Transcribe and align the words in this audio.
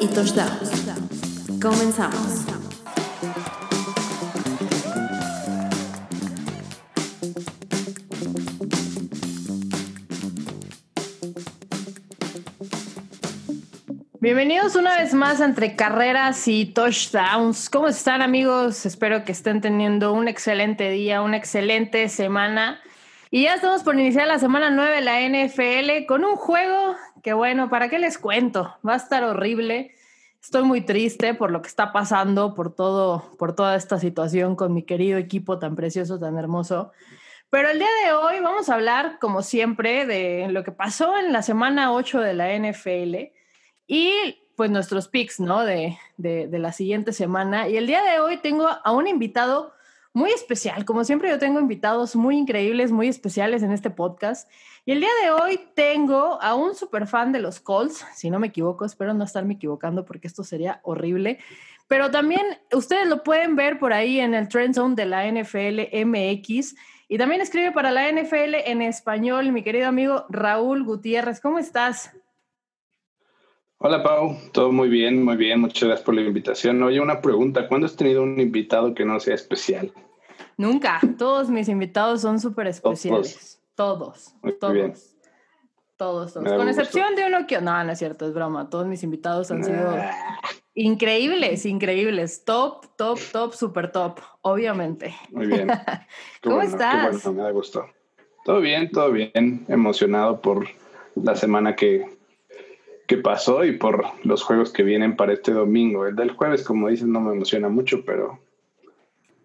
y 0.00 0.06
touchdowns. 0.06 0.70
Comenzamos. 1.60 2.44
Bienvenidos 14.20 14.76
una 14.76 14.98
vez 14.98 15.14
más 15.14 15.40
entre 15.40 15.74
carreras 15.74 16.46
y 16.46 16.66
touchdowns. 16.66 17.70
¿Cómo 17.70 17.88
están 17.88 18.22
amigos? 18.22 18.86
Espero 18.86 19.24
que 19.24 19.32
estén 19.32 19.60
teniendo 19.60 20.12
un 20.12 20.28
excelente 20.28 20.90
día, 20.90 21.22
una 21.22 21.38
excelente 21.38 22.08
semana. 22.08 22.80
Y 23.30 23.42
ya 23.42 23.54
estamos 23.54 23.82
por 23.82 23.98
iniciar 23.98 24.26
la 24.26 24.38
semana 24.38 24.70
9 24.70 24.96
de 24.96 25.00
la 25.02 25.20
NFL 25.20 26.06
con 26.06 26.24
un 26.24 26.36
juego 26.36 26.96
que 27.22 27.32
bueno, 27.32 27.68
¿para 27.68 27.88
qué 27.88 27.98
les 27.98 28.18
cuento? 28.18 28.76
Va 28.86 28.94
a 28.94 28.96
estar 28.96 29.24
horrible. 29.24 29.94
Estoy 30.42 30.62
muy 30.62 30.82
triste 30.82 31.34
por 31.34 31.50
lo 31.50 31.62
que 31.62 31.68
está 31.68 31.92
pasando, 31.92 32.54
por 32.54 32.74
todo, 32.74 33.36
por 33.38 33.54
toda 33.54 33.76
esta 33.76 33.98
situación 33.98 34.56
con 34.56 34.72
mi 34.72 34.82
querido 34.82 35.18
equipo 35.18 35.58
tan 35.58 35.74
precioso, 35.74 36.18
tan 36.18 36.38
hermoso. 36.38 36.92
Pero 37.50 37.70
el 37.70 37.78
día 37.78 37.88
de 38.04 38.12
hoy 38.12 38.40
vamos 38.40 38.68
a 38.68 38.74
hablar, 38.74 39.18
como 39.20 39.42
siempre, 39.42 40.06
de 40.06 40.48
lo 40.50 40.64
que 40.64 40.72
pasó 40.72 41.16
en 41.18 41.32
la 41.32 41.42
semana 41.42 41.92
8 41.92 42.20
de 42.20 42.34
la 42.34 42.56
NFL 42.56 43.32
y 43.86 44.12
pues 44.56 44.70
nuestros 44.70 45.08
picks, 45.08 45.40
¿no? 45.40 45.64
De, 45.64 45.96
de, 46.16 46.46
de 46.46 46.58
la 46.58 46.72
siguiente 46.72 47.12
semana. 47.12 47.68
Y 47.68 47.76
el 47.76 47.86
día 47.86 48.02
de 48.02 48.20
hoy 48.20 48.36
tengo 48.38 48.68
a 48.68 48.92
un 48.92 49.06
invitado 49.06 49.72
muy 50.12 50.30
especial. 50.30 50.84
Como 50.84 51.04
siempre, 51.04 51.30
yo 51.30 51.38
tengo 51.38 51.60
invitados 51.60 52.16
muy 52.16 52.36
increíbles, 52.36 52.90
muy 52.90 53.08
especiales 53.08 53.62
en 53.62 53.72
este 53.72 53.90
podcast. 53.90 54.50
Y 54.84 54.92
el 54.92 55.00
día 55.00 55.10
de 55.22 55.30
hoy 55.30 55.60
tengo 55.74 56.40
a 56.40 56.54
un 56.54 56.74
super 56.74 57.06
fan 57.06 57.32
de 57.32 57.40
los 57.40 57.60
Colts, 57.60 58.06
si 58.14 58.30
no 58.30 58.38
me 58.38 58.48
equivoco, 58.48 58.84
espero 58.84 59.14
no 59.14 59.24
estarme 59.24 59.54
equivocando 59.54 60.04
porque 60.04 60.26
esto 60.26 60.44
sería 60.44 60.80
horrible. 60.82 61.38
Pero 61.88 62.10
también 62.10 62.42
ustedes 62.72 63.08
lo 63.08 63.22
pueden 63.22 63.56
ver 63.56 63.78
por 63.78 63.92
ahí 63.92 64.20
en 64.20 64.34
el 64.34 64.48
Trend 64.48 64.74
Zone 64.74 64.94
de 64.94 65.06
la 65.06 65.26
NFL 65.26 66.04
MX. 66.04 66.74
Y 67.08 67.16
también 67.16 67.40
escribe 67.40 67.72
para 67.72 67.90
la 67.90 68.10
NFL 68.12 68.54
en 68.66 68.82
español 68.82 69.52
mi 69.52 69.62
querido 69.62 69.88
amigo 69.88 70.26
Raúl 70.28 70.84
Gutiérrez. 70.84 71.40
¿Cómo 71.40 71.58
estás? 71.58 72.12
Hola 73.80 74.02
Pau, 74.02 74.36
todo 74.52 74.72
muy 74.72 74.88
bien, 74.88 75.22
muy 75.22 75.36
bien, 75.36 75.60
muchas 75.60 75.84
gracias 75.84 76.04
por 76.04 76.14
la 76.14 76.22
invitación. 76.22 76.82
Oye, 76.82 77.00
una 77.00 77.20
pregunta, 77.22 77.68
¿cuándo 77.68 77.86
has 77.86 77.94
tenido 77.94 78.24
un 78.24 78.38
invitado 78.40 78.92
que 78.92 79.04
no 79.04 79.20
sea 79.20 79.36
especial? 79.36 79.92
Nunca, 80.56 81.00
todos 81.16 81.48
mis 81.48 81.68
invitados 81.68 82.22
son 82.22 82.40
súper 82.40 82.66
especiales. 82.66 83.34
Todos, 83.34 83.57
todos. 83.78 84.34
Todos, 84.58 85.14
todos. 85.96 86.32
Con 86.32 86.68
excepción 86.68 87.14
de 87.14 87.26
uno 87.26 87.46
que... 87.46 87.60
No, 87.60 87.84
no 87.84 87.92
es 87.92 87.98
cierto, 88.00 88.26
es 88.26 88.34
broma. 88.34 88.68
Todos 88.68 88.88
mis 88.88 89.04
invitados 89.04 89.52
han 89.52 89.62
sido 89.62 89.94
increíbles, 90.74 91.64
increíbles. 91.64 92.44
Top, 92.44 92.86
top, 92.96 93.20
top, 93.30 93.52
super 93.52 93.92
top, 93.92 94.18
obviamente. 94.42 95.14
Muy 95.30 95.46
bien. 95.46 95.68
¿Cómo 96.42 96.60
estás? 96.60 97.22
Qué 97.22 97.28
bueno, 97.28 97.32
me 97.34 97.42
da 97.44 97.50
gusto. 97.52 97.86
Todo 98.44 98.60
bien, 98.60 98.90
todo 98.90 99.12
bien. 99.12 99.64
Emocionado 99.68 100.40
por 100.40 100.66
la 101.14 101.36
semana 101.36 101.76
que, 101.76 102.04
que 103.06 103.18
pasó 103.18 103.64
y 103.64 103.78
por 103.78 104.04
los 104.24 104.42
juegos 104.42 104.72
que 104.72 104.82
vienen 104.82 105.14
para 105.14 105.34
este 105.34 105.52
domingo. 105.52 106.04
El 106.04 106.16
del 106.16 106.32
jueves, 106.32 106.64
como 106.64 106.88
dices, 106.88 107.06
no 107.06 107.20
me 107.20 107.32
emociona 107.32 107.68
mucho, 107.68 108.04
pero, 108.04 108.40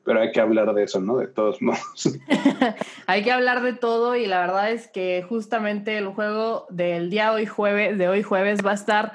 pero 0.04 0.22
hay 0.22 0.32
que 0.32 0.42
hablar 0.42 0.74
de 0.74 0.84
eso, 0.84 1.00
¿no? 1.00 1.18
De 1.18 1.28
todos 1.28 1.62
modos. 1.62 2.20
hay 3.08 3.24
que 3.24 3.32
hablar 3.32 3.62
de 3.62 3.74
todo 3.74 4.16
y 4.16 4.26
la 4.26 4.42
verdad 4.42 4.72
es 4.72 4.88
que 4.88 5.26
justamente 5.28 5.98
el 5.98 6.08
juego 6.08 6.68
del 6.70 7.10
día 7.10 7.32
hoy 7.32 7.46
jueves, 7.46 7.98
de 7.98 8.08
hoy 8.08 8.24
jueves 8.24 8.60
va 8.66 8.72
a 8.72 8.76
estar... 8.76 9.14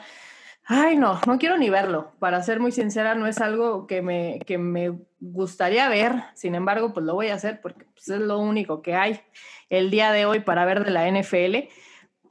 Ay, 0.65 0.97
no, 0.97 1.19
no 1.27 1.39
quiero 1.39 1.57
ni 1.57 1.71
verlo. 1.71 2.13
Para 2.19 2.43
ser 2.43 2.61
muy 2.61 2.73
sincera, 2.73 3.15
no 3.15 3.27
es 3.27 3.41
algo 3.41 3.87
que 3.87 4.03
me, 4.03 4.39
que 4.47 4.59
me 4.59 4.99
gustaría 5.19 5.89
ver. 5.89 6.13
Sin 6.35 6.55
embargo, 6.55 6.93
pues 6.93 7.07
lo 7.07 7.15
voy 7.15 7.29
a 7.29 7.35
hacer 7.35 7.61
porque 7.63 7.87
pues, 7.95 8.09
es 8.09 8.21
lo 8.21 8.39
único 8.39 8.83
que 8.83 8.95
hay 8.95 9.21
el 9.71 9.91
día 9.91 10.13
de 10.13 10.27
hoy 10.27 10.41
para 10.41 10.65
ver 10.65 10.85
de 10.85 10.91
la 10.91 11.11
NFL. 11.11 11.69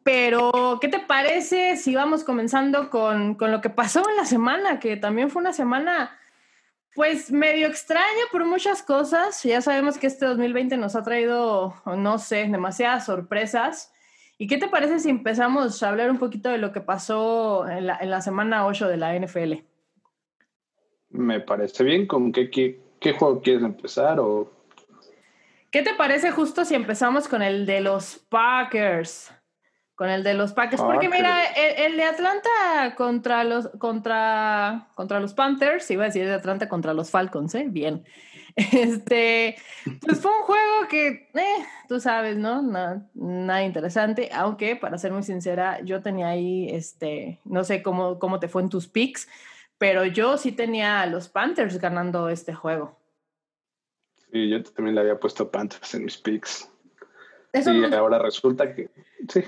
Pero, 0.03 0.77
¿qué 0.79 0.87
te 0.87 0.99
parece 0.99 1.75
si 1.75 1.93
vamos 1.93 2.23
comenzando 2.23 2.89
con, 2.89 3.35
con, 3.35 3.51
lo 3.51 3.59
que 3.59 3.69
pasó 3.69 4.07
en 4.09 4.15
la 4.15 4.25
semana? 4.25 4.79
Que 4.79 4.95
también 4.95 5.29
fue 5.29 5.41
una 5.41 5.51
semana, 5.51 6.16
pues, 6.97 7.31
medio 7.31 7.67
extraña 7.67 8.23
por 8.31 8.43
muchas 8.43 8.81
cosas. 8.81 9.43
Ya 9.43 9.61
sabemos 9.61 9.99
que 9.99 10.07
este 10.07 10.25
2020 10.25 10.77
nos 10.77 10.95
ha 10.95 11.03
traído, 11.03 11.75
no 11.85 12.17
sé, 12.17 12.47
demasiadas 12.47 13.05
sorpresas. 13.05 13.93
¿Y 14.39 14.47
qué 14.47 14.57
te 14.57 14.67
parece 14.67 14.97
si 14.97 15.11
empezamos 15.11 15.83
a 15.83 15.89
hablar 15.89 16.09
un 16.09 16.17
poquito 16.17 16.49
de 16.49 16.57
lo 16.57 16.71
que 16.71 16.81
pasó 16.81 17.69
en 17.69 17.85
la, 17.85 17.97
en 18.01 18.09
la 18.09 18.21
semana 18.21 18.65
8 18.65 18.87
de 18.87 18.97
la 18.97 19.13
NFL? 19.13 19.53
Me 21.09 21.39
parece 21.39 21.83
bien. 21.83 22.07
¿Con 22.07 22.31
qué, 22.31 22.49
qué, 22.49 22.81
qué 22.99 23.13
juego 23.13 23.41
quieres 23.41 23.61
empezar? 23.61 24.19
O... 24.19 24.51
¿Qué 25.69 25.83
te 25.83 25.93
parece 25.93 26.31
justo 26.31 26.65
si 26.65 26.73
empezamos 26.73 27.27
con 27.27 27.43
el 27.43 27.67
de 27.67 27.81
los 27.81 28.17
Packers? 28.27 29.31
Con 29.97 30.09
el 30.11 30.23
de 30.23 30.35
los 30.35 30.53
Packers. 30.53 30.83
Porque 30.83 31.09
mira, 31.09 31.43
el, 31.45 31.91
el, 31.91 31.97
de 31.97 32.03
Atlanta 32.03 32.93
contra 32.95 33.43
los, 33.43 33.67
contra, 33.79 34.89
contra 34.93 35.19
los 35.19 35.33
Panthers, 35.33 35.89
iba 35.89 36.03
a 36.03 36.05
decir 36.05 36.23
de 36.23 36.35
Atlanta 36.35 36.69
contra 36.69 36.93
los 36.93 37.09
Falcons, 37.09 37.53
¿eh? 37.55 37.65
Bien. 37.67 38.05
Este, 38.57 39.55
pues 40.01 40.19
fue 40.19 40.31
un 40.31 40.41
juego 40.41 40.87
que, 40.89 41.29
eh, 41.31 41.65
tú 41.87 41.99
sabes, 41.99 42.37
¿no? 42.37 42.63
Nada, 42.63 43.07
nada, 43.13 43.63
interesante, 43.63 44.29
aunque 44.33 44.75
para 44.75 44.97
ser 44.97 45.11
muy 45.11 45.21
sincera, 45.21 45.79
yo 45.81 46.01
tenía 46.01 46.29
ahí, 46.29 46.67
este, 46.71 47.39
no 47.45 47.63
sé 47.63 47.83
cómo, 47.83 48.17
cómo 48.17 48.39
te 48.39 48.47
fue 48.47 48.63
en 48.63 48.69
tus 48.69 48.87
picks, 48.87 49.29
pero 49.77 50.05
yo 50.05 50.37
sí 50.39 50.51
tenía 50.51 51.01
a 51.01 51.05
los 51.05 51.29
Panthers 51.29 51.77
ganando 51.77 52.29
este 52.29 52.55
juego. 52.55 52.97
Sí, 54.31 54.49
yo 54.49 54.63
también 54.63 54.95
le 54.95 55.01
había 55.01 55.19
puesto 55.19 55.51
Panthers 55.51 55.93
en 55.93 56.05
mis 56.05 56.17
picks. 56.17 56.67
Eso 57.53 57.71
y 57.71 57.85
ahora 57.93 58.17
resulta 58.17 58.73
que 58.73 58.89
sí. 59.29 59.43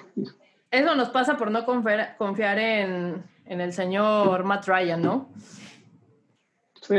Eso 0.72 0.96
nos 0.96 1.10
pasa 1.10 1.38
por 1.38 1.50
no 1.50 1.66
confiar, 1.66 2.16
confiar 2.18 2.60
en, 2.60 3.24
en, 3.46 3.62
el 3.62 3.74
señor 3.74 4.44
Matt 4.44 4.68
Ryan, 4.68 5.02
¿no? 5.02 5.30
Sí, 6.82 6.96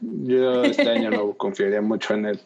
yo 0.00 0.62
este 0.62 0.88
año 0.88 1.10
no 1.10 1.32
confiaría 1.32 1.80
mucho 1.80 2.14
en 2.14 2.26
él. 2.26 2.40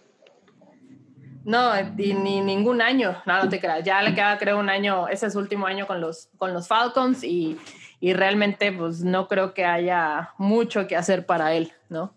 No, 1.44 1.72
y 1.96 2.12
ni 2.12 2.40
ningún 2.42 2.82
año, 2.82 3.22
nada, 3.24 3.44
no 3.44 3.48
te 3.48 3.58
creas. 3.58 3.82
Ya 3.82 4.02
le 4.02 4.14
queda, 4.14 4.36
creo, 4.36 4.58
un 4.58 4.68
año, 4.68 5.08
ese 5.08 5.26
es 5.26 5.32
su 5.32 5.38
último 5.38 5.66
año 5.66 5.86
con 5.86 6.00
los, 6.00 6.28
con 6.36 6.52
los 6.52 6.68
Falcons 6.68 7.24
y, 7.24 7.58
y 8.00 8.12
realmente, 8.12 8.70
pues 8.70 9.02
no 9.02 9.28
creo 9.28 9.54
que 9.54 9.64
haya 9.64 10.34
mucho 10.36 10.86
que 10.86 10.96
hacer 10.96 11.24
para 11.24 11.54
él, 11.54 11.72
¿no? 11.88 12.12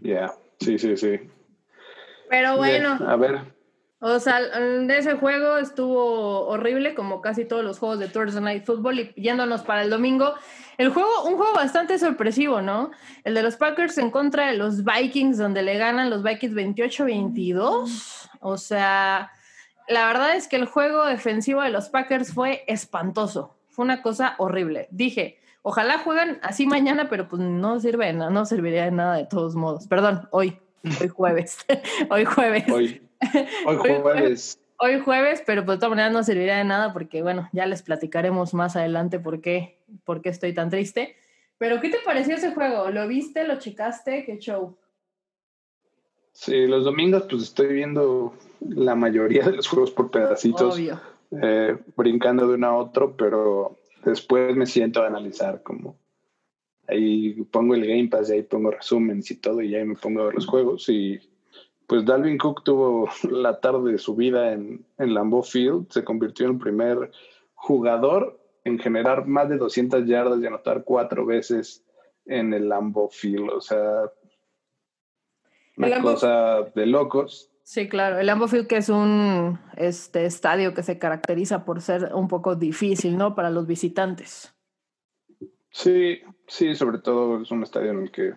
Ya, 0.00 0.34
sí, 0.58 0.78
sí, 0.78 0.96
sí. 0.96 1.20
Pero 2.28 2.56
bueno. 2.56 2.98
a 3.06 3.14
ver, 3.14 3.53
o 4.06 4.20
sea, 4.20 4.38
de 4.38 4.98
ese 4.98 5.14
juego 5.14 5.56
estuvo 5.56 6.46
horrible, 6.46 6.94
como 6.94 7.22
casi 7.22 7.46
todos 7.46 7.64
los 7.64 7.78
juegos 7.78 7.98
de 7.98 8.08
Thursday 8.08 8.42
Night 8.42 8.66
Football, 8.66 8.98
y 9.00 9.14
yéndonos 9.16 9.62
para 9.62 9.80
el 9.80 9.88
domingo. 9.88 10.34
El 10.76 10.90
juego, 10.90 11.24
un 11.24 11.36
juego 11.38 11.54
bastante 11.54 11.98
sorpresivo, 11.98 12.60
¿no? 12.60 12.90
El 13.24 13.32
de 13.32 13.42
los 13.42 13.56
Packers 13.56 13.96
en 13.96 14.10
contra 14.10 14.48
de 14.48 14.58
los 14.58 14.84
Vikings, 14.84 15.38
donde 15.38 15.62
le 15.62 15.78
ganan 15.78 16.10
los 16.10 16.22
Vikings 16.22 16.54
28-22. 16.54 18.28
O 18.40 18.58
sea, 18.58 19.32
la 19.88 20.06
verdad 20.06 20.36
es 20.36 20.48
que 20.48 20.56
el 20.56 20.66
juego 20.66 21.06
defensivo 21.06 21.62
de 21.62 21.70
los 21.70 21.88
Packers 21.88 22.34
fue 22.34 22.62
espantoso. 22.66 23.56
Fue 23.70 23.86
una 23.86 24.02
cosa 24.02 24.34
horrible. 24.36 24.86
Dije, 24.90 25.38
ojalá 25.62 25.96
jueguen 25.96 26.40
así 26.42 26.66
mañana, 26.66 27.08
pero 27.08 27.26
pues 27.26 27.40
no 27.40 27.80
sirve 27.80 28.12
nada, 28.12 28.30
no 28.30 28.44
serviría 28.44 28.84
de 28.84 28.90
nada 28.90 29.16
de 29.16 29.24
todos 29.24 29.54
modos. 29.54 29.86
Perdón, 29.86 30.28
hoy, 30.30 30.58
hoy 31.00 31.08
jueves. 31.08 31.56
hoy 32.10 32.26
jueves. 32.26 32.68
Hoy. 32.68 33.03
Hoy 33.66 33.76
jueves. 33.76 34.58
Hoy 34.78 35.00
jueves, 35.00 35.42
pero 35.46 35.64
pues, 35.64 35.76
de 35.76 35.80
todas 35.80 35.90
maneras 35.90 36.12
no 36.12 36.24
serviría 36.24 36.56
de 36.56 36.64
nada 36.64 36.92
porque, 36.92 37.22
bueno, 37.22 37.48
ya 37.52 37.66
les 37.66 37.82
platicaremos 37.82 38.54
más 38.54 38.76
adelante 38.76 39.18
por 39.20 39.40
qué, 39.40 39.78
por 40.04 40.20
qué 40.20 40.30
estoy 40.30 40.52
tan 40.52 40.70
triste. 40.70 41.16
Pero, 41.58 41.80
¿qué 41.80 41.90
te 41.90 41.98
pareció 42.04 42.34
ese 42.34 42.52
juego? 42.52 42.90
¿Lo 42.90 43.06
viste? 43.06 43.46
¿Lo 43.46 43.58
checaste? 43.58 44.24
¿Qué 44.24 44.38
show? 44.38 44.76
Sí, 46.32 46.66
los 46.66 46.84
domingos 46.84 47.26
pues 47.30 47.44
estoy 47.44 47.68
viendo 47.68 48.34
la 48.60 48.96
mayoría 48.96 49.44
de 49.44 49.52
los 49.52 49.68
juegos 49.68 49.92
por 49.92 50.10
pedacitos, 50.10 50.80
eh, 50.80 51.78
brincando 51.96 52.48
de 52.48 52.54
uno 52.54 52.66
a 52.66 52.76
otro, 52.76 53.16
pero 53.16 53.78
después 54.04 54.56
me 54.56 54.66
siento 54.66 55.02
a 55.02 55.06
analizar 55.06 55.62
como 55.62 55.96
ahí 56.86 57.42
pongo 57.50 57.74
el 57.74 57.86
Game 57.86 58.08
Pass 58.08 58.30
y 58.30 58.34
ahí 58.34 58.42
pongo 58.42 58.70
resúmenes 58.70 59.30
y 59.30 59.36
todo 59.36 59.62
y 59.62 59.74
ahí 59.74 59.84
me 59.84 59.94
pongo 59.94 60.22
a 60.22 60.24
ver 60.26 60.34
los 60.34 60.46
juegos 60.46 60.88
y 60.88 61.20
pues 61.86 62.04
Dalvin 62.04 62.38
Cook 62.38 62.64
tuvo 62.64 63.08
la 63.30 63.60
tarde 63.60 63.92
de 63.92 63.98
su 63.98 64.14
vida 64.14 64.52
en, 64.52 64.84
en 64.98 65.14
Lambeau 65.14 65.42
Field, 65.42 65.90
se 65.90 66.04
convirtió 66.04 66.46
en 66.46 66.52
el 66.52 66.58
primer 66.58 67.10
jugador 67.54 68.40
en 68.64 68.78
generar 68.78 69.26
más 69.26 69.48
de 69.48 69.58
200 69.58 70.06
yardas 70.06 70.40
y 70.40 70.46
anotar 70.46 70.84
cuatro 70.84 71.26
veces 71.26 71.84
en 72.24 72.54
el 72.54 72.68
Lambeau 72.68 73.08
Field, 73.10 73.50
o 73.50 73.60
sea, 73.60 74.10
una 75.76 76.00
cosa 76.00 76.62
de 76.74 76.86
locos. 76.86 77.50
Sí, 77.62 77.88
claro, 77.88 78.18
el 78.18 78.26
Lambeau 78.26 78.48
Field 78.48 78.66
que 78.66 78.76
es 78.76 78.88
un 78.88 79.58
este, 79.76 80.24
estadio 80.24 80.74
que 80.74 80.82
se 80.82 80.98
caracteriza 80.98 81.64
por 81.64 81.80
ser 81.80 82.14
un 82.14 82.28
poco 82.28 82.56
difícil, 82.56 83.16
¿no? 83.16 83.34
Para 83.34 83.50
los 83.50 83.66
visitantes. 83.66 84.54
Sí, 85.70 86.20
sí, 86.46 86.74
sobre 86.74 86.98
todo 86.98 87.42
es 87.42 87.50
un 87.50 87.62
estadio 87.62 87.90
en 87.90 88.02
el 88.02 88.10
que 88.12 88.34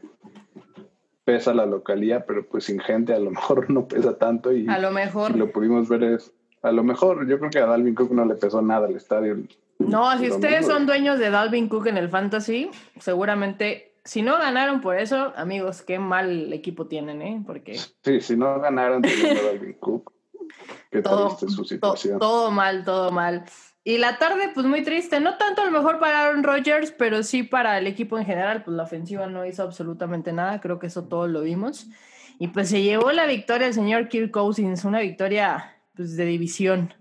pesa 1.27 1.53
la 1.53 1.65
localía, 1.65 2.25
pero 2.25 2.45
pues 2.45 2.63
sin 2.63 2.79
gente 2.79 3.13
a 3.13 3.19
lo 3.19 3.31
mejor 3.37 3.69
no 3.69 3.85
pesa 3.85 4.17
tanto 4.17 4.53
y 4.53 4.65
a 4.69 4.79
lo 4.79 4.91
mejor 4.91 5.35
lo 5.35 5.51
pudimos 5.51 5.89
ver 5.89 6.03
es 6.03 6.31
a 6.61 6.71
lo 6.71 6.85
mejor 6.85 7.27
yo 7.27 7.37
creo 7.37 7.51
que 7.51 7.59
a 7.59 7.65
Dalvin 7.65 7.95
Cook 7.95 8.11
no 8.11 8.23
le 8.23 8.35
pesó 8.35 8.61
nada 8.61 8.87
el 8.87 8.95
estadio. 8.95 9.35
No, 9.77 10.17
si 10.17 10.31
ustedes 10.31 10.65
son 10.65 10.85
dueños 10.85 11.19
de 11.19 11.29
Dalvin 11.29 11.67
Cook 11.67 11.87
en 11.87 11.97
el 11.97 12.09
fantasy, 12.09 12.71
seguramente 12.99 13.93
si 14.05 14.21
no 14.21 14.37
ganaron 14.37 14.79
por 14.79 14.97
eso, 14.97 15.33
amigos, 15.35 15.81
qué 15.81 15.99
mal 15.99 16.53
equipo 16.53 16.87
tienen, 16.87 17.21
¿eh? 17.21 17.43
Porque 17.45 17.77
sí, 17.77 18.21
si 18.21 18.37
no 18.37 18.61
ganaron 18.61 19.01
teniendo 19.01 19.43
Dalvin 19.43 19.73
Cook, 19.73 20.13
qué 20.89 21.01
todo, 21.03 21.27
triste 21.27 21.49
su 21.49 21.65
situación. 21.65 22.19
todo 22.19 22.51
mal, 22.51 22.85
todo 22.85 23.11
mal. 23.11 23.43
Y 23.87 23.99
la 23.99 24.17
tarde, 24.17 24.49
pues 24.53 24.65
muy 24.65 24.83
triste. 24.83 25.21
No 25.21 25.37
tanto 25.37 25.61
a 25.61 25.65
lo 25.65 25.71
mejor 25.71 25.97
para 25.97 26.25
Aaron 26.25 26.43
Rodgers, 26.43 26.91
pero 26.91 27.23
sí 27.23 27.43
para 27.43 27.77
el 27.77 27.87
equipo 27.87 28.17
en 28.17 28.25
general. 28.25 28.61
Pues 28.65 28.75
la 28.75 28.83
ofensiva 28.83 29.27
no 29.27 29.45
hizo 29.45 29.63
absolutamente 29.63 30.33
nada. 30.33 30.59
Creo 30.59 30.77
que 30.77 30.87
eso 30.87 31.05
todos 31.05 31.29
lo 31.29 31.39
vimos. 31.39 31.87
Y 32.37 32.49
pues 32.49 32.67
se 32.67 32.81
llevó 32.81 33.13
la 33.13 33.25
victoria 33.25 33.65
el 33.65 33.73
señor 33.73 34.09
Kirk 34.09 34.31
Cousins. 34.31 34.83
Una 34.83 34.99
victoria 34.99 35.77
pues, 35.95 36.17
de 36.17 36.25
división. 36.25 36.93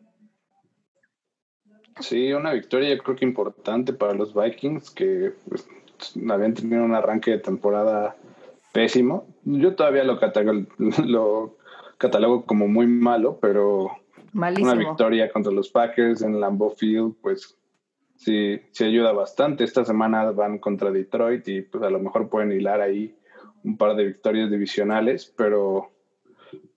Sí, 1.99 2.33
una 2.33 2.53
victoria 2.53 2.95
yo 2.95 3.03
creo 3.03 3.17
que 3.17 3.25
importante 3.25 3.93
para 3.93 4.15
los 4.15 4.33
Vikings 4.33 4.93
que 4.93 5.33
pues, 5.49 5.69
habían 6.31 6.55
tenido 6.55 6.85
un 6.85 6.95
arranque 6.95 7.33
de 7.33 7.39
temporada 7.39 8.15
pésimo. 8.71 9.27
Yo 9.43 9.75
todavía 9.75 10.05
lo 10.05 10.21
lo 11.05 11.57
catalogo 11.99 12.47
como 12.47 12.69
muy 12.69 12.87
malo, 12.87 13.41
pero 13.41 13.91
una 14.37 14.75
victoria 14.75 15.31
contra 15.33 15.53
los 15.53 15.71
Packers 15.71 16.23
en 16.23 16.39
Lambeau 16.39 16.71
Field, 16.71 17.15
pues 17.23 17.57
sí, 18.17 18.61
sí 18.71 18.85
ayuda 18.85 19.13
bastante. 19.13 19.65
Esta 19.65 19.85
semana 19.85 20.31
van 20.31 20.59
contra 20.59 20.91
Detroit 20.91 21.47
y 21.49 21.63
pues 21.63 21.83
a 21.83 21.91
lo 21.91 21.99
mejor 21.99 22.29
pueden 22.29 22.53
hilar 22.53 22.81
ahí 22.81 23.15
un 23.65 23.77
par 23.77 23.97
de 23.97 24.05
victorias 24.05 24.51
divisionales, 24.51 25.33
pero, 25.37 25.91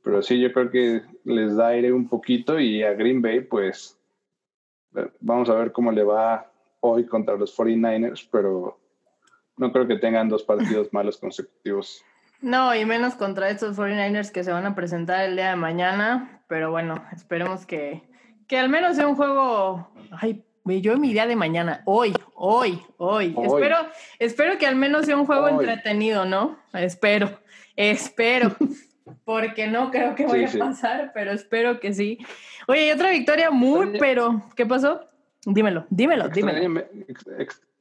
pero 0.03 0.21
sí, 0.21 0.39
yo 0.39 0.51
creo 0.53 0.71
que 0.71 1.01
les 1.23 1.55
da 1.55 1.67
aire 1.67 1.91
un 1.91 2.07
poquito 2.07 2.59
y 2.59 2.81
a 2.83 2.93
Green 2.93 3.21
Bay, 3.21 3.41
pues 3.41 3.99
vamos 5.19 5.49
a 5.49 5.55
ver 5.55 5.71
cómo 5.71 5.91
le 5.91 6.03
va 6.03 6.51
hoy 6.79 7.05
contra 7.05 7.35
los 7.35 7.55
49ers, 7.55 8.27
pero 8.31 8.79
no 9.57 9.71
creo 9.71 9.85
que 9.87 9.97
tengan 9.97 10.29
dos 10.29 10.43
partidos 10.43 10.89
malos 10.93 11.17
consecutivos. 11.17 12.03
No, 12.41 12.73
y 12.73 12.85
menos 12.85 13.15
contra 13.15 13.49
estos 13.49 13.77
49ers 13.77 14.31
que 14.31 14.43
se 14.43 14.51
van 14.51 14.65
a 14.65 14.73
presentar 14.73 15.25
el 15.25 15.35
día 15.35 15.49
de 15.49 15.55
mañana. 15.57 16.38
Pero 16.49 16.71
bueno, 16.71 17.01
esperemos 17.15 17.65
que, 17.65 18.01
que 18.47 18.57
al 18.57 18.67
menos 18.67 18.95
sea 18.95 19.07
un 19.07 19.15
juego. 19.15 19.87
Ay, 20.11 20.43
yo 20.65 20.97
mi 20.97 21.13
día 21.13 21.27
de 21.27 21.35
mañana, 21.35 21.83
hoy, 21.85 22.13
hoy, 22.33 22.81
hoy. 22.97 23.35
Espero, 23.41 23.77
espero 24.17 24.57
que 24.57 24.65
al 24.65 24.75
menos 24.75 25.05
sea 25.05 25.15
un 25.15 25.27
juego 25.27 25.47
entretenido, 25.47 26.25
¿no? 26.25 26.57
Espero, 26.73 27.39
espero. 27.75 28.55
porque 29.25 29.67
no 29.67 29.91
creo 29.91 30.15
que 30.15 30.25
vaya 30.25 30.49
a 30.49 30.57
pasar, 30.57 31.11
pero 31.13 31.31
espero 31.31 31.79
que 31.79 31.93
sí. 31.93 32.17
Oye, 32.67 32.87
y 32.87 32.91
otra 32.91 33.11
victoria 33.11 33.51
muy, 33.51 33.97
pero, 33.99 34.43
¿qué 34.55 34.65
pasó? 34.65 35.07
Dímelo, 35.45 35.85
dímelo, 35.91 36.29
dímelo. 36.29 36.83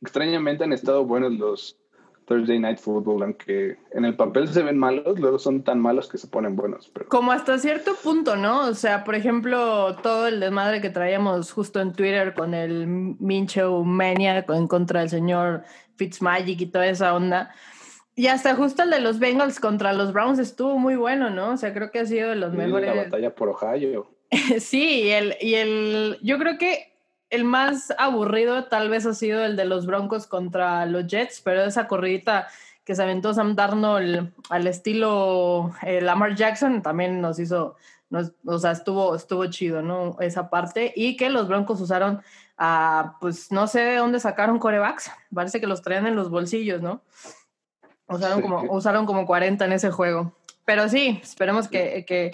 extrañamente 0.02 0.64
han 0.64 0.74
estado 0.74 1.04
buenos 1.06 1.32
los, 1.32 1.78
Thursday 2.28 2.58
Night 2.58 2.78
Football, 2.78 3.22
aunque 3.22 3.78
en 3.90 4.04
el 4.04 4.14
papel 4.14 4.46
se 4.48 4.62
ven 4.62 4.78
malos, 4.78 5.18
luego 5.18 5.38
son 5.38 5.62
tan 5.62 5.80
malos 5.80 6.08
que 6.08 6.18
se 6.18 6.28
ponen 6.28 6.54
buenos. 6.54 6.90
Pero... 6.92 7.08
Como 7.08 7.32
hasta 7.32 7.58
cierto 7.58 7.94
punto, 8.02 8.36
¿no? 8.36 8.68
O 8.68 8.74
sea, 8.74 9.02
por 9.02 9.14
ejemplo, 9.14 9.96
todo 10.02 10.28
el 10.28 10.38
desmadre 10.38 10.82
que 10.82 10.90
traíamos 10.90 11.50
justo 11.50 11.80
en 11.80 11.94
Twitter 11.94 12.34
con 12.34 12.52
el 12.52 12.86
Mincho 12.86 13.82
Mania 13.82 14.44
en 14.46 14.68
contra 14.68 15.00
del 15.00 15.08
señor 15.08 15.64
Fitzmagic 15.96 16.60
y 16.60 16.66
toda 16.66 16.86
esa 16.86 17.14
onda. 17.14 17.50
Y 18.14 18.26
hasta 18.26 18.54
justo 18.54 18.82
el 18.82 18.90
de 18.90 19.00
los 19.00 19.18
Bengals 19.18 19.58
contra 19.58 19.92
los 19.92 20.12
Browns 20.12 20.38
estuvo 20.38 20.78
muy 20.78 20.96
bueno, 20.96 21.30
¿no? 21.30 21.52
O 21.52 21.56
sea, 21.56 21.72
creo 21.72 21.90
que 21.90 22.00
ha 22.00 22.06
sido 22.06 22.30
de 22.30 22.36
los 22.36 22.52
mejores. 22.52 22.94
La 22.94 23.04
batalla 23.04 23.34
por 23.34 23.48
Ohio. 23.48 24.10
sí, 24.58 25.08
el, 25.08 25.34
y 25.40 25.54
el, 25.54 26.18
yo 26.22 26.38
creo 26.38 26.58
que 26.58 26.97
el 27.30 27.44
más 27.44 27.92
aburrido 27.98 28.64
tal 28.64 28.88
vez 28.88 29.06
ha 29.06 29.14
sido 29.14 29.44
el 29.44 29.56
de 29.56 29.64
los 29.64 29.86
Broncos 29.86 30.26
contra 30.26 30.86
los 30.86 31.06
Jets, 31.06 31.40
pero 31.42 31.64
esa 31.64 31.86
corridita 31.86 32.48
que 32.84 32.94
se 32.94 33.02
aventó 33.02 33.34
Sam 33.34 33.54
Darnold 33.54 34.32
al 34.48 34.66
estilo 34.66 35.72
eh, 35.82 36.00
Lamar 36.00 36.34
Jackson 36.34 36.80
también 36.80 37.20
nos 37.20 37.38
hizo, 37.38 37.76
o 38.46 38.58
sea, 38.58 38.70
estuvo, 38.70 39.14
estuvo 39.14 39.44
chido, 39.46 39.82
¿no? 39.82 40.16
Esa 40.20 40.48
parte. 40.48 40.94
Y 40.96 41.16
que 41.18 41.28
los 41.28 41.48
Broncos 41.48 41.82
usaron 41.82 42.22
a, 42.56 43.18
pues 43.20 43.52
no 43.52 43.66
sé 43.66 43.80
de 43.80 43.96
dónde 43.96 44.20
sacaron 44.20 44.58
corebacks, 44.58 45.10
parece 45.34 45.60
que 45.60 45.66
los 45.66 45.82
traían 45.82 46.06
en 46.06 46.16
los 46.16 46.30
bolsillos, 46.30 46.80
¿no? 46.80 47.02
Usaron, 48.06 48.40
como, 48.40 48.62
usaron 48.72 49.04
como 49.04 49.26
40 49.26 49.66
en 49.66 49.72
ese 49.72 49.90
juego. 49.90 50.32
Pero 50.64 50.88
sí, 50.88 51.20
esperemos 51.22 51.68
que, 51.68 52.06
que 52.06 52.32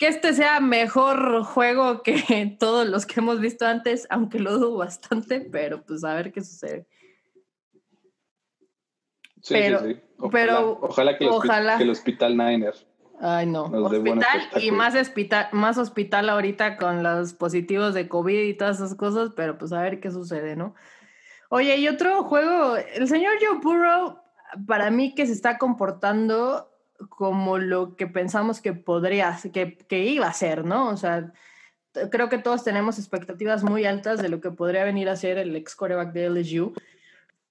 que 0.00 0.08
este 0.08 0.32
sea 0.32 0.60
mejor 0.60 1.44
juego 1.44 2.02
que 2.02 2.56
todos 2.58 2.88
los 2.88 3.04
que 3.04 3.20
hemos 3.20 3.38
visto 3.38 3.66
antes, 3.66 4.06
aunque 4.08 4.40
lo 4.40 4.58
dudo 4.58 4.78
bastante, 4.78 5.42
pero 5.42 5.82
pues 5.84 6.02
a 6.04 6.14
ver 6.14 6.32
qué 6.32 6.40
sucede. 6.40 6.88
Sí, 9.42 9.54
sí, 9.54 9.74
sí. 9.78 10.00
Ojalá, 10.18 10.32
pero, 10.32 10.78
ojalá, 10.80 11.76
que, 11.76 11.84
el 11.84 11.90
Hospital 11.90 12.36
Niner. 12.36 12.74
Ay, 13.20 13.46
no. 13.46 13.64
Hospital 13.64 14.40
y 14.62 14.70
más 14.70 14.94
hospital, 14.94 15.48
más 15.52 15.76
hospital 15.76 16.30
ahorita 16.30 16.78
con 16.78 17.02
los 17.02 17.34
positivos 17.34 17.92
de 17.92 18.08
COVID 18.08 18.40
y 18.40 18.54
todas 18.54 18.78
esas 18.78 18.94
cosas, 18.94 19.32
pero 19.36 19.58
pues 19.58 19.72
a 19.74 19.82
ver 19.82 20.00
qué 20.00 20.10
sucede, 20.10 20.56
¿no? 20.56 20.74
Oye, 21.50 21.76
y 21.76 21.88
otro 21.88 22.24
juego, 22.24 22.76
el 22.76 23.06
señor 23.06 23.34
Joe 23.38 23.58
Burrow, 23.58 24.18
para 24.66 24.90
mí 24.90 25.14
que 25.14 25.26
se 25.26 25.32
está 25.32 25.58
comportando 25.58 26.69
como 27.08 27.58
lo 27.58 27.96
que 27.96 28.06
pensamos 28.06 28.60
que 28.60 28.72
podría, 28.72 29.38
que, 29.52 29.76
que 29.76 30.04
iba 30.04 30.26
a 30.26 30.32
ser, 30.32 30.64
¿no? 30.64 30.88
O 30.88 30.96
sea, 30.96 31.32
creo 32.10 32.28
que 32.28 32.38
todos 32.38 32.64
tenemos 32.64 32.98
expectativas 32.98 33.64
muy 33.64 33.84
altas 33.84 34.20
de 34.20 34.28
lo 34.28 34.40
que 34.40 34.50
podría 34.50 34.84
venir 34.84 35.08
a 35.08 35.16
ser 35.16 35.38
el 35.38 35.56
ex 35.56 35.74
coreback 35.74 36.12
de 36.12 36.30
LSU. 36.30 36.72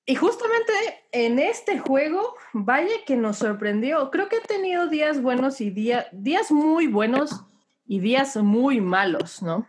Y 0.05 0.15
justamente 0.15 0.73
en 1.11 1.39
este 1.39 1.79
juego, 1.79 2.35
vaya 2.53 2.93
que 3.05 3.15
nos 3.15 3.37
sorprendió. 3.37 4.09
Creo 4.09 4.27
que 4.27 4.37
ha 4.37 4.41
tenido 4.41 4.87
días 4.87 5.21
buenos 5.21 5.61
y 5.61 5.69
días 5.69 6.51
muy 6.51 6.87
buenos 6.87 7.43
y 7.85 7.99
días 7.99 8.35
muy 8.37 8.81
malos, 8.81 9.41
¿no? 9.43 9.67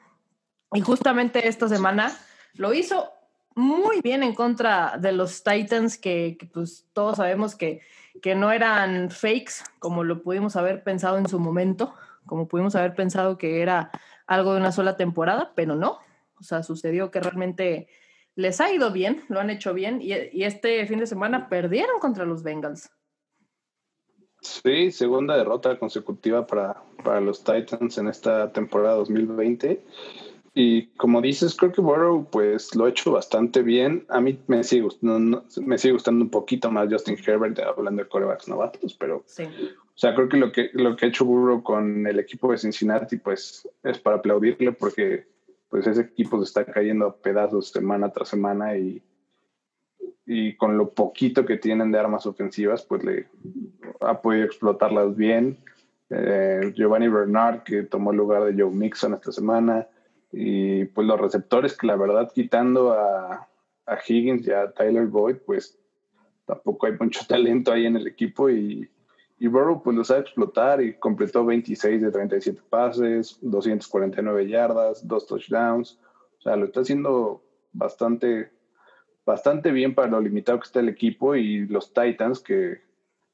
Y 0.73 0.81
justamente 0.81 1.49
esta 1.49 1.69
semana 1.69 2.17
lo 2.55 2.73
hizo 2.73 3.11
muy 3.55 4.01
bien 4.01 4.23
en 4.23 4.35
contra 4.35 4.97
de 4.99 5.13
los 5.13 5.43
Titans, 5.43 5.99
que, 5.99 6.37
que 6.39 6.47
pues 6.47 6.87
todos 6.93 7.17
sabemos 7.17 7.55
que 7.55 7.81
que 8.23 8.35
no 8.35 8.53
eran 8.53 9.11
fakes, 9.11 9.65
como 9.79 10.05
lo 10.05 10.23
pudimos 10.23 10.57
haber 10.57 10.83
pensado 10.83 11.19
en 11.19 11.29
su 11.29 11.39
momento, 11.39 11.95
como 12.27 12.49
pudimos 12.49 12.75
haber 12.75 12.95
pensado 12.95 13.39
que 13.39 13.63
era 13.63 13.91
algo 14.27 14.53
de 14.53 14.61
una 14.61 14.73
sola 14.73 14.97
temporada, 14.97 15.53
pero 15.55 15.75
no. 15.75 15.99
O 16.39 16.43
sea, 16.43 16.63
sucedió 16.63 17.11
que 17.11 17.21
realmente 17.21 17.89
les 18.35 18.61
ha 18.61 18.73
ido 18.73 18.93
bien, 18.93 19.25
lo 19.29 19.41
han 19.41 19.51
hecho 19.51 19.75
bien, 19.75 20.01
y, 20.01 20.13
este 20.45 20.87
fin 20.87 20.99
de 20.99 21.07
semana 21.07 21.49
perdieron 21.49 21.99
contra 21.99 22.25
los 22.25 22.43
Bengals. 22.43 22.91
Sí, 24.41 24.91
segunda 24.91 25.37
derrota 25.37 25.79
consecutiva 25.79 26.47
para, 26.47 26.83
para 27.05 27.21
los 27.21 27.45
Titans 27.45 27.99
en 27.99 28.09
esta 28.09 28.51
temporada 28.53 28.95
2020. 28.97 29.83
Y 30.53 30.89
como 30.97 31.21
dices, 31.21 31.55
creo 31.55 31.71
que 31.71 31.81
Burrow 31.81 32.29
pues 32.29 32.75
lo 32.75 32.87
ha 32.87 32.89
hecho 32.89 33.13
bastante 33.13 33.63
bien. 33.63 34.05
A 34.09 34.21
mí 34.21 34.39
me 34.49 34.65
sigue 34.65 34.83
gustando, 34.83 35.45
me 35.65 35.79
sigue 35.79 35.93
gustando 35.93 36.25
un 36.25 36.31
poquito 36.31 36.71
más 36.73 36.89
Justin 36.91 37.17
Herbert 37.25 37.59
hablando 37.61 38.03
de 38.03 38.09
corebacks 38.09 38.49
novatos, 38.49 38.95
pero 38.95 39.23
sí. 39.27 39.45
o 39.45 39.99
sea, 39.99 40.15
creo 40.15 40.29
que 40.29 40.37
lo 40.37 40.51
que 40.51 40.71
lo 40.73 40.97
que 40.97 41.07
ha 41.07 41.09
hecho 41.09 41.25
Burrow 41.25 41.63
con 41.63 42.05
el 42.07 42.19
equipo 42.19 42.51
de 42.51 42.59
Cincinnati 42.59 43.19
pues 43.19 43.69
es 43.85 43.99
para 43.99 44.17
aplaudirle 44.17 44.73
porque 44.73 45.29
pues 45.69 45.87
ese 45.87 46.01
equipo 46.01 46.37
se 46.39 46.45
está 46.45 46.65
cayendo 46.65 47.07
a 47.07 47.17
pedazos 47.17 47.69
semana 47.69 48.13
tras 48.13 48.29
semana 48.29 48.77
y, 48.77 49.01
y 50.27 50.57
con 50.57 50.77
lo 50.77 50.91
poquito 50.91 51.47
que 51.47 51.59
tienen 51.59 51.93
de 51.93 52.01
armas 52.01 52.27
ofensivas 52.27 52.83
pues 52.83 53.05
le 53.05 53.29
ha 54.01 54.21
podido 54.21 54.47
explotarlas 54.47 55.15
bien. 55.15 55.59
Eh, 56.13 56.73
Giovanni 56.75 57.07
Bernard 57.07 57.63
que 57.63 57.85
tomó 57.85 58.11
el 58.11 58.17
lugar 58.17 58.43
de 58.43 58.61
Joe 58.61 58.73
Mixon 58.73 59.15
esta 59.15 59.31
semana. 59.31 59.87
Y 60.33 60.85
pues 60.87 61.07
los 61.07 61.21
receptores 61.21 61.77
que 61.77 61.87
la 61.87 61.97
verdad 61.97 62.31
quitando 62.33 62.93
a, 62.93 63.47
Higgins 64.07 64.47
y 64.47 64.53
a 64.53 64.71
Tyler 64.71 65.07
Boyd, 65.07 65.39
pues 65.45 65.77
tampoco 66.47 66.87
hay 66.87 66.93
mucho 66.99 67.21
talento 67.29 67.73
ahí 67.73 67.87
en 67.87 67.97
el 67.97 68.07
equipo 68.07 68.49
y, 68.49 68.89
y 69.39 69.47
Burrow 69.49 69.83
pues 69.83 69.97
lo 69.97 70.05
sabe 70.05 70.21
explotar 70.21 70.81
y 70.81 70.95
completó 70.95 71.45
26 71.45 72.03
de 72.03 72.11
37 72.11 72.63
pases, 72.71 73.39
249 73.41 74.49
yardas, 74.49 75.07
dos 75.07 75.27
touchdowns. 75.27 75.99
O 76.39 76.43
sea, 76.43 76.57
lo 76.57 76.67
está 76.67 76.81
haciendo 76.81 77.43
bastante, 77.73 78.51
bastante 79.27 79.73
bien 79.73 79.95
para 79.95 80.09
lo 80.09 80.21
limitado 80.21 80.61
que 80.61 80.67
está 80.67 80.81
el 80.81 80.89
equipo 80.89 81.35
y 81.35 81.67
los 81.67 81.93
Titans 81.93 82.41
que 82.41 82.83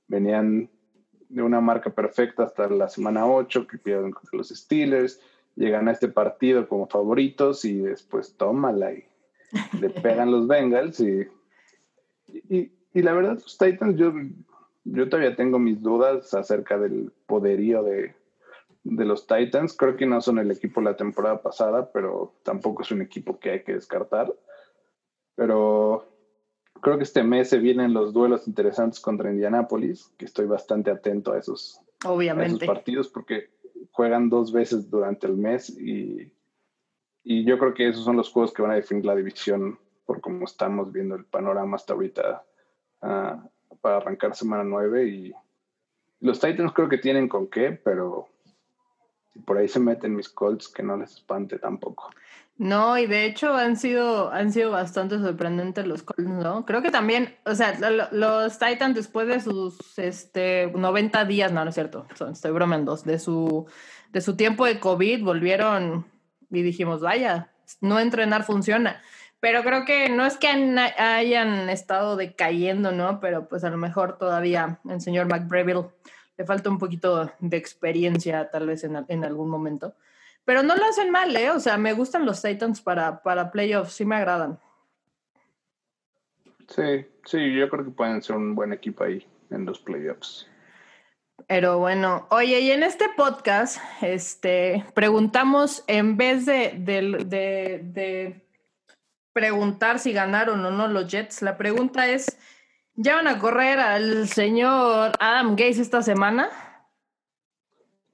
venían 0.09 0.71
de 1.29 1.43
una 1.43 1.61
marca 1.61 1.91
perfecta 1.91 2.45
hasta 2.45 2.69
la 2.69 2.89
semana 2.89 3.27
8, 3.27 3.67
que 3.67 3.79
pierden 3.79 4.13
contra 4.13 4.37
los 4.37 4.49
Steelers, 4.49 5.21
llegan 5.57 5.89
a 5.89 5.93
este 5.93 6.09
partido 6.09 6.69
como 6.69 6.87
favoritos 6.87 7.65
y 7.65 7.79
después 7.79 8.37
tómala 8.37 8.93
y 8.93 9.05
le 9.81 9.91
pegan 10.03 10.31
los 10.31 10.47
Bengals 10.47 11.01
y, 11.01 11.27
Y, 12.49 12.73
y 12.93 13.03
la 13.03 13.13
verdad, 13.13 13.35
los 13.35 13.59
Titans, 13.59 13.97
yo, 13.97 14.13
yo 14.85 15.09
todavía 15.09 15.37
tengo 15.37 15.59
mis 15.59 15.83
dudas 15.83 16.33
acerca 16.35 16.79
del 16.79 17.13
poderío 17.27 17.83
de, 17.83 18.15
de 18.85 19.05
los 19.05 19.27
Titans. 19.27 19.77
Creo 19.77 19.97
que 19.97 20.07
no 20.07 20.21
son 20.21 20.39
el 20.39 20.51
equipo 20.51 20.81
la 20.81 20.97
temporada 20.97 21.43
pasada, 21.43 21.91
pero 21.93 22.35
tampoco 22.43 22.83
es 22.83 22.91
un 22.91 23.03
equipo 23.03 23.39
que 23.39 23.51
hay 23.51 23.63
que 23.65 23.75
descartar. 23.75 24.33
Pero 25.35 26.07
creo 26.81 26.97
que 26.97 27.05
este 27.05 27.23
mes 27.23 27.49
se 27.49 27.59
vienen 27.59 27.93
los 27.93 28.13
duelos 28.13 28.47
interesantes 28.47 29.01
contra 29.01 29.31
Indianapolis, 29.31 30.13
que 30.17 30.25
estoy 30.25 30.47
bastante 30.47 30.91
atento 30.91 31.33
a 31.33 31.39
esos, 31.39 31.81
Obviamente. 32.05 32.67
partidos 32.67 33.09
porque 33.09 33.51
juegan 33.93 34.29
dos 34.29 34.53
veces 34.53 34.91
durante 34.91 35.27
el 35.27 35.37
mes 35.37 35.71
y, 35.71 36.33
y 37.25 37.45
yo 37.45 37.59
creo 37.59 37.75
que 37.75 37.89
esos 37.89 38.05
son 38.05 38.17
los 38.17 38.31
juegos 38.31 38.53
que 38.53 38.63
van 38.63 38.73
a 38.73 38.77
definir 38.77 39.05
la 39.05 39.17
división 39.17 39.79
por 40.05 40.21
cómo 40.21 40.45
estamos 40.45 40.93
viendo 40.93 41.15
el 41.15 41.25
panorama 41.25 41.77
hasta 41.77 41.95
ahorita 41.95 42.45
uh, 43.03 43.77
para 43.81 43.97
arrancar 43.97 44.35
semana 44.35 44.65
9 44.65 45.09
y 45.09 45.35
los 46.21 46.41
Titans 46.41 46.73
creo 46.73 46.89
que 46.89 46.99
tienen 46.99 47.29
con 47.29 47.49
qué, 47.49 47.73
pero 47.73 48.29
por 49.45 49.59
ahí 49.59 49.69
se 49.69 49.81
meten 49.81 50.17
mis 50.17 50.29
Colts, 50.29 50.69
que 50.69 50.83
no 50.83 50.97
les 50.97 51.13
espante 51.17 51.59
tampoco. 51.59 52.11
No, 52.59 52.97
y 52.97 53.07
de 53.07 53.27
hecho 53.27 53.55
han 53.55 53.77
sido, 53.77 54.31
han 54.33 54.51
sido 54.51 54.71
bastante 54.71 55.19
sorprendentes 55.19 55.87
los 55.87 56.03
Colts, 56.03 56.31
¿no? 56.31 56.65
Creo 56.65 56.81
que 56.81 56.91
también, 56.91 57.37
o 57.45 57.55
sea, 57.55 57.79
los 58.13 58.59
Titans 58.59 58.95
después 58.95 59.29
de 59.29 59.41
sus 59.41 59.99
este, 59.99 60.73
90 60.75 61.27
días, 61.27 61.53
no, 61.53 61.63
no 61.65 61.69
es 61.69 61.75
cierto, 61.75 62.07
estoy 62.33 62.53
bromeando, 62.53 62.97
de 62.97 63.19
su, 63.19 63.67
de 64.11 64.21
su 64.23 64.37
tiempo 64.37 64.65
de 64.65 64.81
COVID 64.81 65.23
volvieron 65.23 66.07
y 66.51 66.63
dijimos, 66.63 67.03
vaya, 67.03 67.51
no 67.83 68.01
entrenar 68.01 68.45
funciona. 68.45 69.03
Pero 69.39 69.63
creo 69.63 69.85
que 69.85 70.09
no 70.09 70.25
es 70.25 70.39
que 70.39 70.49
hayan 70.49 71.69
estado 71.69 72.17
decayendo, 72.17 72.91
¿no? 72.91 73.21
Pero 73.21 73.49
pues 73.49 73.65
a 73.65 73.71
lo 73.71 73.77
mejor 73.77 74.17
todavía 74.17 74.81
el 74.89 75.03
señor 75.03 75.27
McBreville 75.27 75.89
le 76.39 76.45
falta 76.47 76.71
un 76.71 76.79
poquito 76.79 77.31
de 77.39 77.57
experiencia 77.59 78.51
tal 78.51 78.67
vez 78.67 78.83
en, 78.85 79.05
en 79.09 79.25
algún 79.25 79.51
momento. 79.51 79.95
Pero 80.47 80.63
no 80.63 80.77
lo 80.77 80.85
hacen 80.87 81.11
mal, 81.11 81.37
¿eh? 81.37 81.51
O 81.51 81.61
sea, 81.61 81.77
me 81.77 81.93
gustan 81.93 82.25
los 82.25 82.41
Titans 82.41 82.81
para, 82.81 83.21
para 83.23 83.51
playoffs, 83.51 83.95
sí 83.95 84.05
me 84.05 84.15
agradan. 84.15 84.59
Sí, 86.69 87.05
sí, 87.25 87.55
yo 87.55 87.69
creo 87.69 87.85
que 87.85 87.91
pueden 87.91 88.23
ser 88.23 88.37
un 88.37 88.55
buen 88.55 88.73
equipo 88.73 89.05
ahí 89.05 89.27
en 89.51 89.67
los 89.67 89.81
playoffs. 89.81 90.49
Pero 91.49 91.81
bueno, 91.81 92.29
oye, 92.31 92.61
y 92.61 92.71
en 92.71 92.85
este 92.85 93.09
podcast, 93.17 93.79
este, 94.01 94.85
preguntamos, 94.95 95.83
en 95.89 96.17
vez 96.17 96.47
de, 96.47 96.75
de, 96.79 97.81
de, 97.83 98.43
preguntar 99.33 99.99
si 99.99 100.13
ganaron 100.13 100.65
o 100.65 100.71
no 100.71 100.89
los 100.89 101.11
Jets, 101.11 101.43
la 101.43 101.59
pregunta 101.59 102.09
es, 102.09 102.39
¿ya 102.95 103.17
van 103.17 103.29
a 103.29 103.39
correr 103.39 103.81
al 103.81 104.29
señor 104.29 105.13
Adam 105.19 105.51
Gates 105.51 105.79
esta 105.79 106.03
semana? 106.03 106.49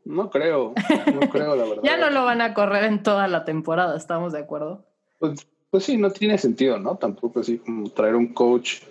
No 0.04 0.30
creo, 0.30 0.74
no 1.14 1.20
creo, 1.30 1.54
la 1.54 1.64
verdad. 1.68 1.82
ya 1.84 1.96
no 1.96 2.10
lo 2.10 2.24
van 2.24 2.40
a 2.40 2.54
correr 2.54 2.84
en 2.84 3.02
toda 3.02 3.28
la 3.28 3.44
temporada, 3.44 3.96
¿estamos 3.96 4.32
de 4.32 4.40
acuerdo? 4.40 4.84
Pues, 5.18 5.46
pues 5.70 5.84
sí, 5.84 5.96
no 5.96 6.10
tiene 6.10 6.38
sentido, 6.38 6.78
¿no? 6.78 6.96
Tampoco 6.96 7.40
así 7.40 7.58
como 7.58 7.88
traer 7.90 8.16
un 8.16 8.34
coach 8.34 8.82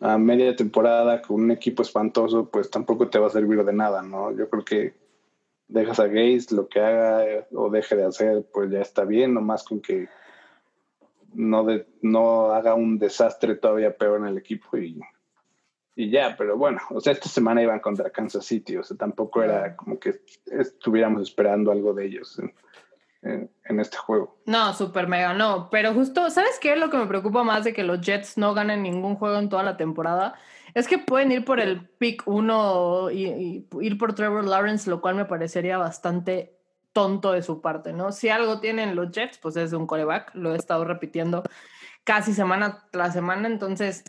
a 0.00 0.18
media 0.18 0.54
temporada 0.56 1.22
con 1.22 1.42
un 1.42 1.50
equipo 1.50 1.82
espantoso, 1.82 2.48
pues 2.48 2.70
tampoco 2.70 3.08
te 3.08 3.18
va 3.18 3.28
a 3.28 3.30
servir 3.30 3.64
de 3.64 3.72
nada, 3.72 4.02
¿no? 4.02 4.36
Yo 4.36 4.48
creo 4.48 4.64
que 4.64 4.94
dejas 5.68 6.00
a 6.00 6.06
Gates 6.06 6.52
lo 6.52 6.68
que 6.68 6.80
haga 6.80 7.46
o 7.52 7.70
deje 7.70 7.96
de 7.96 8.04
hacer, 8.04 8.44
pues 8.52 8.70
ya 8.70 8.80
está 8.80 9.04
bien, 9.04 9.34
nomás 9.34 9.64
con 9.64 9.80
que 9.80 10.08
no, 11.34 11.64
de, 11.64 11.86
no 12.02 12.52
haga 12.52 12.74
un 12.74 12.98
desastre 12.98 13.54
todavía 13.54 13.96
peor 13.96 14.20
en 14.20 14.26
el 14.26 14.38
equipo 14.38 14.76
y 14.76 15.00
y 15.94 16.10
ya, 16.10 16.36
pero 16.36 16.56
bueno, 16.56 16.80
o 16.90 17.00
sea, 17.00 17.12
esta 17.12 17.28
semana 17.28 17.62
iban 17.62 17.80
contra 17.80 18.10
Kansas 18.10 18.46
City, 18.46 18.76
o 18.76 18.82
sea, 18.82 18.96
tampoco 18.96 19.42
era 19.42 19.76
como 19.76 19.98
que 19.98 20.22
estuviéramos 20.46 21.22
esperando 21.22 21.70
algo 21.70 21.92
de 21.92 22.06
ellos 22.06 22.38
en, 22.38 22.52
este 23.78 23.96
juego. 23.98 24.38
No, 24.46 24.72
súper 24.74 25.06
mega, 25.06 25.32
no, 25.34 25.68
pero 25.70 25.94
justo, 25.94 26.28
¿sabes 26.30 26.58
qué 26.60 26.72
es 26.72 26.78
lo 26.78 26.90
que 26.90 26.96
me 26.96 27.06
preocupa 27.06 27.44
más 27.44 27.64
de 27.64 27.72
que 27.72 27.84
los 27.84 28.00
Jets 28.00 28.36
no 28.36 28.54
ganen 28.54 28.82
ningún 28.82 29.16
juego 29.16 29.38
en 29.38 29.48
toda 29.48 29.62
la 29.62 29.76
temporada? 29.76 30.34
Es 30.74 30.88
que 30.88 30.98
pueden 30.98 31.30
ir 31.30 31.44
por 31.44 31.60
el 31.60 31.88
pick 31.88 32.22
1 32.26 33.10
y, 33.10 33.68
ir 33.80 33.98
por 33.98 34.14
Trevor 34.14 34.44
Lawrence, 34.44 34.88
lo 34.88 35.00
cual 35.00 35.14
me 35.14 35.24
parecería 35.24 35.78
bastante 35.78 36.58
tonto 36.92 37.32
de 37.32 37.42
su 37.42 37.60
parte, 37.60 37.92
¿no? 37.92 38.12
Si 38.12 38.28
algo 38.28 38.60
tienen 38.60 38.96
los 38.96 39.10
Jets, 39.10 39.38
pues 39.38 39.56
es 39.56 39.70
de 39.70 39.76
un 39.76 39.86
coreback, 39.86 40.34
lo 40.34 40.54
he 40.54 40.56
estado 40.56 40.84
repitiendo 40.84 41.42
casi 42.04 42.32
semana 42.32 42.86
tras 42.90 43.12
semana, 43.12 43.46
entonces, 43.46 44.04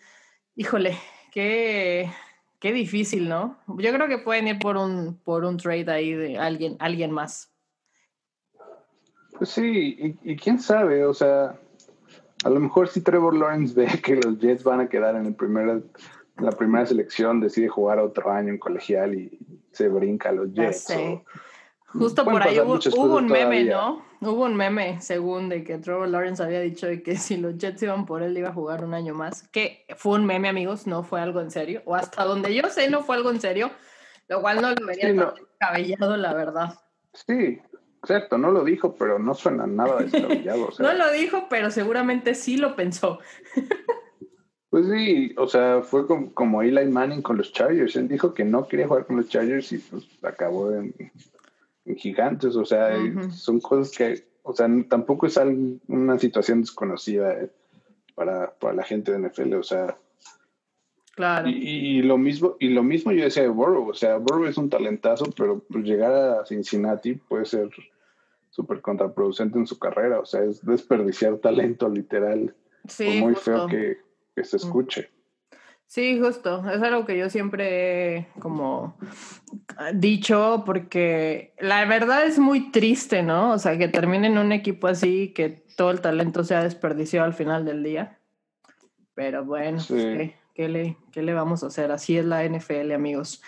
híjole, 0.56 0.98
Qué, 1.34 2.12
qué 2.60 2.72
difícil, 2.72 3.28
¿no? 3.28 3.58
Yo 3.68 3.92
creo 3.92 4.08
que 4.08 4.20
pueden 4.20 4.48
ir 4.48 4.60
por 4.60 4.78
un, 4.78 5.18
por 5.24 5.46
un 5.46 5.58
trade 5.58 5.92
ahí 5.92 6.14
de 6.14 6.38
alguien, 6.38 6.78
alguien 6.80 7.10
más. 7.10 7.52
Pues 9.36 9.50
sí, 9.50 10.16
y, 10.22 10.36
quién 10.36 10.60
sabe, 10.60 11.04
o 11.08 11.14
sea, 11.14 11.56
a 12.44 12.50
lo 12.50 12.60
mejor 12.60 12.88
si 12.88 13.02
Trevor 13.02 13.36
Lawrence 13.36 13.74
ve 13.76 13.88
que 14.00 14.18
los 14.18 14.38
Jets 14.38 14.64
van 14.64 14.82
a 14.82 14.88
quedar 14.88 15.16
en 15.16 15.26
el 15.26 15.34
primer, 15.34 15.82
la 16.38 16.52
primera 16.52 16.86
selección, 16.86 17.40
decide 17.40 17.68
jugar 17.68 17.98
otro 17.98 18.32
año 18.32 18.50
en 18.50 18.60
colegial 18.60 19.16
y 19.16 19.40
se 19.72 19.90
brinca 19.90 20.30
a 20.30 20.34
los 20.34 20.54
Jets. 20.54 20.94
Justo 21.88 22.26
por 22.26 22.44
ahí 22.44 22.60
hubo, 22.60 23.18
un 23.18 23.26
meme, 23.26 23.64
¿no? 23.64 24.04
Hubo 24.26 24.46
un 24.46 24.56
meme, 24.56 25.02
según 25.02 25.50
de 25.50 25.64
que 25.64 25.78
Trevor 25.78 26.08
Lawrence 26.08 26.42
había 26.42 26.62
dicho 26.62 26.88
de 26.88 27.04
que 27.04 27.16
si 27.18 27.38
los 27.38 27.58
Jets 27.58 27.84
iban 27.84 28.06
por 28.06 28.24
él 28.24 28.38
iba 28.38 28.50
a 28.50 28.54
jugar 28.54 28.84
un 28.84 28.94
año 28.94 29.14
más. 29.14 29.48
Que 29.50 29.86
fue 29.98 30.18
un 30.18 30.26
meme, 30.26 30.50
amigos, 30.50 30.88
no 30.88 31.04
fue 31.04 31.22
algo 31.22 31.42
en 31.42 31.52
serio. 31.52 31.82
O 31.86 31.96
hasta 31.96 32.24
donde 32.24 32.54
yo 32.54 32.70
sé, 32.70 32.90
no 32.90 33.04
fue 33.04 33.16
algo 33.16 33.32
en 33.32 33.42
serio. 33.42 33.72
Lo 34.28 34.42
cual 34.42 34.62
no 34.62 34.72
lo 34.72 34.86
vería 34.86 35.10
sí, 35.10 35.96
la 36.00 36.34
verdad. 36.34 36.80
Sí, 37.14 37.62
exacto, 38.02 38.38
no 38.38 38.52
lo 38.52 38.64
dijo, 38.64 38.96
pero 38.96 39.20
no 39.20 39.34
suena 39.34 39.68
nada 39.68 40.02
descabellado. 40.02 40.70
no 40.80 40.94
lo 40.94 41.12
dijo, 41.12 41.48
pero 41.50 41.70
seguramente 41.70 42.34
sí 42.34 42.58
lo 42.58 42.76
pensó. 42.76 43.20
Pues 44.70 44.88
sí, 44.88 45.36
o 45.38 45.48
sea, 45.48 45.82
fue 45.82 46.08
como, 46.08 46.34
como 46.34 46.64
Eli 46.64 46.86
Manning 46.86 47.22
con 47.22 47.38
los 47.38 47.52
Chargers. 47.52 47.96
Él 47.96 48.08
dijo 48.08 48.34
que 48.34 48.44
no 48.44 48.68
quería 48.68 48.88
jugar 48.88 49.06
con 49.06 49.18
los 49.18 49.28
Chargers 49.28 49.72
y 49.74 49.78
pues 49.78 50.08
acabó 50.24 50.72
en, 50.72 50.96
gigantes, 51.98 52.56
o 52.56 52.66
sea, 52.66 52.98
son 53.32 53.60
cosas 53.60 53.96
que, 53.96 54.26
o 54.44 54.54
sea, 54.54 54.68
tampoco 54.90 55.28
es 55.28 55.38
una 55.88 56.18
situación 56.18 56.62
desconocida 56.62 57.34
eh, 57.34 57.50
para, 58.16 58.54
para, 58.54 58.74
la 58.74 58.84
gente 58.84 59.12
de 59.12 59.28
NFL, 59.28 59.54
o 59.56 59.64
sea. 59.64 59.98
Claro. 61.16 61.48
Y, 61.48 62.02
lo 62.02 62.18
mismo, 62.18 62.56
y 62.60 62.70
lo 62.70 62.82
mismo 62.82 63.12
yo 63.12 63.24
decía 63.24 63.44
de 63.44 63.50
Burrow, 63.50 63.88
o 63.88 63.94
sea, 63.94 64.18
Burrow 64.18 64.46
es 64.46 64.58
un 64.58 64.70
talentazo, 64.70 65.26
pero 65.38 65.60
pues 65.60 65.84
llegar 65.84 66.12
a 66.12 66.46
Cincinnati 66.46 67.14
puede 67.14 67.46
ser 67.46 67.70
súper 68.50 68.82
contraproducente 68.82 69.60
en 69.60 69.68
su 69.68 69.78
carrera, 69.78 70.20
o 70.20 70.26
sea, 70.26 70.44
es 70.44 70.66
desperdiciar 70.66 71.38
talento 71.38 71.88
literal, 71.88 72.56
sí, 72.88 73.20
muy 73.20 73.36
feo 73.36 73.68
que, 73.68 73.98
que 74.36 74.44
se 74.44 74.58
escuche. 74.58 75.12
Sí, 75.94 76.20
justo. 76.20 76.68
Es 76.72 76.82
algo 76.82 77.06
que 77.06 77.16
yo 77.16 77.30
siempre 77.30 78.16
he 78.18 78.28
como 78.40 78.98
dicho 79.94 80.64
porque 80.66 81.54
la 81.60 81.86
verdad 81.86 82.26
es 82.26 82.40
muy 82.40 82.72
triste, 82.72 83.22
¿no? 83.22 83.52
O 83.52 83.60
sea, 83.60 83.78
que 83.78 83.88
termine 83.88 84.26
en 84.26 84.40
un 84.40 84.52
equipo 84.54 84.88
así, 84.88 85.34
que 85.36 85.50
todo 85.78 85.92
el 85.92 86.02
talento 86.02 86.44
sea 86.44 86.64
desperdiciado 86.64 87.28
al 87.28 87.36
final 87.36 87.64
del 87.64 87.84
día. 87.84 88.18
Pero 89.14 89.46
bueno, 89.46 89.84
pues, 89.88 90.32
¿qué, 90.56 90.68
le, 90.68 90.98
¿qué 91.12 91.22
le 91.22 91.36
vamos 91.36 91.64
a 91.64 91.68
hacer? 91.68 91.92
Así 91.92 92.18
es 92.18 92.26
la 92.26 92.44
NFL, 92.44 92.92
amigos. 92.92 93.44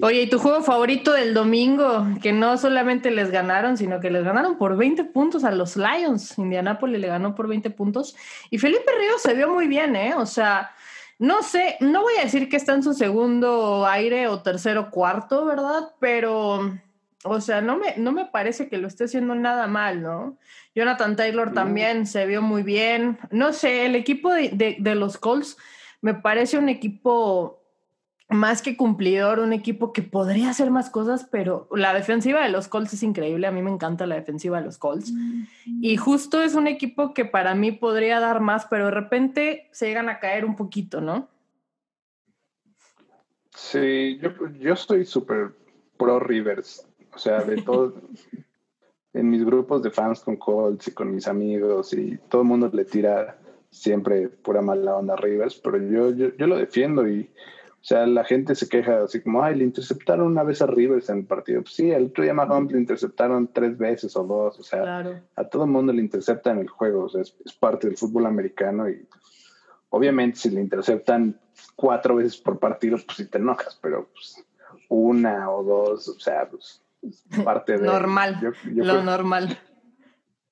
Oye, 0.00 0.22
¿y 0.22 0.30
tu 0.30 0.38
juego 0.38 0.62
favorito 0.62 1.12
del 1.12 1.34
domingo? 1.34 2.06
Que 2.22 2.30
no 2.30 2.58
solamente 2.58 3.10
les 3.10 3.32
ganaron, 3.32 3.76
sino 3.76 3.98
que 3.98 4.12
les 4.12 4.22
ganaron 4.22 4.56
por 4.56 4.76
20 4.76 5.02
puntos 5.02 5.42
a 5.42 5.50
los 5.50 5.76
Lions. 5.76 6.38
Indianapolis 6.38 7.00
le 7.00 7.08
ganó 7.08 7.34
por 7.34 7.48
20 7.48 7.70
puntos. 7.70 8.14
Y 8.50 8.58
Felipe 8.58 8.92
Ríos 8.96 9.20
se 9.20 9.34
vio 9.34 9.52
muy 9.52 9.66
bien, 9.66 9.96
¿eh? 9.96 10.14
O 10.14 10.26
sea 10.26 10.70
no 11.18 11.42
sé, 11.42 11.76
no 11.80 12.02
voy 12.02 12.14
a 12.18 12.24
decir 12.24 12.48
que 12.48 12.56
está 12.56 12.74
en 12.74 12.82
su 12.82 12.94
segundo 12.94 13.86
aire 13.86 14.28
o 14.28 14.42
tercero 14.42 14.90
cuarto, 14.90 15.44
¿verdad? 15.44 15.92
Pero, 15.98 16.78
o 17.24 17.40
sea, 17.40 17.60
no 17.60 17.76
me, 17.76 17.96
no 17.96 18.12
me 18.12 18.26
parece 18.26 18.68
que 18.68 18.78
lo 18.78 18.86
esté 18.86 19.04
haciendo 19.04 19.34
nada 19.34 19.66
mal, 19.66 20.00
¿no? 20.00 20.38
Jonathan 20.74 21.16
Taylor 21.16 21.52
también 21.52 22.06
se 22.06 22.24
vio 22.26 22.40
muy 22.40 22.62
bien. 22.62 23.18
No 23.32 23.52
sé, 23.52 23.86
el 23.86 23.96
equipo 23.96 24.32
de, 24.32 24.76
de 24.78 24.94
los 24.94 25.18
Colts 25.18 25.56
me 26.00 26.14
parece 26.14 26.56
un 26.56 26.68
equipo 26.68 27.57
más 28.28 28.60
que 28.60 28.76
cumplidor, 28.76 29.38
un 29.38 29.54
equipo 29.54 29.92
que 29.92 30.02
podría 30.02 30.50
hacer 30.50 30.70
más 30.70 30.90
cosas, 30.90 31.26
pero 31.30 31.66
la 31.72 31.94
defensiva 31.94 32.42
de 32.42 32.50
los 32.50 32.68
Colts 32.68 32.92
es 32.92 33.02
increíble. 33.02 33.46
A 33.46 33.52
mí 33.52 33.62
me 33.62 33.70
encanta 33.70 34.06
la 34.06 34.16
defensiva 34.16 34.58
de 34.58 34.66
los 34.66 34.76
Colts. 34.76 35.12
Y 35.80 35.96
justo 35.96 36.42
es 36.42 36.54
un 36.54 36.66
equipo 36.66 37.14
que 37.14 37.24
para 37.24 37.54
mí 37.54 37.72
podría 37.72 38.20
dar 38.20 38.40
más, 38.40 38.66
pero 38.66 38.86
de 38.86 38.90
repente 38.90 39.68
se 39.72 39.86
llegan 39.86 40.10
a 40.10 40.18
caer 40.18 40.44
un 40.44 40.56
poquito, 40.56 41.00
¿no? 41.00 41.28
Sí, 43.54 44.18
yo, 44.20 44.30
yo 44.60 44.74
estoy 44.74 45.06
súper 45.06 45.54
pro 45.96 46.20
Rivers. 46.20 46.86
O 47.14 47.18
sea, 47.18 47.42
de 47.42 47.62
todo, 47.62 47.94
en 49.14 49.30
mis 49.30 49.42
grupos 49.42 49.82
de 49.82 49.90
fans 49.90 50.20
con 50.20 50.36
Colts 50.36 50.88
y 50.88 50.92
con 50.92 51.14
mis 51.14 51.26
amigos 51.26 51.94
y 51.94 52.18
todo 52.28 52.42
el 52.42 52.48
mundo 52.48 52.70
le 52.70 52.84
tira 52.84 53.38
siempre 53.70 54.28
pura 54.28 54.60
mala 54.60 54.96
onda 54.96 55.16
Rivers, 55.16 55.56
pero 55.56 55.78
yo, 55.78 56.10
yo, 56.10 56.36
yo 56.36 56.46
lo 56.46 56.56
defiendo 56.56 57.08
y, 57.08 57.30
o 57.80 57.84
sea, 57.88 58.06
la 58.06 58.24
gente 58.24 58.54
se 58.54 58.68
queja 58.68 59.04
así 59.04 59.22
como, 59.22 59.42
ay, 59.42 59.54
le 59.54 59.64
interceptaron 59.64 60.26
una 60.26 60.42
vez 60.42 60.60
a 60.60 60.66
Rivers 60.66 61.08
en 61.10 61.18
el 61.18 61.24
partido. 61.26 61.62
Pues 61.62 61.74
sí, 61.74 61.90
el 61.90 62.06
otro 62.06 62.24
día 62.24 62.34
Mahomes 62.34 62.72
le 62.72 62.80
interceptaron 62.80 63.52
tres 63.52 63.78
veces 63.78 64.16
o 64.16 64.24
dos. 64.24 64.58
O 64.58 64.62
sea, 64.62 65.22
a 65.36 65.44
todo 65.44 65.64
el 65.64 65.70
mundo 65.70 65.92
le 65.92 66.02
interceptan 66.02 66.56
en 66.56 66.62
el 66.62 66.68
juego. 66.68 67.04
O 67.04 67.08
sea, 67.08 67.22
es, 67.22 67.32
parte 67.58 67.86
del 67.86 67.96
fútbol 67.96 68.26
americano 68.26 68.90
y 68.90 69.06
obviamente 69.90 70.38
si 70.38 70.50
le 70.50 70.60
interceptan 70.60 71.40
cuatro 71.76 72.16
veces 72.16 72.36
por 72.36 72.58
partido, 72.58 72.98
pues 73.06 73.16
sí 73.16 73.26
te 73.26 73.38
enojas, 73.38 73.78
pero 73.80 74.08
pues, 74.12 74.44
una 74.88 75.50
o 75.50 75.62
dos, 75.62 76.08
o 76.08 76.18
sea, 76.18 76.48
pues 76.48 76.82
parte 77.44 77.78
de... 77.78 77.86
normal, 77.86 78.54
lo 78.64 79.02
normal. 79.02 79.56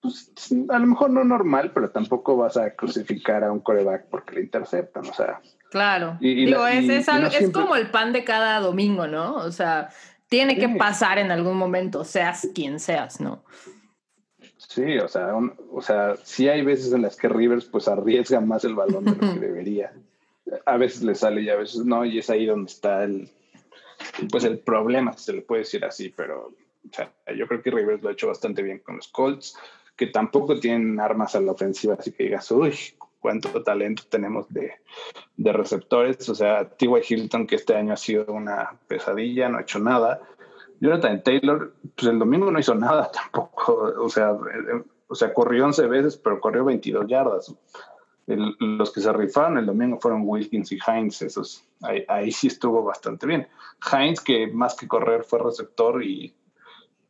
Pues, 0.01 0.33
a 0.69 0.79
lo 0.79 0.87
mejor 0.87 1.11
no 1.11 1.25
normal, 1.25 1.73
pero 1.75 1.91
tampoco 1.91 2.37
vas 2.37 2.57
a 2.57 2.75
crucificar 2.75 3.43
a 3.43 3.51
un 3.51 3.61
coreback 3.61 4.07
porque 4.09 4.37
le 4.37 4.43
interceptan, 4.43 5.07
o 5.07 5.13
sea... 5.13 5.41
Claro. 5.71 6.17
Digo, 6.21 6.67
es, 6.67 6.89
es, 6.89 7.51
como 7.51 7.77
el 7.77 7.91
pan 7.91 8.13
de 8.13 8.25
cada 8.25 8.61
domingo, 8.61 9.07
¿no? 9.07 9.35
O 9.37 9.51
sea, 9.51 9.91
tiene 10.29 10.59
que 10.59 10.69
pasar 10.71 11.19
en 11.19 11.31
algún 11.31 11.57
momento, 11.57 12.05
seas 12.05 12.49
quien 12.55 12.81
seas, 12.81 13.21
¿no? 13.21 13.45
Sí, 14.57 14.99
o 14.99 15.09
sea, 15.09 15.33
o 15.73 15.81
sea, 15.83 16.17
sí 16.23 16.49
hay 16.49 16.63
veces 16.63 16.93
en 16.93 17.03
las 17.03 17.17
que 17.17 17.29
Rivers 17.29 17.65
pues 17.67 17.89
arriesga 17.89 18.41
más 18.41 18.65
el 18.65 18.75
balón 18.75 19.05
de 19.05 19.11
lo 19.13 19.35
que 19.35 19.41
debería. 19.41 19.93
A 20.65 20.77
veces 20.77 21.03
le 21.03 21.15
sale 21.15 21.43
y 21.43 21.49
a 21.49 21.57
veces 21.57 21.85
no, 21.85 22.05
y 22.05 22.19
es 22.19 22.31
ahí 22.31 22.47
donde 22.47 22.71
está 22.71 23.05
el, 23.05 23.31
pues 24.31 24.45
el 24.45 24.59
problema, 24.59 25.17
se 25.17 25.33
le 25.33 25.43
puede 25.43 25.63
decir 25.63 25.85
así, 25.85 26.13
pero 26.15 26.53
o 26.89 26.95
sea, 26.95 27.13
yo 27.35 27.47
creo 27.49 27.63
que 27.63 27.71
Rivers 27.71 28.03
lo 28.03 28.09
ha 28.09 28.13
hecho 28.13 28.29
bastante 28.29 28.63
bien 28.63 28.79
con 28.81 28.97
los 28.97 29.09
Colts, 29.09 29.57
que 29.97 30.07
tampoco 30.07 30.61
tienen 30.61 31.01
armas 31.01 31.35
a 31.35 31.41
la 31.41 31.53
ofensiva, 31.53 31.97
así 31.99 32.13
que 32.13 32.25
digas, 32.25 32.51
uy, 32.51 32.75
cuánto 33.27 33.61
talento 33.65 34.05
tenemos 34.09 34.49
de, 34.51 34.71
de 35.37 35.53
receptores. 35.53 36.29
O 36.29 36.35
sea, 36.37 36.69
T.Y. 36.69 37.03
Hilton, 37.09 37.49
que 37.49 37.57
este 37.57 37.75
año 37.75 37.93
ha 37.93 37.97
sido 37.97 38.27
una 38.29 38.79
pesadilla, 38.87 39.49
no 39.49 39.59
ha 39.59 39.63
hecho 39.63 39.81
nada. 39.81 40.21
Jonathan 40.79 41.25
Taylor, 41.25 41.75
pues 41.97 42.07
el 42.07 42.21
domingo 42.21 42.53
no 42.53 42.61
hizo 42.61 42.77
nada 42.77 43.11
tampoco. 43.13 43.93
O 43.99 44.09
sea, 44.09 44.31
eh, 44.31 44.85
o 45.09 45.15
sea 45.17 45.35
corrió 45.35 45.65
11 45.65 45.89
veces, 45.89 46.17
pero 46.17 46.41
corrió 46.41 46.65
22 46.65 47.09
yardas. 47.09 47.53
los 48.27 48.93
que 48.93 49.01
se 49.01 49.13
rifaron 49.13 49.59
el 49.59 49.67
domingo 49.67 49.99
fueron 49.99 50.23
Wilkins 50.25 50.71
y 50.71 50.79
Heinz. 50.87 51.23
Esos, 51.23 51.65
ahí, 52.07 52.31
sí 52.31 52.47
estuvo 52.47 52.85
bastante 52.85 53.27
bien. 53.27 53.49
Heinz, 53.93 54.21
que 54.21 54.47
más 54.47 54.77
que 54.77 54.87
correr 54.87 55.25
fue 55.25 55.41
receptor 55.41 56.01
y, 56.01 56.33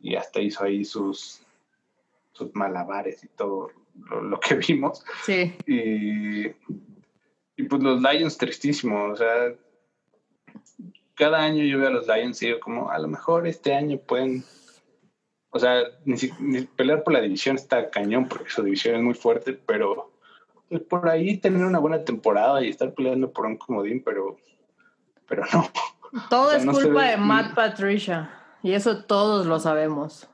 y 0.01 0.17
hasta 0.17 0.41
hizo 0.41 0.65
ahí 0.65 0.83
sus, 0.83 1.43
sus 2.33 2.55
malabares 2.55 3.23
y 3.23 3.29
todo 3.29 3.69
lo, 4.23 4.41
que 4.41 4.55
vimos. 4.57 5.05
Sí. 5.25 5.55
Y, 5.67 6.47
y, 7.57 7.63
pues 7.69 7.83
los 7.83 8.01
Lions 8.01 8.39
tristísimos, 8.39 9.13
o 9.13 9.17
sea, 9.17 9.53
cada 11.15 11.43
año 11.43 11.65
yo 11.65 11.79
veo 11.79 11.89
a 11.89 11.93
los 11.93 12.07
Lions 12.07 12.43
y 12.43 12.47
digo 12.47 12.61
como, 12.61 12.91
a 12.91 12.99
lo 12.99 13.09
mejor 13.09 13.47
este 13.47 13.75
año 13.75 13.99
pueden, 13.99 14.45
o 15.51 15.59
sea, 15.59 15.83
ni, 16.05 16.63
pelear 16.63 17.03
por 17.03 17.15
la 17.15 17.21
división 17.21 17.57
está 17.57 17.91
cañón 17.91 18.29
porque 18.29 18.51
su 18.51 18.63
división 18.63 18.97
es 18.97 19.03
muy 19.03 19.15
fuerte, 19.15 19.55
pero 19.55 20.13
pues, 20.69 20.83
por 20.83 21.09
ahí 21.09 21.39
tener 21.39 21.65
una 21.65 21.79
buena 21.79 22.05
temporada 22.05 22.63
y 22.63 22.69
estar 22.69 22.93
peleando 22.93 23.33
por 23.33 23.47
un 23.47 23.57
comodín, 23.57 24.03
pero, 24.05 24.37
pero 25.27 25.45
no. 25.53 25.69
Todo 26.31 26.53
es 26.53 26.65
culpa 26.65 27.05
de 27.05 27.17
Matt 27.17 27.55
Patricia 27.55 28.31
y 28.63 28.73
eso 28.73 29.05
todos 29.05 29.47
lo 29.47 29.59
sabemos 29.59 30.29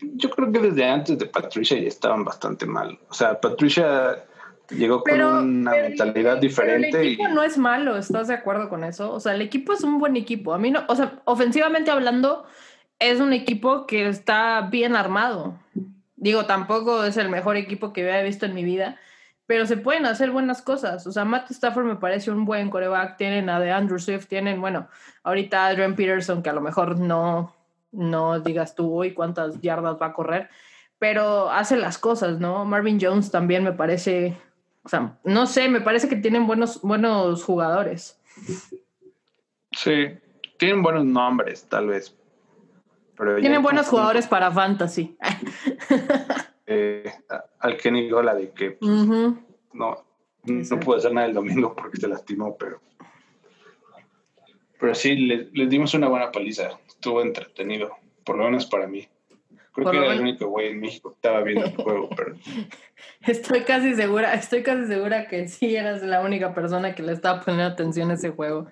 yo 0.00 0.30
creo 0.30 0.52
que 0.52 0.58
desde 0.58 0.84
antes 0.84 1.18
de 1.18 1.26
Patricia 1.26 1.78
ya 1.78 1.88
estaban 1.88 2.24
bastante 2.24 2.66
mal. 2.66 2.98
O 3.08 3.14
sea, 3.14 3.40
Patricia 3.40 4.24
llegó 4.70 5.02
con 5.02 5.20
una 5.20 5.72
mentalidad 5.72 6.38
diferente. 6.38 6.88
el 7.00 7.06
equipo 7.08 7.28
no 7.28 7.42
es 7.42 7.58
malo, 7.58 7.96
¿estás 7.96 8.28
de 8.28 8.34
acuerdo 8.34 8.68
con 8.68 8.84
eso? 8.84 9.12
O 9.12 9.20
sea, 9.20 9.34
el 9.34 9.42
equipo 9.42 9.72
es 9.72 9.82
un 9.82 9.98
buen 9.98 10.16
equipo. 10.16 10.54
A 10.54 10.58
mí 10.58 10.70
no, 10.70 10.84
o 10.88 10.96
sea, 10.96 11.20
ofensivamente 11.24 11.90
hablando, 11.90 12.44
es 12.98 13.20
un 13.20 13.32
equipo 13.32 13.86
que 13.86 14.08
está 14.08 14.68
bien 14.70 14.96
armado. 14.96 15.58
Digo, 16.16 16.44
tampoco 16.46 17.04
es 17.04 17.16
el 17.16 17.30
mejor 17.30 17.56
equipo 17.56 17.92
que 17.92 18.02
había 18.02 18.22
visto 18.22 18.46
en 18.46 18.54
mi 18.54 18.62
vida, 18.62 18.98
pero 19.46 19.66
se 19.66 19.76
pueden 19.76 20.06
hacer 20.06 20.30
buenas 20.30 20.62
cosas. 20.62 21.06
O 21.06 21.12
sea, 21.12 21.24
Matt 21.24 21.50
Stafford 21.50 21.86
me 21.86 21.96
parece 21.96 22.30
un 22.30 22.44
buen 22.44 22.70
coreback. 22.70 23.16
Tienen 23.16 23.48
a 23.48 23.58
de 23.58 23.72
Andrew 23.72 23.98
Swift, 23.98 24.26
tienen, 24.26 24.60
bueno, 24.60 24.88
ahorita 25.22 25.66
Adrian 25.66 25.96
Peterson, 25.96 26.42
que 26.42 26.50
a 26.50 26.52
lo 26.52 26.60
mejor 26.60 26.98
no 26.98 27.54
no 27.92 28.40
digas 28.40 28.74
tú 28.74 28.92
hoy 28.94 29.14
cuántas 29.14 29.60
yardas 29.60 29.96
va 30.00 30.06
a 30.06 30.12
correr, 30.12 30.48
pero 30.98 31.50
hace 31.50 31.76
las 31.76 31.98
cosas, 31.98 32.40
¿no? 32.40 32.64
Marvin 32.64 32.98
Jones 33.00 33.30
también 33.30 33.64
me 33.64 33.72
parece, 33.72 34.36
o 34.82 34.88
sea, 34.88 35.18
no 35.24 35.46
sé, 35.46 35.68
me 35.68 35.80
parece 35.80 36.08
que 36.08 36.16
tienen 36.16 36.46
buenos, 36.46 36.82
buenos 36.82 37.42
jugadores. 37.44 38.20
Sí, 39.72 40.08
tienen 40.58 40.82
buenos 40.82 41.04
nombres, 41.04 41.66
tal 41.68 41.88
vez. 41.88 42.16
tienen 43.40 43.62
buenos 43.62 43.88
jugadores 43.88 44.26
para 44.26 44.50
fantasy. 44.50 45.16
eh, 46.66 47.12
al 47.60 47.76
Kenny 47.76 48.10
Gola 48.10 48.34
de 48.34 48.50
que 48.50 48.72
pues, 48.72 48.90
no, 49.72 50.04
no 50.44 50.80
pudo 50.80 50.96
hacer 50.96 51.12
nada 51.12 51.26
el 51.26 51.34
domingo 51.34 51.74
porque 51.74 51.98
se 51.98 52.08
lastimó, 52.08 52.56
pero 52.56 52.80
pero 54.80 54.94
sí, 54.94 55.14
les 55.14 55.68
dimos 55.68 55.92
una 55.92 56.08
buena 56.08 56.32
paliza 56.32 56.70
estuvo 57.00 57.22
entretenido, 57.22 57.96
por 58.24 58.36
lo 58.36 58.44
menos 58.44 58.66
para 58.66 58.86
mí. 58.86 59.08
Creo 59.72 59.90
que 59.90 59.96
era 59.96 60.12
el 60.12 60.20
único 60.20 60.48
güey 60.48 60.68
en 60.68 60.80
México 60.80 61.10
que 61.10 61.14
estaba 61.14 61.42
viendo 61.42 61.64
el 61.64 61.74
juego, 61.76 62.10
pero... 62.14 62.34
Estoy 63.22 63.62
casi 63.62 63.94
segura, 63.94 64.34
estoy 64.34 64.62
casi 64.62 64.86
segura 64.86 65.26
que 65.26 65.48
sí 65.48 65.74
eras 65.76 66.02
la 66.02 66.20
única 66.20 66.52
persona 66.52 66.94
que 66.94 67.02
le 67.02 67.12
estaba 67.12 67.40
poniendo 67.40 67.72
atención 67.72 68.10
a 68.10 68.14
ese 68.14 68.30
juego. 68.30 68.66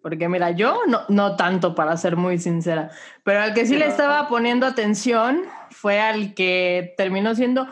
Porque 0.00 0.28
mira, 0.28 0.52
yo 0.52 0.82
no, 0.86 1.00
no 1.08 1.34
tanto 1.34 1.74
para 1.74 1.96
ser 1.96 2.16
muy 2.16 2.38
sincera, 2.38 2.90
pero 3.24 3.40
al 3.40 3.54
que 3.54 3.66
sí 3.66 3.76
le 3.76 3.86
estaba 3.86 4.28
poniendo 4.28 4.66
atención 4.66 5.42
fue 5.70 6.00
al 6.00 6.34
que 6.34 6.94
terminó 6.96 7.34
siendo, 7.34 7.66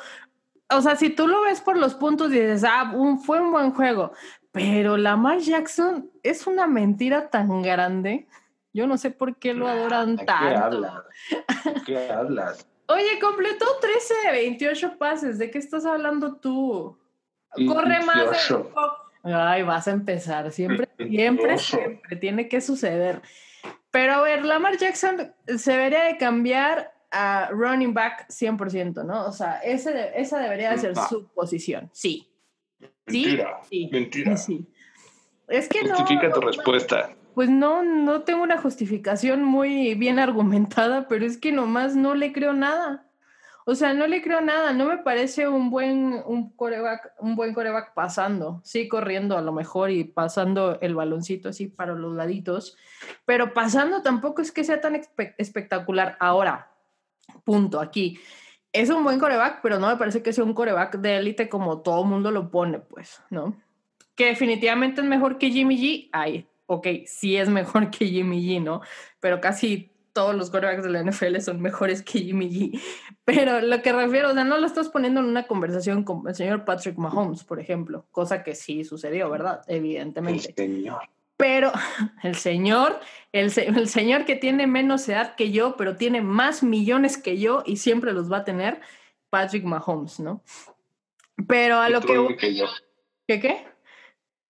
o 0.71 0.81
sea, 0.81 0.97
si 0.97 1.11
tú 1.11 1.29
lo 1.29 1.43
ves 1.43 1.61
por 1.61 1.77
los 1.77 1.95
puntos 1.95 2.33
y 2.33 2.41
dices, 2.41 2.65
ah, 2.65 2.93
fue 3.25 3.41
un 3.41 3.53
buen 3.53 3.73
juego, 3.73 4.13
pero 4.53 4.97
Lamar 4.97 5.39
Jackson 5.39 6.11
es 6.23 6.47
una 6.47 6.67
mentira 6.67 7.31
tan 7.31 7.63
grande. 7.63 8.27
Yo 8.73 8.87
no 8.87 8.99
sé 8.99 9.11
por 9.11 9.37
qué 9.37 9.55
lo 9.55 9.69
adoran 9.69 10.17
tanto. 10.17 10.35
¿Qué 10.39 10.57
hablas? 10.57 11.03
¿Qué 11.87 12.11
hablas? 12.11 12.67
Oye, 12.87 13.19
completó 13.21 13.67
13 13.81 14.15
de 14.27 14.33
28 14.33 14.99
pases. 14.99 15.39
¿De 15.39 15.51
qué 15.51 15.59
estás 15.59 15.87
hablando 15.87 16.37
tú? 16.37 16.99
Corre 17.67 18.01
más. 18.05 18.53
Ay, 19.23 19.63
vas 19.63 19.89
a 19.89 19.93
empezar. 19.93 20.51
Siempre, 20.51 20.89
siempre, 20.97 21.59
siempre 21.59 22.17
tiene 22.17 22.49
que 22.49 22.61
suceder. 22.61 23.23
Pero 23.91 24.15
a 24.15 24.21
ver, 24.23 24.45
Lamar 24.45 24.77
Jackson 24.77 25.35
se 25.47 25.73
debería 25.73 26.05
de 26.05 26.17
cambiar 26.17 26.93
a 27.11 27.49
running 27.51 27.93
back 27.93 28.29
100%, 28.29 29.05
¿no? 29.05 29.27
O 29.27 29.33
sea, 29.33 29.59
ese, 29.59 30.13
esa 30.15 30.39
debería 30.39 30.71
de 30.71 30.79
ser 30.79 30.97
su 30.97 31.27
posición. 31.29 31.91
Sí. 31.93 32.29
Mentira. 33.07 33.61
Sí. 33.69 33.89
Mentira. 33.91 34.37
Sí. 34.37 34.67
Es 35.49 35.69
que 35.69 35.81
Justifica 35.81 36.29
no, 36.29 36.35
tu 36.35 36.41
respuesta. 36.41 37.11
Pues 37.35 37.49
no, 37.49 37.83
no 37.83 38.23
tengo 38.23 38.43
una 38.43 38.61
justificación 38.61 39.45
muy 39.45 39.95
bien 39.95 40.19
argumentada, 40.19 41.07
pero 41.09 41.25
es 41.25 41.39
que 41.39 41.53
nomás 41.53 41.95
no 41.95 42.15
le 42.15 42.33
creo 42.33 42.53
nada. 42.53 43.07
O 43.67 43.75
sea, 43.75 43.93
no 43.95 44.07
le 44.07 44.23
creo 44.23 44.41
nada, 44.41 44.73
no 44.73 44.87
me 44.87 44.99
parece 44.99 45.47
un 45.47 45.71
buen 45.71 46.23
un 46.27 46.51
coreback, 46.57 47.13
un 47.21 47.37
buen 47.37 47.55
coreback 47.55 47.95
pasando, 47.95 48.61
sí 48.65 48.89
corriendo 48.89 49.37
a 49.37 49.43
lo 49.43 49.53
mejor 49.53 49.91
y 49.91 50.03
pasando 50.05 50.81
el 50.81 50.95
baloncito 50.95 51.51
así 51.51 51.69
para 51.69 51.95
los 51.95 52.15
laditos, 52.17 52.77
pero 53.27 53.53
pasando 53.55 54.03
tampoco 54.03 54.43
es 54.43 54.51
que 54.51 54.65
sea 54.65 54.81
tan 54.81 55.01
espectacular. 55.39 56.17
Ahora, 56.21 56.73
punto, 57.45 57.81
aquí. 57.81 58.19
Es 58.73 58.89
un 58.89 59.05
buen 59.05 59.19
coreback, 59.19 59.61
pero 59.63 59.79
no 59.79 59.89
me 59.89 59.97
parece 59.97 60.23
que 60.23 60.33
sea 60.33 60.45
un 60.45 60.55
coreback 60.55 60.97
de 60.99 61.19
élite 61.19 61.49
como 61.49 61.81
todo 61.81 62.05
mundo 62.05 62.31
lo 62.31 62.51
pone, 62.51 62.79
pues, 62.79 63.23
¿no? 63.29 63.57
Que 64.15 64.27
definitivamente 64.27 65.01
es 65.01 65.07
mejor 65.07 65.39
que 65.39 65.51
Jimmy 65.51 65.77
G, 65.77 66.09
ahí 66.13 66.49
ok, 66.71 66.87
sí 67.05 67.37
es 67.37 67.49
mejor 67.49 67.91
que 67.91 68.07
Jimmy 68.07 68.47
G, 68.47 68.63
¿no? 68.63 68.81
Pero 69.19 69.41
casi 69.41 69.91
todos 70.13 70.37
los 70.37 70.51
quarterbacks 70.51 70.85
de 70.85 70.91
la 70.91 71.03
NFL 71.03 71.41
son 71.41 71.61
mejores 71.61 72.01
que 72.03 72.21
Jimmy 72.21 72.49
G. 72.49 72.81
Pero 73.25 73.61
lo 73.61 73.83
que 73.83 73.93
refiero, 73.93 74.31
o 74.31 74.35
sea, 74.35 74.45
no 74.45 74.57
lo 74.57 74.67
estás 74.67 74.89
poniendo 74.89 75.19
en 75.19 75.27
una 75.27 75.49
conversación 75.49 76.05
con 76.05 76.29
el 76.29 76.35
señor 76.37 76.65
Patrick 76.65 76.97
Mahomes, 76.97 77.43
por 77.43 77.59
ejemplo, 77.59 78.07
cosa 78.13 78.45
que 78.45 78.55
sí 78.55 78.85
sucedió, 78.85 79.29
¿verdad? 79.31 79.63
Evidentemente. 79.67 80.51
El 80.51 80.55
señor. 80.55 81.01
Pero 81.37 81.73
el 82.23 82.37
señor, 82.37 83.01
el, 83.33 83.53
el 83.57 83.89
señor 83.89 84.25
que 84.25 84.37
tiene 84.37 84.69
menos 84.69 85.09
edad 85.09 85.35
que 85.35 85.51
yo, 85.51 85.77
pero 85.77 85.97
tiene 85.97 86.21
más 86.21 86.63
millones 86.63 87.19
que 87.19 87.39
yo 87.39 87.65
y 87.67 87.79
siempre 87.79 88.13
los 88.13 88.31
va 88.31 88.39
a 88.39 88.45
tener, 88.45 88.81
Patrick 89.29 89.65
Mahomes, 89.65 90.21
¿no? 90.21 90.45
Pero 91.49 91.79
a 91.79 91.89
lo 91.89 92.01
que... 92.01 92.37
que 92.37 92.55
yo. 92.55 92.67
¿Qué 93.27 93.41
qué? 93.41 93.67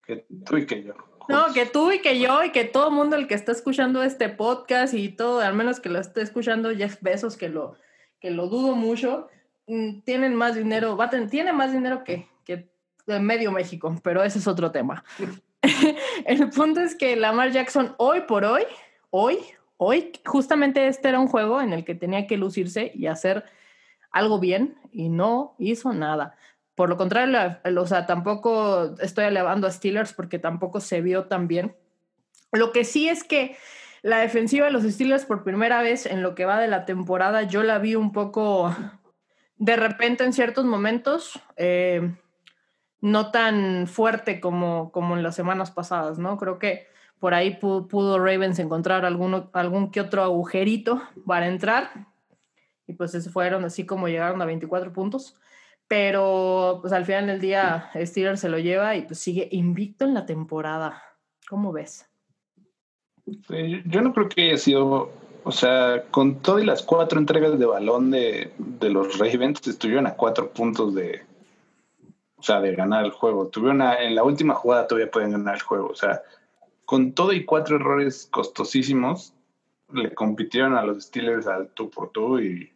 Que 0.05 0.27
tú 0.45 0.59
y 0.59 0.67
que 0.67 0.83
yo. 0.83 0.95
No, 1.31 1.53
que 1.53 1.67
tú 1.67 1.93
y 1.93 2.01
que 2.01 2.19
yo 2.19 2.43
y 2.45 2.51
que 2.51 2.65
todo 2.65 2.89
el 2.89 2.95
mundo 2.95 3.17
el 3.17 3.27
que 3.27 3.35
está 3.35 3.53
escuchando 3.53 4.03
este 4.03 4.29
podcast 4.29 4.95
y 4.95 5.09
todo, 5.09 5.41
al 5.41 5.55
menos 5.55 5.81
que 5.81 5.89
lo 5.89 5.99
esté 5.99 6.23
escuchando 6.23 6.75
Jeff 6.75 6.99
Bezos, 7.01 7.37
que 7.37 7.49
lo, 7.49 7.77
que 8.21 8.31
lo 8.31 8.49
dudo 8.49 8.75
mucho, 8.75 9.29
mm, 9.67 10.01
tienen 10.01 10.35
más 10.35 10.55
dinero, 10.55 10.97
va 10.97 11.09
tiene 11.09 11.53
más 11.53 11.73
dinero 11.73 12.05
que, 12.05 12.29
que 12.45 12.71
de 13.07 13.21
medio 13.21 13.53
México, 13.53 13.95
pero 14.03 14.23
ese 14.23 14.39
es 14.39 14.47
otro 14.47 14.71
tema. 14.71 15.05
el 16.27 16.51
punto 16.51 16.81
es 16.81 16.95
que 16.95 17.17
Lamar 17.17 17.53
Jackson 17.53 17.95
hoy 17.99 18.23
por 18.23 18.45
hoy, 18.45 18.65
hoy, 19.11 19.39
hoy, 19.77 20.13
justamente 20.25 20.87
este 20.87 21.09
era 21.09 21.21
un 21.21 21.29
juego 21.29 21.61
en 21.61 21.73
el 21.73 21.85
que 21.85 21.95
tenía 21.95 22.27
que 22.27 22.37
lucirse 22.37 22.91
y 22.95 23.07
hacer 23.07 23.45
algo 24.11 24.39
bien 24.39 24.77
y 24.93 25.09
no 25.09 25.55
hizo 25.59 25.93
nada. 25.93 26.37
Por 26.75 26.89
lo 26.89 26.97
contrario, 26.97 27.59
o 27.77 27.87
sea, 27.87 28.07
tampoco 28.07 28.95
estoy 29.01 29.25
elevando 29.27 29.67
a 29.67 29.71
Steelers 29.71 30.13
porque 30.13 30.39
tampoco 30.39 30.81
se 30.81 31.01
vio 31.01 31.25
tan 31.25 31.47
bien. 31.47 31.77
Lo 32.53 32.73
que 32.73 32.85
sí 32.85 33.09
es 33.09 33.23
que 33.23 33.57
la 34.03 34.19
defensiva 34.19 34.67
de 34.67 34.73
los 34.73 34.85
Steelers 34.85 35.27
por 35.27 35.45
primera 35.45 35.83
vez 35.83 36.07
en 36.07 36.23
lo 36.23 36.35
que 36.35 36.47
va 36.47 36.61
de 36.61 36.69
la 36.69 36.87
temporada, 36.87 37.43
yo 37.43 37.63
la 37.63 37.79
vi 37.79 37.97
un 37.97 38.13
poco 38.13 38.75
de 39.57 39.77
repente 39.77 40.25
en 40.25 40.33
ciertos 40.33 40.65
momentos, 40.65 41.39
eh, 41.57 42.17
no 43.03 43.31
tan 43.31 43.87
fuerte 43.87 44.41
como, 44.41 44.91
como 44.91 45.17
en 45.17 45.23
las 45.23 45.37
semanas 45.37 45.71
pasadas, 45.71 46.19
¿no? 46.19 46.39
Creo 46.39 46.59
que 46.59 46.87
por 47.19 47.35
ahí 47.35 47.59
pudo, 47.59 48.19
Ravens 48.19 48.59
encontrar 48.59 49.05
alguno, 49.05 49.51
algún 49.53 49.91
que 49.91 50.01
otro 50.01 50.23
agujerito 50.23 51.03
para 51.27 51.47
entrar 51.47 52.09
y 52.87 52.95
pues 52.95 53.13
se 53.13 53.21
fueron 53.21 53.65
así 53.65 53.85
como 53.85 54.09
llegaron 54.09 54.41
a 54.41 54.47
24 54.47 54.93
puntos. 54.93 55.39
Pero 55.91 56.79
pues 56.81 56.93
al 56.93 57.05
final 57.05 57.27
del 57.27 57.41
día 57.41 57.91
Steelers 57.97 58.39
se 58.39 58.49
lo 58.49 58.61
lleva 58.61 58.95
y 58.95 59.03
pues 59.03 59.19
sigue 59.19 59.49
invicto 59.51 60.05
en 60.05 60.15
la 60.15 60.25
temporada. 60.25 61.03
¿Cómo 61.49 61.73
ves? 61.73 62.09
yo 63.27 64.01
no 64.01 64.13
creo 64.13 64.29
que 64.29 64.43
haya 64.43 64.57
sido, 64.57 65.11
o 65.43 65.51
sea, 65.51 66.05
con 66.13 66.43
todas 66.43 66.65
las 66.65 66.85
cuatro 66.85 67.19
entregas 67.19 67.59
de 67.59 67.67
balón 67.67 68.13
de, 68.13 68.53
de 68.59 68.91
los 68.91 69.19
Ravens 69.19 69.67
estuvieron 69.67 70.07
a 70.07 70.15
cuatro 70.15 70.53
puntos 70.53 70.95
de, 70.95 71.23
o 72.37 72.43
sea, 72.43 72.61
de 72.61 72.77
ganar 72.77 73.05
el 73.05 73.11
juego. 73.11 73.49
Tuvieron 73.49 73.83
en 73.83 74.15
la 74.15 74.23
última 74.23 74.55
jugada 74.55 74.87
todavía 74.87 75.11
pueden 75.11 75.33
ganar 75.33 75.57
el 75.57 75.63
juego. 75.63 75.89
O 75.89 75.97
sea, 75.97 76.23
con 76.85 77.15
todo 77.15 77.33
y 77.33 77.45
cuatro 77.45 77.75
errores 77.75 78.29
costosísimos, 78.31 79.35
le 79.93 80.15
compitieron 80.15 80.77
a 80.77 80.85
los 80.85 81.03
Steelers 81.03 81.49
al 81.49 81.71
tú 81.71 81.91
por 81.91 82.11
tú 82.11 82.39
y, 82.39 82.71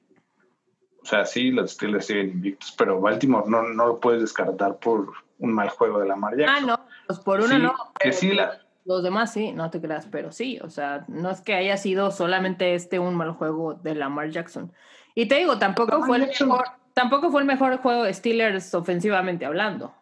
o 1.04 1.06
sea, 1.06 1.26
sí, 1.26 1.50
los 1.50 1.72
Steelers 1.72 2.06
siguen 2.06 2.30
invictos, 2.30 2.74
pero 2.78 2.98
Baltimore 2.98 3.44
no, 3.46 3.62
no 3.62 3.86
lo 3.86 4.00
puedes 4.00 4.22
descartar 4.22 4.78
por 4.78 5.12
un 5.38 5.52
mal 5.52 5.68
juego 5.68 6.00
de 6.00 6.08
la 6.08 6.16
Jackson. 6.16 6.48
Ah, 6.48 6.60
no, 6.60 6.80
pues 7.06 7.18
por 7.18 7.42
uno 7.42 7.58
no. 7.58 7.74
Que 8.00 8.10
sí, 8.10 8.32
la, 8.32 8.58
los 8.86 9.02
demás 9.02 9.30
sí, 9.30 9.52
no 9.52 9.70
te 9.70 9.82
creas, 9.82 10.06
pero 10.10 10.32
sí, 10.32 10.58
o 10.62 10.70
sea, 10.70 11.04
no 11.08 11.30
es 11.30 11.42
que 11.42 11.54
haya 11.54 11.76
sido 11.76 12.10
solamente 12.10 12.74
este 12.74 12.98
un 12.98 13.14
mal 13.16 13.32
juego 13.32 13.74
de 13.74 13.94
Lamar 13.94 14.30
Jackson. 14.30 14.72
Y 15.14 15.26
te 15.26 15.34
digo, 15.34 15.58
tampoco 15.58 16.02
fue 16.04 16.16
el 16.16 16.26
mejor, 16.28 16.64
tampoco 16.94 17.30
fue 17.30 17.42
el 17.42 17.46
mejor 17.46 17.76
juego 17.78 18.04
de 18.04 18.14
Steelers 18.14 18.74
ofensivamente 18.74 19.44
hablando. 19.44 19.94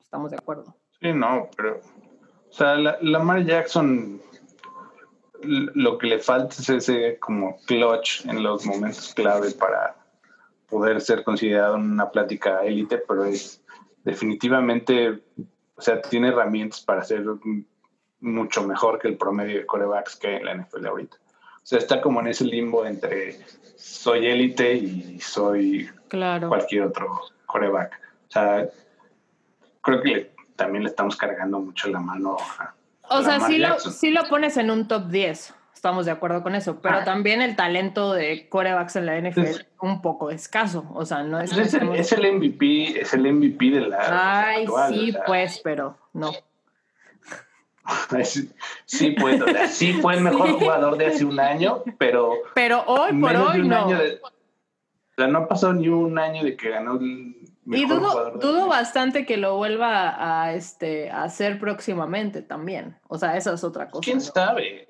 Estamos 0.00 0.30
de 0.30 0.38
acuerdo. 0.38 0.74
Sí, 0.98 1.12
no, 1.12 1.50
pero 1.58 1.78
o 2.48 2.52
sea, 2.52 2.74
Lamar 3.02 3.44
Jackson 3.44 4.22
lo 5.42 5.98
que 5.98 6.06
le 6.06 6.18
falta 6.18 6.56
es 6.58 6.68
ese 6.68 7.18
como 7.18 7.58
clutch 7.66 8.24
en 8.26 8.42
los 8.42 8.64
momentos 8.66 9.12
clave 9.14 9.52
para 9.52 9.97
poder 10.68 11.00
ser 11.00 11.24
considerado 11.24 11.76
una 11.76 12.10
plática 12.10 12.60
élite, 12.64 12.98
pero 12.98 13.24
es 13.24 13.62
definitivamente, 14.04 15.22
o 15.76 15.82
sea, 15.82 16.00
tiene 16.00 16.28
herramientas 16.28 16.80
para 16.80 17.02
ser 17.04 17.24
mucho 18.20 18.62
mejor 18.66 18.98
que 18.98 19.08
el 19.08 19.16
promedio 19.16 19.58
de 19.58 19.66
corebacks 19.66 20.16
que 20.16 20.36
en 20.36 20.44
la 20.44 20.54
NFL 20.54 20.86
ahorita. 20.86 21.16
O 21.16 21.66
sea, 21.68 21.78
está 21.78 22.00
como 22.00 22.20
en 22.20 22.28
ese 22.28 22.44
limbo 22.44 22.86
entre 22.86 23.38
soy 23.76 24.26
élite 24.26 24.74
y 24.74 25.20
soy 25.20 25.90
cualquier 26.48 26.84
otro 26.84 27.20
coreback. 27.46 28.00
O 28.28 28.30
sea, 28.30 28.68
creo 29.82 30.02
que 30.02 30.32
también 30.56 30.84
le 30.84 30.90
estamos 30.90 31.16
cargando 31.16 31.60
mucho 31.60 31.88
la 31.88 32.00
mano 32.00 32.36
a, 32.58 32.74
O 33.10 33.22
sea, 33.22 33.40
sí 33.40 33.58
lo, 33.58 33.78
sí 33.78 34.10
lo, 34.10 34.24
pones 34.28 34.56
en 34.56 34.70
un 34.70 34.88
top 34.88 35.08
10, 35.08 35.54
estamos 35.78 36.06
de 36.06 36.12
acuerdo 36.12 36.42
con 36.42 36.54
eso, 36.54 36.80
pero 36.80 36.98
ah. 36.98 37.04
también 37.04 37.40
el 37.40 37.54
talento 37.54 38.12
de 38.12 38.48
corebacks 38.48 38.96
en 38.96 39.06
la 39.06 39.18
NFL 39.20 39.40
es 39.40 39.66
un 39.80 40.02
poco 40.02 40.30
escaso. 40.30 40.84
O 40.92 41.06
sea, 41.06 41.22
no 41.22 41.40
es... 41.40 41.56
Es 41.56 41.72
el, 41.74 41.94
es 41.94 42.12
el 42.12 42.32
MVP, 42.32 43.00
es 43.00 43.14
el 43.14 43.32
MVP 43.32 43.70
de 43.70 43.80
la... 43.82 44.44
Ay, 44.44 44.66
sí, 44.90 45.14
pues, 45.26 45.60
pero 45.62 45.96
no. 46.12 46.32
Sí, 48.84 49.16
pues, 49.18 49.40
sí 49.70 49.94
fue 49.94 50.16
el 50.16 50.20
mejor 50.20 50.50
jugador 50.58 50.98
de 50.98 51.06
hace 51.06 51.24
un 51.24 51.40
año, 51.40 51.82
pero. 51.96 52.34
Pero 52.54 52.84
hoy 52.86 53.18
por 53.18 53.34
hoy 53.34 53.66
no. 53.66 53.86
o 53.86 53.96
sea, 55.16 55.26
no 55.26 55.38
ha 55.38 55.48
pasado 55.48 55.72
ni 55.72 55.88
un 55.88 56.18
año 56.18 56.44
de 56.44 56.54
que 56.54 56.68
ganó 56.68 56.98
el. 56.98 57.34
Mejor 57.64 57.86
y 57.86 57.88
dudo, 57.88 58.30
dudo 58.32 58.66
bastante 58.66 59.24
que 59.24 59.38
lo 59.38 59.56
vuelva 59.56 60.42
a, 60.42 60.52
este, 60.52 61.10
a 61.10 61.24
hacer 61.24 61.58
próximamente 61.58 62.42
también. 62.42 62.98
O 63.08 63.16
sea, 63.16 63.38
esa 63.38 63.54
es 63.54 63.64
otra 63.64 63.88
cosa. 63.88 64.04
¿Quién 64.04 64.20
sabe? 64.20 64.87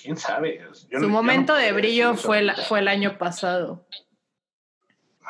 ¿Quién 0.00 0.16
sabe? 0.16 0.60
Su 0.72 1.08
momento 1.08 1.54
de 1.54 1.72
brillo 1.72 2.14
fue, 2.14 2.40
el, 2.40 2.52
fue 2.68 2.80
el 2.80 2.88
año 2.88 3.18
pasado. 3.18 3.86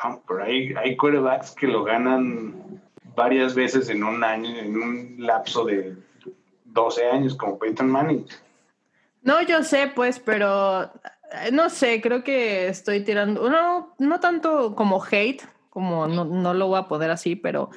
No, 0.03 0.23
pero 0.27 0.43
hay, 0.43 0.73
hay 0.75 0.95
quarterbacks 0.95 1.51
que 1.51 1.67
lo 1.67 1.83
ganan 1.83 2.81
varias 3.15 3.55
veces 3.55 3.89
en 3.89 4.03
un 4.03 4.23
año, 4.23 4.57
en 4.57 4.77
un 4.77 5.15
lapso 5.19 5.65
de 5.65 5.95
12 6.65 7.07
años 7.07 7.35
como 7.35 7.57
Peyton 7.57 7.89
Manning. 7.89 8.25
No, 9.23 9.41
yo 9.41 9.63
sé, 9.63 9.91
pues, 9.93 10.19
pero 10.19 10.83
eh, 11.31 11.51
no 11.51 11.69
sé, 11.69 11.99
creo 12.01 12.23
que 12.23 12.67
estoy 12.67 13.03
tirando, 13.03 13.49
no, 13.49 13.95
no 13.97 14.19
tanto 14.19 14.75
como 14.75 15.03
hate, 15.03 15.41
como 15.69 16.07
no, 16.07 16.25
no 16.25 16.53
lo 16.53 16.67
voy 16.67 16.79
a 16.79 16.87
poder 16.87 17.09
así, 17.09 17.35
pero 17.35 17.69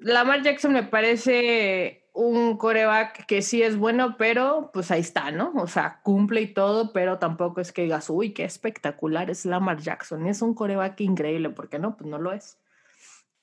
Lamar 0.00 0.42
Jackson 0.42 0.72
me 0.72 0.82
parece 0.82 2.01
un 2.14 2.56
coreback 2.58 3.26
que 3.26 3.40
sí 3.42 3.62
es 3.62 3.76
bueno, 3.76 4.16
pero 4.18 4.70
pues 4.72 4.90
ahí 4.90 5.00
está, 5.00 5.30
¿no? 5.30 5.52
O 5.56 5.66
sea, 5.66 6.00
cumple 6.02 6.42
y 6.42 6.52
todo, 6.52 6.92
pero 6.92 7.18
tampoco 7.18 7.60
es 7.60 7.72
que 7.72 7.82
digas, 7.82 8.10
uy, 8.10 8.32
qué 8.32 8.44
espectacular 8.44 9.30
es 9.30 9.46
Lamar 9.46 9.78
Jackson. 9.78 10.26
Es 10.26 10.42
un 10.42 10.54
coreback 10.54 11.00
increíble, 11.00 11.50
porque 11.50 11.78
no, 11.78 11.96
pues 11.96 12.08
no 12.08 12.18
lo 12.18 12.32
es. 12.32 12.58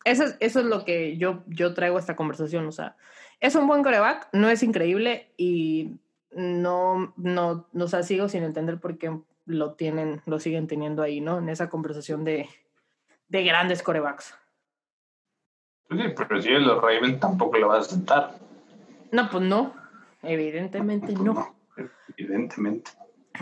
Eso, 0.05 0.25
eso 0.39 0.59
es 0.59 0.65
lo 0.65 0.85
que 0.85 1.17
yo, 1.17 1.43
yo 1.47 1.73
traigo 1.73 1.97
a 1.97 1.99
esta 1.99 2.15
conversación, 2.15 2.65
o 2.67 2.71
sea, 2.71 2.95
es 3.39 3.55
un 3.55 3.67
buen 3.67 3.83
coreback, 3.83 4.29
no 4.33 4.49
es 4.49 4.63
increíble 4.63 5.31
y 5.35 5.97
no, 6.31 7.13
no, 7.17 7.67
no 7.73 7.85
o 7.85 8.03
sigo 8.03 8.29
sin 8.29 8.43
entender 8.43 8.79
por 8.79 8.97
qué 8.97 9.17
lo 9.45 9.73
tienen, 9.73 10.21
lo 10.25 10.39
siguen 10.39 10.67
teniendo 10.67 11.01
ahí, 11.01 11.21
¿no? 11.21 11.39
En 11.39 11.49
esa 11.49 11.69
conversación 11.69 12.23
de, 12.23 12.47
de 13.27 13.43
grandes 13.43 13.81
corebacks. 13.81 14.35
Sí, 15.89 15.97
pero 16.15 16.41
si 16.41 16.49
los 16.51 16.81
Ravens 16.81 17.19
tampoco 17.19 17.57
lo 17.57 17.69
vas 17.69 17.87
a 17.87 17.89
sentar. 17.89 18.48
No, 19.11 19.29
pues 19.29 19.43
no. 19.43 19.73
Evidentemente 20.23 21.13
no. 21.13 21.23
no. 21.23 21.55
Evidentemente. 22.17 22.91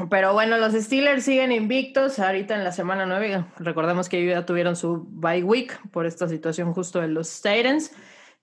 Pero 0.09 0.33
bueno, 0.33 0.57
los 0.57 0.73
Steelers 0.73 1.23
siguen 1.23 1.51
invictos 1.51 2.19
ahorita 2.19 2.55
en 2.55 2.63
la 2.63 2.71
semana 2.71 3.05
9. 3.05 3.45
Recordemos 3.57 4.09
que 4.09 4.23
ya 4.25 4.45
tuvieron 4.45 4.75
su 4.75 5.07
bye 5.09 5.43
week 5.43 5.79
por 5.89 6.05
esta 6.05 6.27
situación 6.27 6.73
justo 6.73 7.01
de 7.01 7.07
los 7.07 7.41
Titans. 7.41 7.91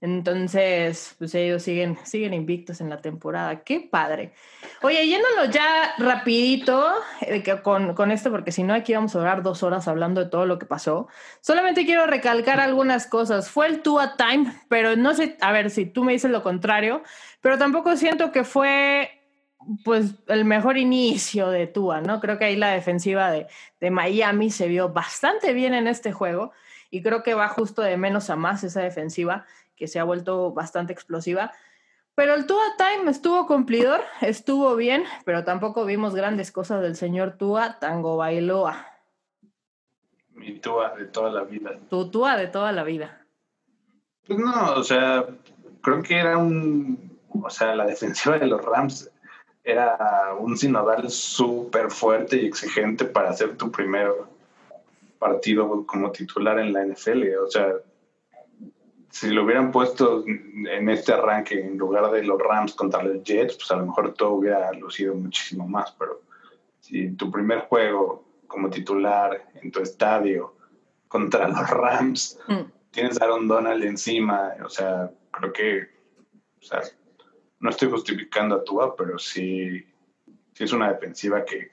Entonces, 0.04 1.14
pues 1.16 1.34
ellos 1.34 1.62
siguen, 1.62 1.96
siguen 2.04 2.34
invictos 2.34 2.82
en 2.82 2.90
la 2.90 3.00
temporada. 3.00 3.64
Qué 3.64 3.80
padre. 3.80 4.34
Oye, 4.82 5.06
yéndonos 5.06 5.48
ya 5.48 5.94
rapidito 5.96 6.92
eh, 7.22 7.42
con, 7.62 7.94
con, 7.94 8.10
esto, 8.10 8.30
porque 8.30 8.52
si 8.52 8.64
no 8.64 8.74
aquí 8.74 8.92
vamos 8.92 9.16
a 9.16 9.20
durar 9.20 9.42
dos 9.42 9.62
horas 9.62 9.88
hablando 9.88 10.22
de 10.22 10.28
todo 10.28 10.44
lo 10.44 10.58
que 10.58 10.66
pasó. 10.66 11.08
Solamente 11.40 11.86
quiero 11.86 12.06
recalcar 12.06 12.60
algunas 12.60 13.06
cosas. 13.06 13.48
Fue 13.48 13.66
el 13.66 13.80
Tua 13.80 14.14
Time, 14.18 14.54
pero 14.68 14.94
no 14.94 15.14
sé, 15.14 15.38
a 15.40 15.52
ver 15.52 15.70
si 15.70 15.86
tú 15.86 16.04
me 16.04 16.12
dices 16.12 16.30
lo 16.30 16.42
contrario, 16.42 17.02
pero 17.40 17.56
tampoco 17.56 17.96
siento 17.96 18.30
que 18.30 18.44
fue 18.44 19.22
pues 19.86 20.16
el 20.26 20.44
mejor 20.44 20.76
inicio 20.76 21.48
de 21.48 21.66
Tua, 21.66 22.02
¿no? 22.02 22.20
Creo 22.20 22.36
que 22.36 22.44
ahí 22.44 22.56
la 22.56 22.72
defensiva 22.72 23.30
de, 23.30 23.46
de 23.80 23.90
Miami 23.90 24.50
se 24.50 24.68
vio 24.68 24.90
bastante 24.90 25.54
bien 25.54 25.72
en 25.72 25.86
este 25.86 26.12
juego 26.12 26.52
y 26.90 27.02
creo 27.02 27.22
que 27.22 27.34
va 27.34 27.48
justo 27.48 27.80
de 27.82 27.96
menos 27.96 28.30
a 28.30 28.36
más 28.36 28.62
esa 28.62 28.82
defensiva 28.82 29.46
que 29.76 29.88
se 29.88 29.98
ha 29.98 30.04
vuelto 30.04 30.52
bastante 30.52 30.92
explosiva. 30.92 31.52
Pero 32.14 32.34
el 32.34 32.46
Tua 32.46 32.62
Time 32.78 33.10
estuvo 33.10 33.46
cumplidor, 33.46 34.00
estuvo 34.20 34.76
bien, 34.76 35.04
pero 35.24 35.44
tampoco 35.44 35.84
vimos 35.84 36.14
grandes 36.14 36.52
cosas 36.52 36.80
del 36.80 36.96
señor 36.96 37.36
Tua 37.36 37.78
Tango 37.80 38.16
Bailoa. 38.16 38.86
Mi 40.30 40.58
Tua 40.58 40.94
de 40.96 41.06
toda 41.06 41.30
la 41.30 41.44
vida. 41.44 41.78
Tu 41.90 42.10
Tua 42.10 42.36
de 42.36 42.46
toda 42.46 42.72
la 42.72 42.84
vida. 42.84 43.24
Pues 44.26 44.38
no, 44.38 44.74
o 44.74 44.84
sea, 44.84 45.26
creo 45.80 46.02
que 46.02 46.16
era 46.18 46.38
un. 46.38 47.18
O 47.30 47.50
sea, 47.50 47.74
la 47.74 47.84
defensiva 47.84 48.38
de 48.38 48.46
los 48.46 48.64
Rams 48.64 49.10
era 49.64 50.34
un 50.38 50.56
sinodal 50.56 51.10
súper 51.10 51.90
fuerte 51.90 52.36
y 52.36 52.46
exigente 52.46 53.04
para 53.04 53.30
hacer 53.30 53.56
tu 53.56 53.72
primer 53.72 54.12
partido 55.18 55.84
como 55.86 56.12
titular 56.12 56.58
en 56.58 56.72
la 56.72 56.84
NFL. 56.84 57.24
O 57.44 57.50
sea, 57.50 57.72
si 59.14 59.30
lo 59.30 59.44
hubieran 59.44 59.70
puesto 59.70 60.24
en 60.26 60.88
este 60.88 61.12
arranque 61.12 61.60
en 61.60 61.78
lugar 61.78 62.10
de 62.10 62.24
los 62.24 62.36
Rams 62.36 62.74
contra 62.74 63.00
los 63.00 63.22
Jets, 63.22 63.54
pues 63.54 63.70
a 63.70 63.76
lo 63.76 63.86
mejor 63.86 64.12
todo 64.14 64.32
hubiera 64.32 64.72
lucido 64.72 65.14
muchísimo 65.14 65.68
más, 65.68 65.92
pero 65.92 66.22
si 66.80 67.12
tu 67.12 67.30
primer 67.30 67.60
juego 67.60 68.24
como 68.48 68.68
titular 68.70 69.52
en 69.62 69.70
tu 69.70 69.78
estadio 69.78 70.56
contra 71.06 71.46
los 71.46 71.70
Rams, 71.70 72.40
mm. 72.48 72.62
tienes 72.90 73.20
a 73.20 73.26
Aaron 73.26 73.46
Donald 73.46 73.84
encima, 73.84 74.52
o 74.64 74.68
sea, 74.68 75.12
creo 75.30 75.52
que, 75.52 75.82
o 76.60 76.64
sea, 76.64 76.82
no 77.60 77.70
estoy 77.70 77.90
justificando 77.90 78.56
a 78.56 78.64
Tua, 78.64 78.96
pero 78.96 79.16
sí, 79.16 79.86
sí 80.54 80.64
es 80.64 80.72
una 80.72 80.92
defensiva 80.92 81.44
que 81.44 81.70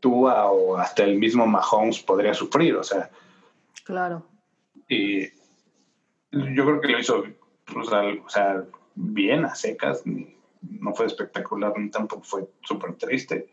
Tua 0.00 0.50
o 0.50 0.76
hasta 0.76 1.02
el 1.04 1.18
mismo 1.18 1.46
Mahomes 1.46 2.00
podría 2.00 2.34
sufrir, 2.34 2.76
o 2.76 2.84
sea. 2.84 3.10
Claro. 3.86 4.26
Y 4.86 5.37
yo 6.32 6.64
creo 6.64 6.80
que 6.80 6.88
lo 6.88 6.98
hizo, 6.98 7.24
o 7.76 8.28
sea, 8.28 8.64
bien 8.94 9.44
a 9.44 9.54
secas, 9.54 10.02
no 10.62 10.94
fue 10.94 11.06
espectacular, 11.06 11.72
ni 11.78 11.90
tampoco 11.90 12.22
fue 12.22 12.48
súper 12.62 12.94
triste. 12.96 13.50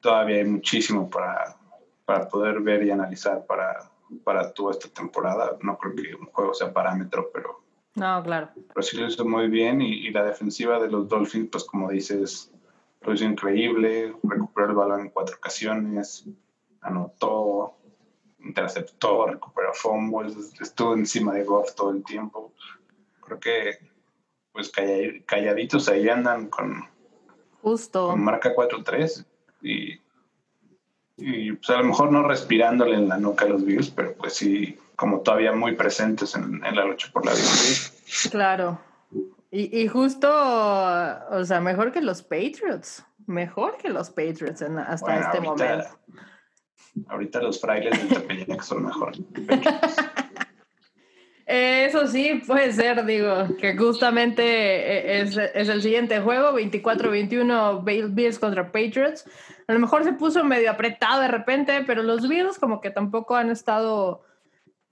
Todavía 0.00 0.38
hay 0.38 0.44
muchísimo 0.44 1.08
para, 1.08 1.56
para 2.04 2.28
poder 2.28 2.60
ver 2.60 2.84
y 2.84 2.90
analizar 2.90 3.46
para, 3.46 3.90
para 4.24 4.52
toda 4.52 4.72
esta 4.72 4.88
temporada. 4.88 5.56
No 5.62 5.78
creo 5.78 5.94
que 5.94 6.14
un 6.14 6.26
juego 6.26 6.54
sea 6.54 6.72
parámetro, 6.72 7.30
pero... 7.32 7.62
No, 7.94 8.22
claro. 8.22 8.50
Pero 8.54 8.82
sí 8.82 8.96
lo 8.96 9.06
hizo 9.06 9.24
muy 9.24 9.48
bien 9.48 9.82
y, 9.82 10.10
la 10.10 10.24
defensiva 10.24 10.80
de 10.80 10.90
los 10.90 11.08
Dolphins, 11.08 11.48
pues 11.50 11.64
como 11.64 11.90
dices, 11.90 12.50
lo 13.02 13.12
hizo 13.12 13.24
increíble, 13.24 14.14
recuperó 14.22 14.70
el 14.70 14.74
balón 14.74 15.00
en 15.00 15.10
cuatro 15.10 15.36
ocasiones, 15.36 16.26
anotó, 16.80 17.76
interceptó, 18.44 19.26
recuperó 19.26 19.72
fumbles, 19.74 20.36
estuvo 20.60 20.94
encima 20.94 21.34
de 21.34 21.44
Goff 21.44 21.74
todo 21.74 21.90
el 21.90 22.04
tiempo. 22.04 22.52
Creo 23.20 23.40
que 23.40 23.78
pues 24.52 24.70
calladitos 25.26 25.88
ahí 25.88 26.08
andan 26.08 26.48
con, 26.48 26.86
Justo. 27.62 28.08
con 28.08 28.22
marca 28.22 28.54
4-3 28.54 29.24
y, 29.62 29.98
y 31.16 31.52
pues 31.52 31.70
a 31.70 31.78
lo 31.78 31.84
mejor 31.84 32.12
no 32.12 32.22
respirándole 32.22 32.96
en 32.96 33.08
la 33.08 33.16
nuca 33.16 33.46
a 33.46 33.48
los 33.48 33.64
Bills, 33.64 33.90
pero 33.90 34.14
pues 34.14 34.34
sí, 34.34 34.78
como 34.96 35.20
todavía 35.20 35.52
muy 35.52 35.74
presentes 35.74 36.34
en, 36.34 36.60
la 36.60 36.84
lucha 36.84 37.08
por 37.12 37.24
la 37.24 37.32
vida. 37.32 37.48
Claro. 38.30 38.78
Y, 39.50 39.80
y, 39.82 39.86
justo, 39.86 40.28
o 40.30 41.44
sea, 41.44 41.60
mejor 41.60 41.92
que 41.92 42.00
los 42.00 42.22
Patriots, 42.22 43.04
mejor 43.26 43.76
que 43.76 43.90
los 43.90 44.08
Patriots 44.10 44.62
hasta 44.62 45.18
este 45.18 45.40
momento. 45.40 45.88
Ahorita 47.08 47.40
los 47.40 47.60
frailes 47.60 48.08
de 48.08 48.14
Tepeyac 48.16 48.62
son 48.62 48.84
mejor. 48.84 49.14
Eso 51.54 52.06
sí, 52.06 52.40
puede 52.46 52.72
ser, 52.72 53.04
digo, 53.04 53.56
que 53.58 53.76
justamente 53.76 54.42
eh, 54.42 55.20
es, 55.22 55.36
el 55.36 55.82
siguiente 55.82 56.20
juego, 56.20 56.58
24-21 56.58 58.14
Bills 58.14 58.38
contra 58.38 58.72
Patriots. 58.72 59.26
A 59.66 59.74
lo 59.74 59.78
mejor 59.78 60.04
se 60.04 60.12
puso 60.12 60.44
medio 60.44 60.70
apretado 60.70 61.20
de 61.20 61.28
repente, 61.28 61.84
pero 61.86 62.02
los 62.02 62.26
Bills 62.26 62.58
como 62.58 62.80
que 62.80 62.90
tampoco 62.90 63.36
han 63.36 63.50
estado, 63.50 64.22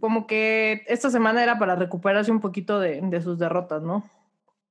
como 0.00 0.26
que 0.26 0.84
esta 0.86 1.08
semana 1.08 1.42
era 1.42 1.58
para 1.58 1.76
recuperarse 1.76 2.30
un 2.30 2.40
poquito 2.40 2.78
de, 2.78 3.22
sus 3.22 3.38
derrotas, 3.38 3.82
¿no? 3.82 4.04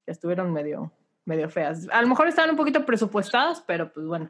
Estuvieron 0.05 0.51
medio, 0.51 0.91
medio 1.25 1.49
feas. 1.49 1.87
A 1.91 2.01
lo 2.01 2.07
mejor 2.07 2.27
estaban 2.27 2.51
un 2.51 2.57
poquito 2.57 2.85
presupuestadas, 2.85 3.63
pero 3.65 3.91
pues 3.91 4.05
bueno. 4.05 4.29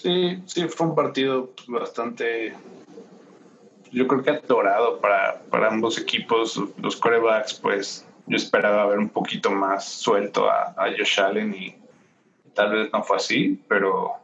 Sí, 0.00 0.40
sí, 0.46 0.68
fue 0.68 0.86
un 0.86 0.94
partido 0.94 1.50
bastante 1.66 2.54
yo 3.90 4.06
creo 4.06 4.22
que 4.22 4.30
adorado 4.30 5.00
para, 5.00 5.40
para 5.50 5.68
ambos 5.68 5.98
equipos. 5.98 6.60
Los 6.80 6.94
corebacks, 6.94 7.54
pues 7.54 8.06
yo 8.26 8.36
esperaba 8.36 8.86
ver 8.86 8.98
un 8.98 9.08
poquito 9.08 9.50
más 9.50 9.88
suelto 9.88 10.48
a, 10.48 10.74
a 10.76 10.90
Josh 10.96 11.20
Allen 11.20 11.52
y 11.52 11.74
tal 12.54 12.74
vez 12.74 12.92
no 12.92 13.02
fue 13.02 13.16
así, 13.16 13.60
pero 13.66 14.14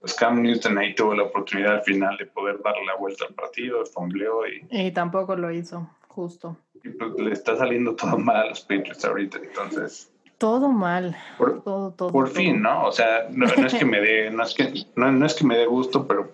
pues 0.00 0.14
Cam 0.14 0.40
Newton 0.40 0.78
ahí 0.78 0.94
tuvo 0.94 1.14
la 1.14 1.24
oportunidad 1.24 1.74
al 1.74 1.82
final 1.82 2.16
de 2.16 2.26
poder 2.26 2.62
darle 2.62 2.84
la 2.84 2.94
vuelta 2.94 3.24
al 3.24 3.34
partido, 3.34 3.84
fombleó 3.86 4.46
y... 4.46 4.64
Y 4.70 4.92
tampoco 4.92 5.34
lo 5.34 5.50
hizo, 5.50 5.90
justo. 6.06 6.56
Y 6.84 6.90
pues 6.90 7.12
le 7.18 7.32
está 7.32 7.56
saliendo 7.56 7.96
todo 7.96 8.18
mal 8.18 8.36
a 8.36 8.46
los 8.50 8.60
Patriots 8.60 9.04
ahorita, 9.04 9.38
entonces... 9.38 10.11
Todo 10.42 10.70
mal. 10.70 11.16
Por, 11.38 11.62
todo, 11.62 11.92
todo, 11.92 12.10
por 12.10 12.28
fin, 12.28 12.60
¿no? 12.60 12.86
O 12.86 12.90
sea, 12.90 13.28
no, 13.30 13.46
es 13.46 13.74
que 13.74 13.84
me 13.84 14.00
dé, 14.00 14.28
no 14.28 14.42
es 14.42 14.54
que, 14.54 14.74
no, 14.96 15.12
no 15.12 15.24
es 15.24 15.34
que 15.34 15.44
me 15.44 15.56
dé 15.56 15.66
gusto, 15.66 16.04
pero 16.08 16.32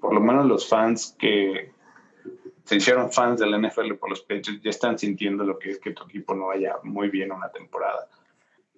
por 0.00 0.14
lo 0.14 0.20
menos 0.20 0.46
los 0.46 0.68
fans 0.68 1.16
que 1.18 1.72
se 2.62 2.76
hicieron 2.76 3.10
fans 3.10 3.40
del 3.40 3.60
NFL 3.60 3.94
por 3.94 4.10
los 4.10 4.20
pechos 4.20 4.60
ya 4.62 4.70
están 4.70 4.96
sintiendo 4.96 5.42
lo 5.42 5.58
que 5.58 5.72
es 5.72 5.80
que 5.80 5.90
tu 5.90 6.04
equipo 6.04 6.36
no 6.36 6.46
vaya 6.46 6.76
muy 6.84 7.10
bien 7.10 7.32
una 7.32 7.48
temporada. 7.48 8.06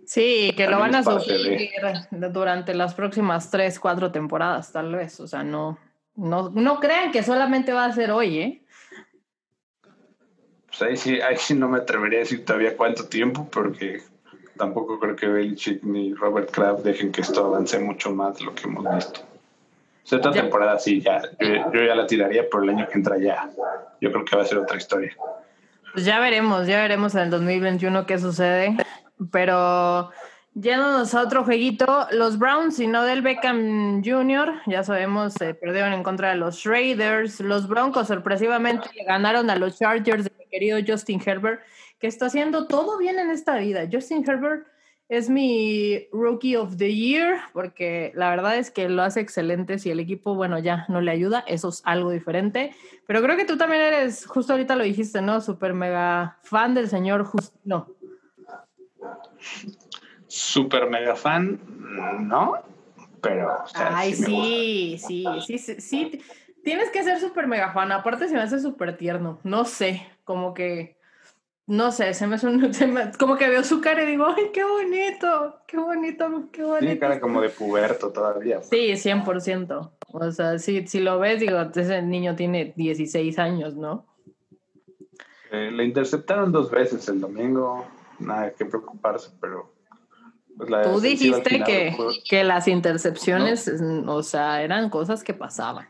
Sí, 0.06 0.54
que 0.56 0.66
lo 0.66 0.78
van 0.78 0.94
a 0.94 1.02
sufrir 1.02 1.70
durante 2.11 2.72
las 2.72 2.94
próximas 2.94 3.50
tres, 3.50 3.78
cuatro 3.78 4.11
temporadas, 4.12 4.72
tal 4.72 4.94
vez. 4.94 5.20
O 5.20 5.26
sea, 5.26 5.44
no, 5.44 5.78
no, 6.16 6.48
no 6.48 6.80
crean 6.80 7.12
que 7.12 7.22
solamente 7.22 7.74
va 7.74 7.84
a 7.84 7.92
ser 7.92 8.12
hoy, 8.12 8.38
¿eh? 8.38 8.62
Pues 10.68 10.80
ahí 10.80 10.96
sí, 10.96 11.20
ahí 11.20 11.37
sí 11.37 11.52
no 11.52 11.68
me 11.68 11.76
atrevería 11.76 12.20
a 12.20 12.22
decir 12.22 12.46
todavía 12.46 12.78
cuánto 12.78 13.08
tiempo, 13.08 13.46
porque 13.50 14.00
tampoco 14.58 14.98
creo 14.98 15.16
que 15.16 15.26
Belichick 15.26 15.82
ni 15.82 16.12
Robert 16.12 16.50
Kraft 16.50 16.84
dejen 16.84 17.12
que 17.12 17.22
esto 17.22 17.46
avance 17.46 17.78
mucho 17.78 18.10
más 18.10 18.38
de 18.38 18.44
lo 18.44 18.54
que 18.54 18.64
hemos 18.64 18.94
visto. 18.94 19.20
Esta 20.04 20.30
temporada 20.30 20.78
sí, 20.78 21.00
ya, 21.00 21.20
yo, 21.38 21.84
ya 21.84 21.94
la 21.94 22.06
tiraría, 22.06 22.44
pero 22.50 22.64
el 22.64 22.70
año 22.70 22.88
que 22.88 22.94
entra 22.94 23.18
ya, 23.18 23.50
yo 24.00 24.10
creo 24.10 24.24
que 24.24 24.36
va 24.36 24.42
a 24.42 24.46
ser 24.46 24.58
otra 24.58 24.78
historia. 24.78 25.14
Pues 25.92 26.04
ya 26.04 26.18
veremos, 26.18 26.66
ya 26.66 26.80
veremos 26.80 27.14
en 27.14 27.22
el 27.22 27.30
2021 27.30 28.06
qué 28.06 28.18
sucede, 28.18 28.76
pero 29.30 30.10
yéndonos 30.54 31.14
a 31.14 31.22
otro 31.22 31.44
jueguito, 31.44 32.06
los 32.12 32.38
Browns 32.38 32.80
y 32.80 32.86
no 32.86 33.04
del 33.04 33.20
Beckham 33.20 34.02
Jr., 34.02 34.54
ya 34.66 34.82
sabemos, 34.82 35.34
se 35.34 35.54
perdieron 35.54 35.92
en 35.92 36.02
contra 36.02 36.30
de 36.30 36.36
los 36.36 36.64
Raiders, 36.64 37.40
los 37.40 37.68
Broncos 37.68 38.08
sorpresivamente 38.08 38.88
ganaron 39.06 39.50
a 39.50 39.56
los 39.56 39.78
Chargers 39.78 40.24
de 40.24 40.32
mi 40.38 40.46
querido 40.46 40.78
Justin 40.86 41.20
Herbert, 41.24 41.60
que 41.98 42.06
está 42.06 42.26
haciendo 42.26 42.66
todo 42.66 42.98
bien 42.98 43.18
en 43.18 43.30
esta 43.30 43.56
vida. 43.56 43.88
Justin 43.90 44.24
Herbert 44.28 44.66
es 45.08 45.30
mi 45.30 46.06
Rookie 46.12 46.56
of 46.56 46.76
the 46.76 46.94
Year, 46.94 47.40
porque 47.52 48.12
la 48.14 48.28
verdad 48.28 48.58
es 48.58 48.70
que 48.70 48.88
lo 48.88 49.02
hace 49.02 49.20
excelente. 49.20 49.78
Si 49.78 49.90
el 49.90 50.00
equipo, 50.00 50.34
bueno, 50.34 50.58
ya 50.58 50.84
no 50.88 51.00
le 51.00 51.11
ayuda, 51.11 51.44
eso 51.46 51.70
es 51.70 51.80
algo 51.84 52.11
diferente. 52.11 52.74
Pero 53.06 53.22
creo 53.22 53.37
que 53.37 53.46
tú 53.46 53.56
también 53.56 53.82
eres, 53.82 54.26
justo 54.26 54.52
ahorita 54.52 54.76
lo 54.76 54.84
dijiste, 54.84 55.22
¿no? 55.22 55.40
Super 55.40 55.72
mega 55.72 56.38
fan 56.42 56.74
del 56.74 56.88
señor 56.88 57.24
Justino. 57.24 57.88
Super 60.26 60.90
mega 60.90 61.16
fan, 61.16 61.58
no, 62.28 62.56
pero. 63.22 63.64
Ay, 63.74 64.12
sí, 64.12 64.98
sí, 64.98 65.24
sí, 65.46 65.58
sí, 65.58 65.80
sí, 65.80 66.22
Tienes 66.62 66.90
que 66.90 67.02
ser 67.02 67.18
super 67.18 67.46
mega 67.46 67.72
fan. 67.72 67.90
Aparte, 67.92 68.28
se 68.28 68.34
me 68.34 68.42
hace 68.42 68.61
súper 68.61 68.98
tierno. 68.98 69.40
No 69.42 69.64
sé, 69.64 70.06
como 70.24 70.52
que 70.52 70.97
no 71.68 71.92
sé, 71.92 72.14
se 72.14 72.26
me 72.26 72.37
hace 72.37 72.46
un, 72.46 72.72
como 73.18 73.37
que 73.37 73.46
veo 73.48 73.62
su 73.62 73.83
cara 73.83 74.02
y 74.02 74.07
digo, 74.07 74.26
ay, 74.26 74.50
qué 74.54 74.64
bonito, 74.64 75.61
qué 75.66 75.76
bonito, 75.76 76.48
qué 76.50 76.62
bonito. 76.62 76.78
Tiene 76.78 76.98
cara 76.98 77.20
como 77.20 77.42
de 77.42 77.50
puberto 77.50 78.11
todavía. 78.11 78.62
Sí, 78.62 78.92
100%. 78.92 79.90
O 80.11 80.31
sea, 80.33 80.59
si, 80.59 80.87
si 80.87 81.00
lo 81.00 81.18
ves, 81.18 81.40
digo, 81.40 81.61
ese 81.61 82.00
niño 82.00 82.35
tiene 82.37 82.72
16 82.74 83.38
años, 83.38 83.76
¿no? 83.76 84.07
Eh, 85.52 85.70
le 85.70 85.85
interceptaron 85.85 86.52
dos 86.52 86.70
veces 86.70 87.07
el 87.11 87.20
domingo, 87.20 87.87
nada 88.18 88.50
que 88.52 88.64
preocuparse, 88.64 89.31
pero... 89.38 89.70
Pues, 90.57 90.70
Tú 90.90 91.00
dijiste 91.00 91.62
que, 91.62 91.94
que 92.28 92.44
las 92.44 92.66
intercepciones, 92.66 93.70
o 94.07 94.22
sea, 94.22 94.62
eran 94.62 94.88
cosas 94.88 95.22
que 95.22 95.35
pasaban. 95.35 95.87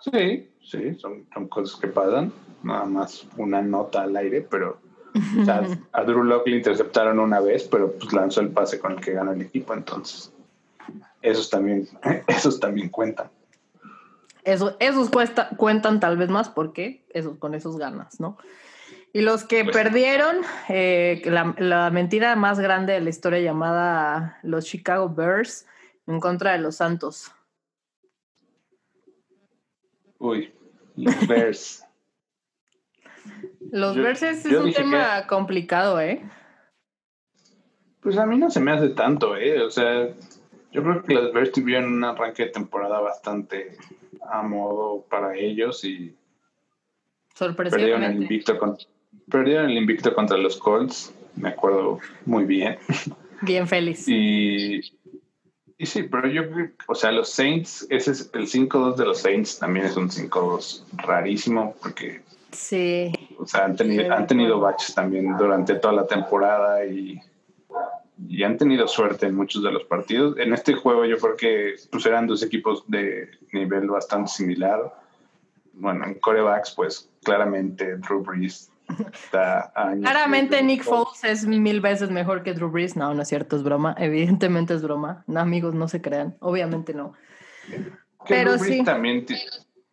Sí, 0.00 0.50
sí, 0.62 0.94
son, 0.96 1.28
son 1.32 1.48
cosas 1.48 1.80
que 1.80 1.86
pasan 1.86 2.32
nada 2.62 2.84
más 2.84 3.26
una 3.36 3.62
nota 3.62 4.02
al 4.02 4.16
aire, 4.16 4.42
pero 4.42 4.78
a 5.92 6.04
Drew 6.04 6.24
Locke 6.24 6.50
le 6.50 6.56
interceptaron 6.56 7.18
una 7.18 7.40
vez, 7.40 7.64
pero 7.64 7.92
pues 7.92 8.12
lanzó 8.12 8.40
el 8.40 8.50
pase 8.50 8.78
con 8.78 8.92
el 8.92 9.00
que 9.00 9.12
ganó 9.12 9.32
el 9.32 9.42
equipo, 9.42 9.74
entonces 9.74 10.32
esos 11.22 11.50
también, 11.50 11.88
esos 12.26 12.60
también 12.60 12.88
cuentan. 12.88 13.30
Eso, 14.44 14.76
esos 14.80 15.10
cuesta, 15.10 15.50
cuentan 15.56 16.00
tal 16.00 16.16
vez 16.16 16.30
más 16.30 16.48
porque 16.48 17.04
esos, 17.10 17.36
con 17.38 17.54
esos 17.54 17.76
ganas, 17.76 18.18
¿no? 18.18 18.38
Y 19.12 19.22
los 19.22 19.44
que 19.44 19.64
pues 19.64 19.76
perdieron, 19.76 20.36
eh, 20.68 21.22
la, 21.24 21.54
la, 21.58 21.90
mentira 21.90 22.36
más 22.36 22.60
grande 22.60 22.92
de 22.92 23.00
la 23.00 23.10
historia 23.10 23.40
llamada 23.40 24.38
los 24.42 24.64
Chicago 24.64 25.08
Bears 25.08 25.66
en 26.06 26.20
contra 26.20 26.52
de 26.52 26.58
los 26.58 26.76
Santos. 26.76 27.32
Uy, 30.18 30.52
los 30.96 31.26
Bears. 31.26 31.84
Los 33.70 33.96
verses 33.96 34.44
es 34.44 34.52
un 34.52 34.72
tema 34.72 35.26
complicado, 35.26 36.00
¿eh? 36.00 36.22
Pues 38.00 38.16
a 38.16 38.26
mí 38.26 38.38
no 38.38 38.50
se 38.50 38.60
me 38.60 38.72
hace 38.72 38.90
tanto, 38.90 39.36
¿eh? 39.36 39.62
O 39.62 39.70
sea, 39.70 40.08
yo 40.72 40.82
creo 40.82 41.02
que 41.02 41.14
los 41.14 41.32
Bears 41.32 41.52
tuvieron 41.52 41.92
un 41.92 42.04
arranque 42.04 42.44
de 42.44 42.50
temporada 42.50 43.00
bastante 43.00 43.76
a 44.30 44.42
modo 44.42 45.04
para 45.08 45.36
ellos 45.36 45.84
y 45.84 46.14
perdieron 47.56 48.02
el 48.02 48.22
invicto, 48.22 48.58
perdieron 49.30 49.70
el 49.70 49.78
invicto 49.78 50.14
contra 50.14 50.36
los 50.36 50.56
Colts, 50.58 51.14
me 51.36 51.50
acuerdo 51.50 52.00
muy 52.24 52.44
bien. 52.44 52.78
Bien 53.42 53.68
feliz. 53.68 54.08
Y 54.08 54.80
Y 55.80 55.86
sí, 55.86 56.02
pero 56.02 56.28
yo 56.28 56.50
creo, 56.50 56.70
o 56.88 56.94
sea, 56.96 57.12
los 57.12 57.28
Saints, 57.30 57.86
ese 57.88 58.10
es 58.10 58.30
el 58.34 58.48
5-2 58.48 58.96
de 58.96 59.04
los 59.04 59.18
Saints 59.20 59.60
también 59.60 59.86
es 59.86 59.96
un 59.96 60.10
5-2 60.10 60.82
rarísimo 60.96 61.76
porque 61.80 62.20
Sí. 62.52 63.12
O 63.38 63.46
sea, 63.46 63.64
han 63.64 63.76
tenido, 63.76 64.12
han 64.12 64.26
tenido 64.26 64.60
baches 64.60 64.94
también 64.94 65.36
durante 65.36 65.74
toda 65.76 65.94
la 65.94 66.06
temporada 66.06 66.84
y, 66.84 67.20
y 68.26 68.42
han 68.42 68.56
tenido 68.56 68.88
suerte 68.88 69.26
en 69.26 69.34
muchos 69.34 69.62
de 69.62 69.72
los 69.72 69.84
partidos. 69.84 70.38
En 70.38 70.52
este 70.52 70.74
juego 70.74 71.04
yo 71.04 71.18
creo 71.18 71.36
que 71.36 71.74
pues, 71.90 72.06
eran 72.06 72.26
dos 72.26 72.42
equipos 72.42 72.84
de 72.88 73.28
nivel 73.52 73.88
bastante 73.88 74.30
similar. 74.30 74.94
Bueno, 75.74 76.06
en 76.06 76.14
corebacks, 76.14 76.72
pues 76.74 77.10
claramente 77.22 77.96
Drew 77.96 78.22
Brees 78.22 78.70
está 79.12 79.72
Claramente 80.00 80.62
Nick 80.62 80.82
Foles 80.82 81.22
es 81.22 81.46
mil 81.46 81.80
veces 81.80 82.10
mejor 82.10 82.42
que 82.42 82.54
Drew 82.54 82.70
Brees. 82.70 82.96
No, 82.96 83.12
no 83.14 83.22
es 83.22 83.28
cierto, 83.28 83.56
es 83.56 83.62
broma. 83.62 83.94
Evidentemente 83.98 84.74
es 84.74 84.82
broma. 84.82 85.24
No, 85.26 85.40
amigos, 85.40 85.74
no 85.74 85.88
se 85.88 86.00
crean. 86.00 86.36
Obviamente 86.40 86.94
no. 86.94 87.12
Pero 88.26 88.58
sí. 88.58 88.82
también 88.84 89.26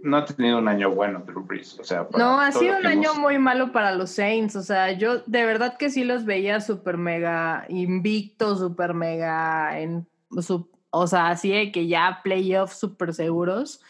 no 0.06 0.18
ha 0.18 0.26
tenido 0.26 0.60
un 0.60 0.68
año 0.68 0.92
bueno 0.92 1.24
Drew 1.26 1.44
Brees. 1.44 1.80
O 1.80 1.84
sea, 1.84 2.08
no, 2.16 2.40
ha 2.40 2.52
sido 2.52 2.78
un 2.78 2.86
año 2.86 3.16
muy 3.16 3.40
malo 3.40 3.72
para 3.72 3.94
los 3.94 4.12
Saints. 4.12 4.56
O 4.56 4.62
sea, 4.62 4.92
yo 4.92 5.20
de 5.26 5.46
verdad 5.46 5.78
que 5.78 5.90
sí 5.90 6.04
los 6.04 6.26
veía 6.26 6.62
súper 6.62 6.98
mega 6.98 7.66
invictos, 7.70 8.60
súper 8.60 8.94
mega 8.94 9.80
en 9.80 10.08
su, 10.42 10.70
o 10.92 11.08
sea, 11.08 11.30
así 11.30 11.50
de 11.50 11.72
que 11.72 11.88
ya 11.88 12.22
playoffs 12.24 12.78
súper 12.78 13.14
seguros. 13.14 13.82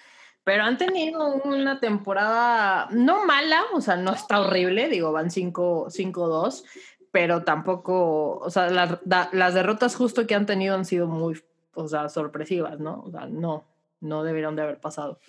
Pero 0.45 0.63
han 0.63 0.77
tenido 0.77 1.33
una 1.43 1.79
temporada 1.79 2.87
no 2.91 3.25
mala, 3.25 3.63
o 3.73 3.81
sea, 3.81 3.95
no 3.95 4.13
está 4.13 4.39
horrible, 4.39 4.89
digo, 4.89 5.11
van 5.11 5.31
5-2, 5.31 6.63
pero 7.11 7.43
tampoco, 7.43 8.37
o 8.37 8.49
sea, 8.51 8.69
las, 8.69 8.99
las 9.05 9.53
derrotas 9.55 9.95
justo 9.95 10.27
que 10.27 10.35
han 10.35 10.45
tenido 10.45 10.75
han 10.75 10.85
sido 10.85 11.07
muy, 11.07 11.41
o 11.73 11.87
sea, 11.87 12.09
sorpresivas, 12.09 12.79
¿no? 12.79 13.01
O 13.07 13.11
sea, 13.11 13.25
no, 13.25 13.65
no 14.01 14.23
debieron 14.23 14.55
de 14.55 14.61
haber 14.61 14.79
pasado. 14.79 15.19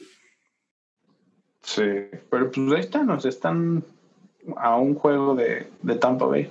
Sí, 1.67 1.83
pero 2.31 2.51
pues 2.53 2.73
ahí 2.73 2.81
están, 2.81 3.21
sea, 3.21 3.29
están 3.29 3.83
a 4.57 4.77
un 4.77 4.95
juego 4.95 5.35
de, 5.35 5.67
de 5.83 5.97
Tampa 5.97 6.25
Bay. 6.25 6.49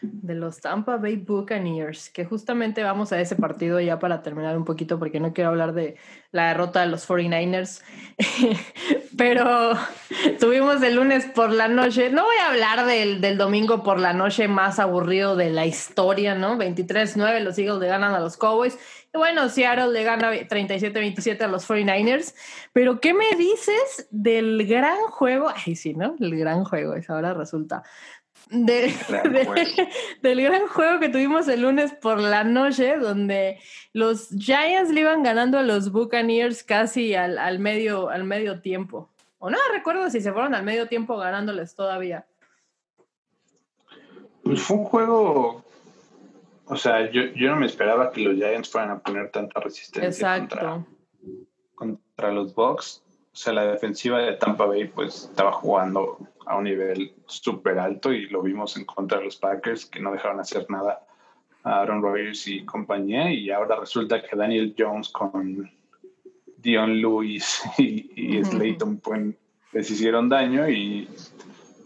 De 0.00 0.34
los 0.34 0.60
Tampa 0.60 0.96
Bay 0.96 1.16
Buccaneers, 1.16 2.08
que 2.08 2.24
justamente 2.24 2.82
vamos 2.82 3.12
a 3.12 3.20
ese 3.20 3.36
partido 3.36 3.78
ya 3.80 3.98
para 3.98 4.22
terminar 4.22 4.56
un 4.56 4.64
poquito, 4.64 4.98
porque 4.98 5.20
no 5.20 5.34
quiero 5.34 5.50
hablar 5.50 5.74
de 5.74 5.96
la 6.32 6.48
derrota 6.48 6.80
de 6.80 6.86
los 6.86 7.06
49ers, 7.06 7.82
pero 9.16 9.72
tuvimos 10.40 10.82
el 10.82 10.96
lunes 10.96 11.26
por 11.26 11.50
la 11.50 11.68
noche, 11.68 12.10
no 12.10 12.24
voy 12.24 12.36
a 12.36 12.50
hablar 12.50 12.86
del, 12.86 13.20
del 13.20 13.38
domingo 13.38 13.82
por 13.82 13.98
la 13.98 14.12
noche 14.12 14.48
más 14.48 14.78
aburrido 14.78 15.36
de 15.36 15.50
la 15.50 15.66
historia, 15.66 16.34
¿no? 16.34 16.56
23-9, 16.56 17.40
los 17.40 17.58
Eagles 17.58 17.78
le 17.78 17.88
ganan 17.88 18.14
a 18.14 18.20
los 18.20 18.36
Cowboys, 18.36 18.78
bueno, 19.16 19.48
Seattle 19.48 19.92
le 19.92 20.04
gana 20.04 20.32
37-27 20.32 21.40
a 21.42 21.48
los 21.48 21.68
49ers, 21.68 22.34
pero 22.72 23.00
¿qué 23.00 23.14
me 23.14 23.36
dices 23.36 24.06
del 24.10 24.66
gran 24.66 24.98
juego? 25.08 25.48
Ay, 25.54 25.74
sí, 25.74 25.94
¿no? 25.94 26.16
El 26.20 26.36
gran 26.36 26.64
juego, 26.64 26.94
es 26.94 27.08
ahora 27.10 27.34
resulta. 27.34 27.82
del 30.22 30.42
gran 30.42 30.66
juego 30.68 31.00
que 31.00 31.08
tuvimos 31.08 31.48
el 31.48 31.62
lunes 31.62 31.92
por 31.94 32.20
la 32.20 32.44
noche, 32.44 32.96
donde 32.96 33.58
los 33.92 34.28
Giants 34.30 34.90
le 34.90 35.00
iban 35.00 35.22
ganando 35.22 35.58
a 35.58 35.62
los 35.62 35.90
Buccaneers 35.90 36.62
casi 36.62 37.14
al, 37.14 37.38
al, 37.38 37.58
medio, 37.58 38.08
al 38.08 38.24
medio 38.24 38.60
tiempo. 38.60 39.10
O 39.38 39.50
no 39.50 39.58
recuerdo 39.72 40.08
si 40.10 40.20
se 40.20 40.32
fueron 40.32 40.54
al 40.54 40.62
medio 40.62 40.86
tiempo 40.86 41.16
ganándoles 41.16 41.74
todavía. 41.74 42.26
Pues 44.42 44.62
fue 44.62 44.76
un 44.76 44.84
juego 44.84 45.66
o 46.68 46.76
sea, 46.76 47.10
yo, 47.10 47.22
yo 47.34 47.50
no 47.50 47.56
me 47.56 47.66
esperaba 47.66 48.10
que 48.10 48.20
los 48.22 48.34
Giants 48.34 48.68
fueran 48.68 48.90
a 48.90 48.98
poner 48.98 49.30
tanta 49.30 49.60
resistencia 49.60 50.38
contra, 50.38 50.84
contra 51.74 52.32
los 52.32 52.54
Bucks. 52.54 53.02
O 53.32 53.36
sea, 53.36 53.52
la 53.52 53.66
defensiva 53.66 54.18
de 54.18 54.32
Tampa 54.32 54.66
Bay 54.66 54.88
pues 54.88 55.24
estaba 55.24 55.52
jugando 55.52 56.18
a 56.46 56.56
un 56.56 56.64
nivel 56.64 57.12
súper 57.26 57.78
alto 57.78 58.12
y 58.12 58.28
lo 58.28 58.42
vimos 58.42 58.76
en 58.76 58.84
contra 58.84 59.18
de 59.18 59.24
los 59.24 59.36
Packers 59.36 59.86
que 59.86 60.00
no 60.00 60.12
dejaron 60.12 60.40
hacer 60.40 60.66
nada 60.70 61.04
a 61.64 61.80
Aaron 61.80 62.02
Rodgers 62.02 62.46
y 62.46 62.64
compañía 62.64 63.32
y 63.32 63.50
ahora 63.50 63.76
resulta 63.80 64.22
que 64.22 64.36
Daniel 64.36 64.74
Jones 64.78 65.08
con 65.10 65.70
Dion 66.58 67.00
Lewis 67.00 67.62
y, 67.78 68.38
y 68.38 68.44
Slayton 68.44 68.98
pues, 68.98 69.34
les 69.72 69.90
hicieron 69.90 70.28
daño 70.28 70.68
y 70.68 71.08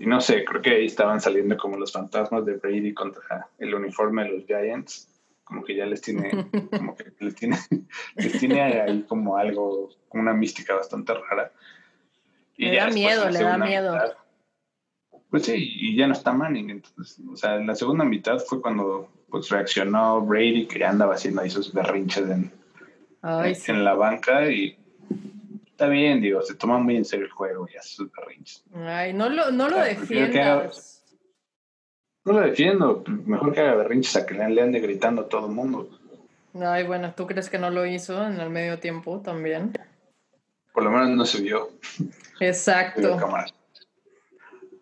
y 0.01 0.07
no 0.07 0.19
sé, 0.23 0.47
creo 0.47 0.63
que 0.63 0.71
ahí 0.71 0.87
estaban 0.87 1.21
saliendo 1.21 1.59
como 1.59 1.77
los 1.77 1.93
fantasmas 1.93 2.47
de 2.47 2.55
Brady 2.57 2.95
contra 2.95 3.49
el 3.59 3.75
uniforme 3.75 4.25
de 4.25 4.31
los 4.31 4.47
Giants. 4.47 5.09
Como 5.45 5.63
que 5.63 5.77
ya 5.77 5.85
les 5.85 6.01
tiene, 6.01 6.31
como 6.71 6.97
que 6.97 7.13
les 7.21 7.35
tiene, 7.35 7.59
les 8.17 8.39
tiene 8.39 8.63
ahí 8.63 9.03
como 9.03 9.37
algo, 9.37 9.91
una 10.13 10.33
mística 10.33 10.75
bastante 10.75 11.13
rara. 11.13 11.53
Y 12.57 12.71
le 12.71 12.77
da 12.77 12.89
miedo, 12.89 13.29
le 13.29 13.43
da 13.43 13.59
miedo. 13.59 13.95
Pues 15.31 15.45
sí, 15.45 15.55
y 15.57 15.97
ya 15.97 16.07
no 16.07 16.13
está 16.13 16.33
Manning. 16.33 16.71
Entonces, 16.71 17.21
o 17.31 17.37
sea, 17.37 17.57
en 17.57 17.67
la 17.67 17.77
segunda 17.77 18.05
mitad 18.05 18.39
fue 18.39 18.61
cuando 18.61 19.09
pues 19.31 19.49
reaccionó 19.49 20.21
Brady, 20.23 20.67
que 20.67 20.81
ya 20.81 20.91
andaba 20.91 21.15
haciendo 21.15 21.41
ahí 21.41 21.51
sus 21.51 21.73
berrinches 21.73 22.29
en, 22.29 22.53
en 23.23 23.85
la 23.85 23.95
banca 23.95 24.51
y 24.51 24.77
está 25.71 25.87
bien, 25.87 26.21
digo, 26.21 26.43
se 26.43 26.57
toma 26.57 26.79
muy 26.79 26.97
en 26.97 27.05
serio 27.05 27.27
el 27.27 27.33
juego 27.33 27.69
y 27.73 27.77
hace 27.77 27.91
sus 27.91 28.11
berrinches. 28.13 28.65
Ay, 28.75 29.13
no 29.13 29.29
lo, 29.29 29.53
no 29.53 29.69
lo 29.69 29.79
defiendas. 29.79 31.05
no 32.25 32.33
lo 32.33 32.41
defiendo, 32.41 33.05
mejor 33.25 33.55
que 33.55 33.61
haga 33.61 33.77
berrinches 33.77 34.17
a 34.17 34.27
que 34.27 34.35
le, 34.35 34.61
ande 34.61 34.81
gritando 34.81 35.23
a 35.23 35.29
todo 35.29 35.47
el 35.47 35.53
mundo. 35.53 35.89
Ay, 36.61 36.85
bueno, 36.85 37.15
¿tú 37.17 37.29
crees 37.29 37.49
que 37.49 37.59
no 37.59 37.71
lo 37.71 37.87
hizo 37.87 38.27
en 38.27 38.41
el 38.41 38.51
medio 38.51 38.81
tiempo 38.81 39.21
también? 39.21 39.79
Por 40.75 40.83
lo 40.83 40.91
menos 40.91 41.11
no 41.11 41.25
se 41.25 41.41
vio. 41.41 41.71
Exacto. 42.41 43.17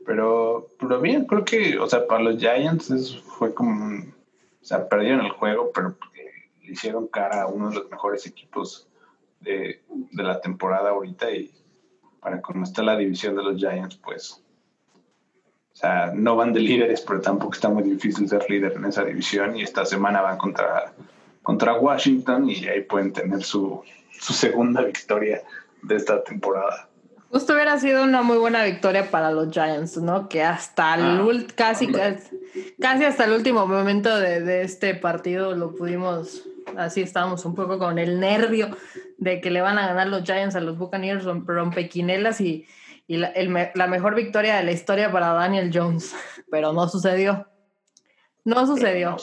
pero, 0.09 0.71
pero 0.81 1.03
bien, 1.03 1.27
creo 1.27 1.45
que, 1.45 1.79
o 1.79 1.87
sea, 1.87 2.07
para 2.07 2.23
los 2.23 2.39
Giants 2.39 2.91
eso 2.91 3.21
fue 3.21 3.53
como, 3.53 3.99
o 3.99 4.65
sea, 4.65 4.89
perdieron 4.89 5.27
el 5.27 5.33
juego, 5.33 5.71
pero 5.75 5.99
le 6.63 6.73
hicieron 6.73 7.09
cara 7.09 7.43
a 7.43 7.47
uno 7.47 7.69
de 7.69 7.75
los 7.75 7.91
mejores 7.91 8.27
equipos 8.27 8.89
de, 9.43 9.83
la 10.13 10.41
temporada 10.41 10.91
ahorita 10.91 11.31
y 11.31 11.53
para 12.21 12.41
cómo 12.41 12.65
está 12.65 12.83
la 12.83 12.97
división 12.97 13.37
de 13.37 13.43
los 13.43 13.59
Giants, 13.59 13.97
pues, 13.97 14.43
o 15.75 15.77
sea, 15.77 16.11
no 16.15 16.37
van 16.37 16.55
de 16.55 16.61
líderes, 16.61 17.03
pero 17.03 17.21
tampoco 17.21 17.53
está 17.53 17.69
muy 17.69 17.83
difícil 17.83 18.27
ser 18.31 18.49
líder 18.49 18.73
en 18.77 18.87
esa 18.87 19.05
división 19.05 19.59
y 19.59 19.63
esta 19.63 19.85
semana 19.85 20.23
van 20.23 20.39
contra, 20.39 20.95
contra 21.43 21.79
Washington 21.79 22.49
y 22.49 22.67
ahí 22.67 22.81
pueden 22.81 23.13
tener 23.13 23.43
su, 23.43 23.83
su 24.19 24.33
segunda 24.33 24.81
victoria 24.81 25.43
de 25.83 25.97
esta 25.97 26.25
temporada. 26.25 26.88
Justo 27.31 27.53
hubiera 27.53 27.79
sido 27.79 28.05
una 28.05 28.23
muy 28.23 28.39
buena 28.39 28.65
victoria 28.65 29.11
para 29.11 29.31
los 29.31 29.53
Giants, 29.53 29.99
¿no? 29.99 30.29
Que 30.29 30.43
hasta 30.43 30.95
el 30.95 31.03
ah, 31.03 31.53
casi, 31.55 31.89
casi 32.81 33.05
hasta 33.05 33.25
el 33.25 33.33
último 33.33 33.67
momento 33.67 34.19
de, 34.19 34.41
de, 34.41 34.63
este 34.63 34.95
partido 34.95 35.55
lo 35.55 35.75
pudimos, 35.75 36.45
así 36.77 37.03
estábamos 37.03 37.45
un 37.45 37.55
poco 37.55 37.79
con 37.79 37.99
el 37.99 38.19
nervio 38.19 38.75
de 39.19 39.43
que 39.43 39.51
le 39.51 39.61
van 39.61 39.79
a 39.79 39.89
ganar 39.89 40.07
los 40.07 40.23
Giants 40.23 40.57
a 40.57 40.61
los 40.61 40.79
Buccaneers 40.79 41.25
rompequinelas 41.25 42.41
y, 42.41 42.67
y 43.07 43.19
la, 43.19 43.33
la, 43.75 43.87
mejor 43.89 44.15
victoria 44.15 44.57
de 44.57 44.65
la 44.65 44.73
historia 44.73 45.13
para 45.13 45.35
Daniel 45.35 45.71
Jones, 45.73 46.15
pero 46.51 46.73
no 46.73 46.89
sucedió. 46.89 47.47
No 48.45 48.67
sucedió, 48.67 49.17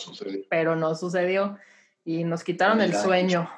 pero 0.47 0.75
no 0.75 0.93
sucedió, 0.93 1.57
y 2.03 2.23
nos 2.23 2.43
quitaron 2.43 2.81
el 2.81 2.93
sueño. 2.93 3.49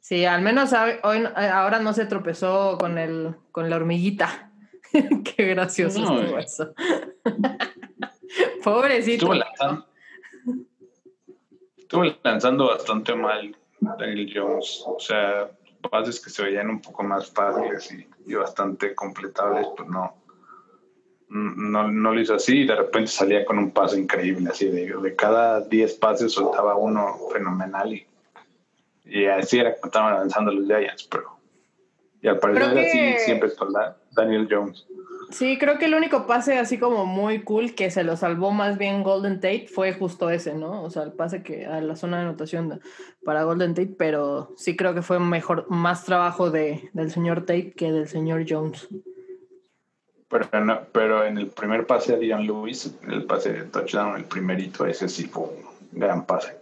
Sí, 0.00 0.24
al 0.24 0.42
menos 0.42 0.72
hoy, 1.02 1.24
ahora 1.34 1.78
no 1.78 1.92
se 1.92 2.06
tropezó 2.06 2.78
con, 2.78 2.98
el, 2.98 3.36
con 3.52 3.68
la 3.68 3.76
hormiguita. 3.76 4.50
Qué 4.92 5.46
gracioso 5.46 6.00
estuvo 6.00 6.38
eh. 6.38 6.44
eso. 6.44 6.74
Pobrecito. 8.64 9.30
Estuvo 11.76 12.04
lanzando 12.22 12.68
bastante 12.68 13.14
mal 13.14 13.54
Daniel 13.80 14.32
Jones. 14.34 14.82
O 14.86 14.98
sea, 14.98 15.50
pases 15.90 16.20
que 16.20 16.30
se 16.30 16.44
veían 16.44 16.70
un 16.70 16.80
poco 16.80 17.02
más 17.02 17.30
fáciles 17.30 17.92
y, 17.92 18.34
bastante 18.34 18.94
completables, 18.94 19.66
pues 19.76 19.88
no, 19.88 20.14
no, 21.28 21.90
no, 21.90 22.14
lo 22.14 22.20
hizo 22.20 22.34
así 22.34 22.60
y 22.60 22.66
de 22.66 22.76
repente 22.76 23.10
salía 23.10 23.44
con 23.44 23.58
un 23.58 23.72
pase 23.72 23.98
increíble, 23.98 24.50
así 24.50 24.66
de, 24.66 24.94
de 24.94 25.16
cada 25.16 25.60
10 25.62 25.94
pases 25.94 26.32
soltaba 26.32 26.76
uno 26.76 27.16
fenomenal 27.32 27.92
y, 27.92 28.06
y 29.04 29.26
así 29.26 29.58
era 29.58 29.74
que 29.74 29.80
estaban 29.84 30.14
avanzando 30.14 30.52
los 30.52 30.66
Giants, 30.66 31.08
pero 31.10 31.40
y 32.22 32.28
al 32.28 32.38
parecer 32.38 32.78
así 32.78 33.24
siempre 33.24 33.54
con 33.54 33.72
Daniel 34.12 34.46
Jones. 34.50 34.86
Sí, 35.30 35.58
creo 35.58 35.78
que 35.78 35.84
el 35.84 35.94
único 35.94 36.26
pase 36.26 36.58
así 36.58 36.78
como 36.78 37.06
muy 37.06 37.42
cool 37.42 37.74
que 37.74 37.90
se 37.90 38.02
lo 38.02 38.16
salvó 38.16 38.50
más 38.50 38.78
bien 38.78 39.04
Golden 39.04 39.36
Tate 39.36 39.68
fue 39.72 39.92
justo 39.92 40.28
ese, 40.28 40.54
¿no? 40.54 40.82
O 40.82 40.90
sea, 40.90 41.04
el 41.04 41.12
pase 41.12 41.42
que 41.42 41.66
a 41.66 41.80
la 41.80 41.94
zona 41.94 42.18
de 42.18 42.24
anotación 42.24 42.80
para 43.24 43.44
Golden 43.44 43.74
Tate, 43.74 43.94
pero 43.96 44.52
sí 44.56 44.76
creo 44.76 44.92
que 44.92 45.02
fue 45.02 45.20
mejor, 45.20 45.66
más 45.70 46.04
trabajo 46.04 46.50
de, 46.50 46.90
del 46.92 47.10
señor 47.10 47.42
Tate 47.42 47.72
que 47.72 47.92
del 47.92 48.08
señor 48.08 48.44
Jones. 48.48 48.88
Pero, 50.28 50.48
pero 50.92 51.24
en 51.24 51.38
el 51.38 51.48
primer 51.48 51.86
pase 51.86 52.14
a 52.14 52.16
Dion 52.16 52.44
Lewis, 52.46 52.94
el 53.08 53.24
pase 53.24 53.52
de 53.52 53.62
touchdown, 53.64 54.16
el 54.16 54.24
primerito, 54.24 54.84
ese 54.84 55.08
sí 55.08 55.24
fue 55.26 55.44
un 55.44 56.00
gran 56.00 56.26
pase. 56.26 56.59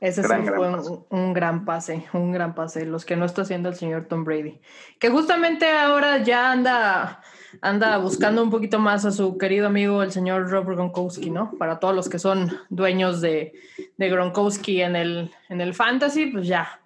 Ese 0.00 0.22
sí 0.22 0.28
fue 0.28 0.68
un, 1.10 1.34
gran 1.34 1.66
pase, 1.66 2.06
un 2.14 2.32
gran 2.32 2.54
pase, 2.54 2.86
los 2.86 3.04
que 3.04 3.16
no 3.16 3.26
está 3.26 3.42
haciendo 3.42 3.68
el 3.68 3.74
señor 3.74 4.06
Tom 4.06 4.24
Brady. 4.24 4.58
Que 4.98 5.10
justamente 5.10 5.70
ahora 5.70 6.22
ya 6.22 6.52
anda, 6.52 7.20
anda 7.60 7.98
buscando 7.98 8.42
un 8.42 8.48
poquito 8.48 8.78
más 8.78 9.04
a 9.04 9.10
su 9.10 9.36
querido 9.36 9.66
amigo, 9.66 10.02
el 10.02 10.10
señor 10.10 10.48
Robert 10.48 10.78
Gronkowski, 10.78 11.28
¿no? 11.28 11.52
Para 11.58 11.78
todos 11.80 11.94
los 11.94 12.08
que 12.08 12.18
son 12.18 12.50
dueños 12.70 13.20
de, 13.20 13.52
de 13.98 14.08
Gronkowski 14.08 14.80
en 14.80 14.96
el, 14.96 15.30
en 15.50 15.60
el 15.60 15.74
fantasy, 15.74 16.28
pues 16.28 16.46
ya. 16.46 16.80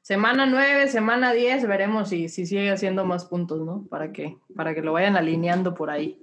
Semana 0.00 0.46
9, 0.46 0.86
semana 0.86 1.32
10, 1.32 1.66
veremos 1.66 2.10
si, 2.10 2.28
si 2.28 2.46
sigue 2.46 2.70
haciendo 2.70 3.04
más 3.04 3.24
puntos, 3.24 3.62
¿no? 3.62 3.88
Para 3.90 4.12
que, 4.12 4.38
para 4.54 4.72
que 4.72 4.82
lo 4.82 4.92
vayan 4.92 5.16
alineando 5.16 5.74
por 5.74 5.90
ahí. 5.90 6.20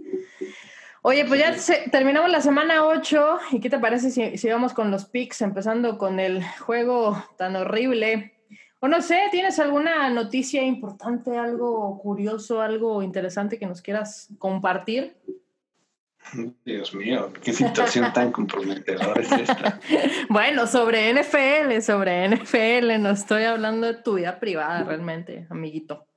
Oye, 1.06 1.26
pues 1.26 1.42
ya 1.42 1.92
terminamos 1.92 2.32
la 2.32 2.40
semana 2.40 2.86
8 2.86 3.38
y 3.52 3.60
¿qué 3.60 3.70
te 3.70 3.78
parece 3.78 4.10
si, 4.10 4.38
si, 4.38 4.50
vamos 4.50 4.74
con 4.74 4.90
los 4.90 5.04
picks, 5.04 5.42
empezando 5.42 5.98
con 5.98 6.18
el 6.18 6.42
juego 6.60 7.22
tan 7.38 7.58
horrible? 7.58 8.34
O 8.80 8.88
no 8.88 9.02
sé, 9.02 9.20
¿tienes 9.30 9.60
alguna 9.60 10.10
noticia 10.10 10.64
importante, 10.64 11.38
algo 11.38 12.00
curioso, 12.02 12.62
algo 12.62 13.04
interesante 13.04 13.60
que 13.60 13.66
nos 13.66 13.82
quieras 13.82 14.30
compartir? 14.38 15.18
Dios 16.64 16.96
mío, 16.96 17.34
qué 17.44 17.52
situación 17.52 18.14
tan 18.14 18.32
comprometedora 18.32 19.22
es 19.22 19.32
esta. 19.34 19.82
bueno, 20.30 20.68
sobre 20.68 21.14
NFL, 21.14 21.82
sobre 21.82 22.30
NFL, 22.30 23.02
no 23.02 23.10
estoy 23.10 23.44
hablando 23.44 23.88
de 23.88 23.96
tu 23.96 24.14
vida 24.14 24.40
privada 24.40 24.86
realmente, 24.86 25.48
amiguito. 25.50 26.08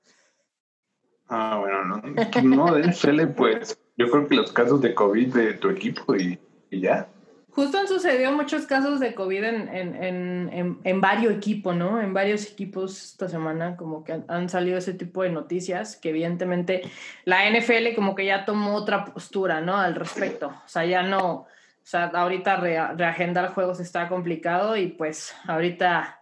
Ah, 1.28 1.56
bueno, 1.58 1.84
no, 1.84 1.96
no 2.44 2.74
de 2.76 2.92
NFL, 2.92 3.26
pues 3.36 3.76
yo 3.96 4.10
creo 4.10 4.28
que 4.28 4.34
los 4.34 4.52
casos 4.52 4.80
de 4.80 4.94
COVID 4.94 5.34
de 5.34 5.54
tu 5.54 5.70
equipo 5.70 6.14
y, 6.14 6.38
ya. 6.70 7.08
Justo 7.50 7.78
han 7.78 7.88
sucedido 7.88 8.32
muchos 8.32 8.66
casos 8.66 9.00
de 9.00 9.14
COVID 9.14 9.42
en, 9.42 9.68
en, 9.74 10.04
en, 10.52 10.78
en, 10.84 11.00
varios 11.00 11.32
equipos, 11.32 11.74
¿no? 11.74 12.02
En 12.02 12.12
varios 12.12 12.44
equipos 12.50 13.12
esta 13.12 13.30
semana, 13.30 13.76
como 13.76 14.04
que 14.04 14.20
han, 14.28 14.48
salido 14.50 14.76
ese 14.76 14.92
tipo 14.92 15.22
de 15.22 15.30
noticias, 15.30 15.96
que 15.96 16.10
evidentemente 16.10 16.82
la 17.24 17.48
NFL 17.50 17.94
como 17.94 18.14
que 18.14 18.26
ya 18.26 18.44
tomó 18.44 18.74
otra 18.74 19.06
postura, 19.06 19.62
¿no? 19.62 19.78
Al 19.78 19.94
respecto. 19.94 20.48
O 20.48 20.68
sea, 20.68 20.84
ya 20.84 21.02
no, 21.02 21.32
o 21.32 21.46
sea, 21.82 22.06
ahorita 22.06 22.56
reagendar 22.94 23.54
juegos 23.54 23.80
está 23.80 24.08
complicado 24.08 24.76
y 24.76 24.88
pues 24.88 25.34
ahorita 25.46 26.20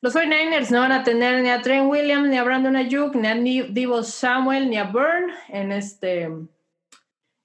los 0.00 0.14
49ers 0.14 0.70
no 0.70 0.78
van 0.78 0.92
a 0.92 1.02
tener 1.02 1.42
ni 1.42 1.50
a 1.50 1.60
Trent 1.60 1.90
Williams, 1.90 2.28
ni 2.28 2.36
a 2.36 2.44
Brandon 2.44 2.76
Ayuk, 2.76 3.16
ni 3.16 3.26
a 3.26 3.34
Divo 3.64 4.04
Samuel, 4.04 4.70
ni 4.70 4.76
a 4.76 4.84
Byrne 4.84 5.32
en 5.48 5.72
este 5.72 6.30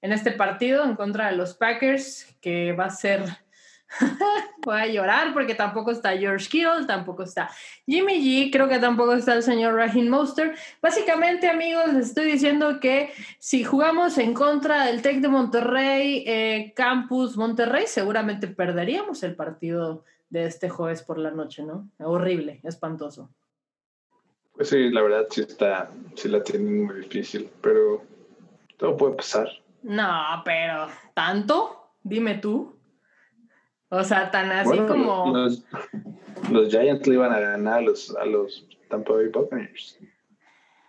en 0.04 0.12
este 0.12 0.34
partido 0.34 0.84
en 0.84 0.96
contra 0.96 1.32
de 1.32 1.38
los 1.38 1.54
Packers, 1.54 2.28
que 2.42 2.74
va 2.74 2.86
a 2.86 2.90
ser, 2.90 3.24
voy 4.66 4.78
a 4.78 4.88
llorar 4.88 5.34
porque 5.34 5.56
tampoco 5.56 5.92
está 5.92 6.18
George 6.18 6.50
Kittle, 6.50 6.86
tampoco 6.86 7.24
está 7.24 7.50
Jimmy 7.86 8.20
G, 8.20 8.52
creo 8.52 8.68
que 8.68 8.80
tampoco 8.80 9.14
está 9.14 9.34
el 9.34 9.44
señor 9.44 9.76
Raheem 9.76 10.10
Monster. 10.10 10.56
Básicamente, 10.82 11.48
amigos, 11.48 11.94
les 11.94 12.08
estoy 12.08 12.26
diciendo 12.26 12.82
que 12.82 13.14
si 13.40 13.64
jugamos 13.64 14.18
en 14.18 14.34
contra 14.34 14.88
del 14.88 15.02
Tec 15.02 15.22
de 15.22 15.30
Monterrey, 15.30 16.26
eh, 16.28 16.74
Campus 16.76 17.38
Monterrey, 17.38 17.86
seguramente 17.88 18.48
perderíamos 18.48 19.24
el 19.24 19.36
partido 19.36 20.04
de 20.30 20.48
este 20.48 20.68
jueves 20.68 21.02
por 21.02 21.18
la 21.18 21.32
noche, 21.32 21.64
¿no? 21.64 21.90
Horrible, 22.00 22.60
espantoso. 22.64 23.30
Pues 24.54 24.68
sí, 24.68 24.90
la 24.90 25.02
verdad 25.02 25.28
sí 25.30 25.42
está, 25.42 25.90
sí 26.16 26.28
la 26.28 26.44
tienen 26.44 26.88
muy 26.88 26.96
difícil, 26.98 27.50
pero 27.62 28.04
todo 28.76 28.98
puede 28.98 29.16
pasar. 29.16 29.63
No, 29.84 30.42
pero 30.44 30.88
¿tanto? 31.14 31.92
Dime 32.04 32.36
tú. 32.36 32.76
O 33.90 34.04
sea, 34.04 34.32
tan 34.32 34.52
así 34.52 34.78
como. 34.78 35.34
Los, 36.52 36.70
Giants 36.70 37.06
le 37.06 37.14
iban 37.14 37.32
a 37.32 37.40
ganar 37.40 37.76
a 37.76 37.82
los, 37.82 38.16
a 38.16 38.26
los 38.26 38.66
Tampa 38.90 39.14
Bay 39.14 39.28
Buccaneers. 39.28 40.00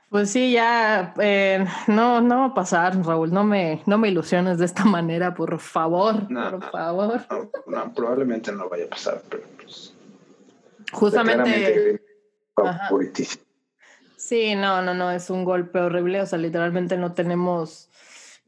Pues 0.09 0.31
sí, 0.31 0.53
ya 0.53 1.13
eh, 1.19 1.67
no, 1.89 2.21
no 2.21 2.39
va 2.39 2.45
a 2.47 2.55
pasar, 2.55 2.97
Raúl. 3.05 3.33
No 3.33 3.43
me, 3.45 3.83
no 3.87 3.99
me 3.99 4.09
ilusiones 4.09 4.59
de 4.59 4.65
esta 4.65 4.85
manera, 4.85 5.35
por 5.35 5.59
favor. 5.59 6.29
por 6.29 6.71
favor. 6.71 7.21
No, 7.67 7.93
probablemente 7.93 8.53
no 8.53 8.69
vaya 8.69 8.85
a 8.85 8.89
pasar, 8.89 9.23
pero 9.29 9.43
pues. 9.61 9.93
Justamente. 10.93 12.01
Sí, 14.17 14.55
no, 14.55 14.81
no, 14.81 14.95
no, 14.95 15.11
es 15.11 15.29
un 15.31 15.45
golpe 15.45 15.81
horrible. 15.81 16.23
O 16.23 16.27
sea, 16.27 16.39
literalmente 16.39 16.97
no 16.97 17.13
tenemos 17.13 17.91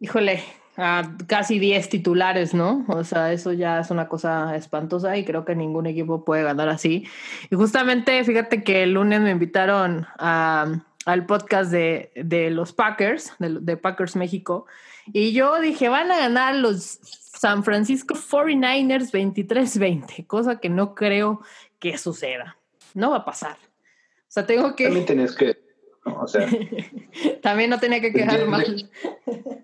híjole, 0.01 0.43
a 0.77 1.17
casi 1.27 1.59
10 1.59 1.89
titulares, 1.89 2.53
¿no? 2.53 2.85
O 2.89 3.03
sea, 3.05 3.33
eso 3.33 3.53
ya 3.53 3.81
es 3.81 3.91
una 3.91 4.09
cosa 4.09 4.55
espantosa 4.57 5.17
y 5.17 5.25
creo 5.25 5.45
que 5.45 5.55
ningún 5.55 5.87
equipo 5.87 6.25
puede 6.25 6.43
ganar 6.43 6.69
así. 6.69 7.09
Y 7.51 7.57
justamente, 7.57 8.23
fíjate 8.25 8.63
que 8.63 8.83
el 8.83 8.93
lunes 8.93 9.21
me 9.21 9.31
invitaron 9.31 10.07
al 10.19 11.27
podcast 11.27 11.71
de, 11.71 12.13
de 12.15 12.51
los 12.51 12.73
Packers, 12.73 13.33
de, 13.39 13.59
de, 13.61 13.77
Packers 13.77 14.17
México, 14.17 14.67
y 15.13 15.33
yo 15.33 15.61
dije, 15.61 15.89
van 15.89 16.11
a 16.11 16.19
ganar 16.19 16.57
los 16.57 16.99
San 17.03 17.65
Francisco 17.65 18.15
49ers 18.15 19.13
23-20, 19.13 20.27
cosa 20.27 20.59
que 20.59 20.69
no 20.69 20.95
creo 20.95 21.41
que 21.79 21.97
suceda. 21.97 22.59
No 22.95 23.11
va 23.11 23.19
a 23.19 23.25
pasar. 23.25 23.57
O 23.57 24.29
sea, 24.29 24.47
tengo 24.47 24.75
que... 24.75 24.85
También 24.85 25.07
tenés 25.07 25.35
que 25.37 25.66
o 26.07 26.27
sea, 26.27 26.49
También 27.43 27.71
no 27.71 27.79
tenía 27.79 28.01
que 28.01 28.13
quedar 28.13 28.47
mal. 28.47 28.89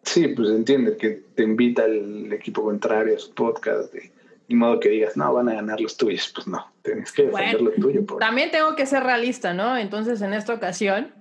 Sí, 0.02 0.28
pues 0.28 0.50
entiende 0.50 0.96
que 0.96 1.22
te 1.34 1.42
invita 1.42 1.84
el 1.84 2.32
equipo 2.32 2.62
contrario 2.62 3.16
a 3.16 3.18
su 3.18 3.32
podcast, 3.34 3.92
de, 3.92 4.12
modo 4.48 4.80
que 4.80 4.90
digas, 4.90 5.16
no, 5.16 5.32
van 5.32 5.48
a 5.48 5.54
ganar 5.54 5.80
los 5.80 5.96
tuyos. 5.96 6.30
Pues 6.34 6.46
no, 6.46 6.72
tienes 6.82 7.12
que 7.12 7.24
defender 7.24 7.60
lo 7.60 7.70
tuyo. 7.72 8.04
También 8.18 8.50
tengo 8.50 8.76
que 8.76 8.86
ser 8.86 9.02
realista, 9.02 9.54
¿no? 9.54 9.76
Entonces, 9.76 10.20
en 10.20 10.34
esta 10.34 10.52
ocasión, 10.52 11.14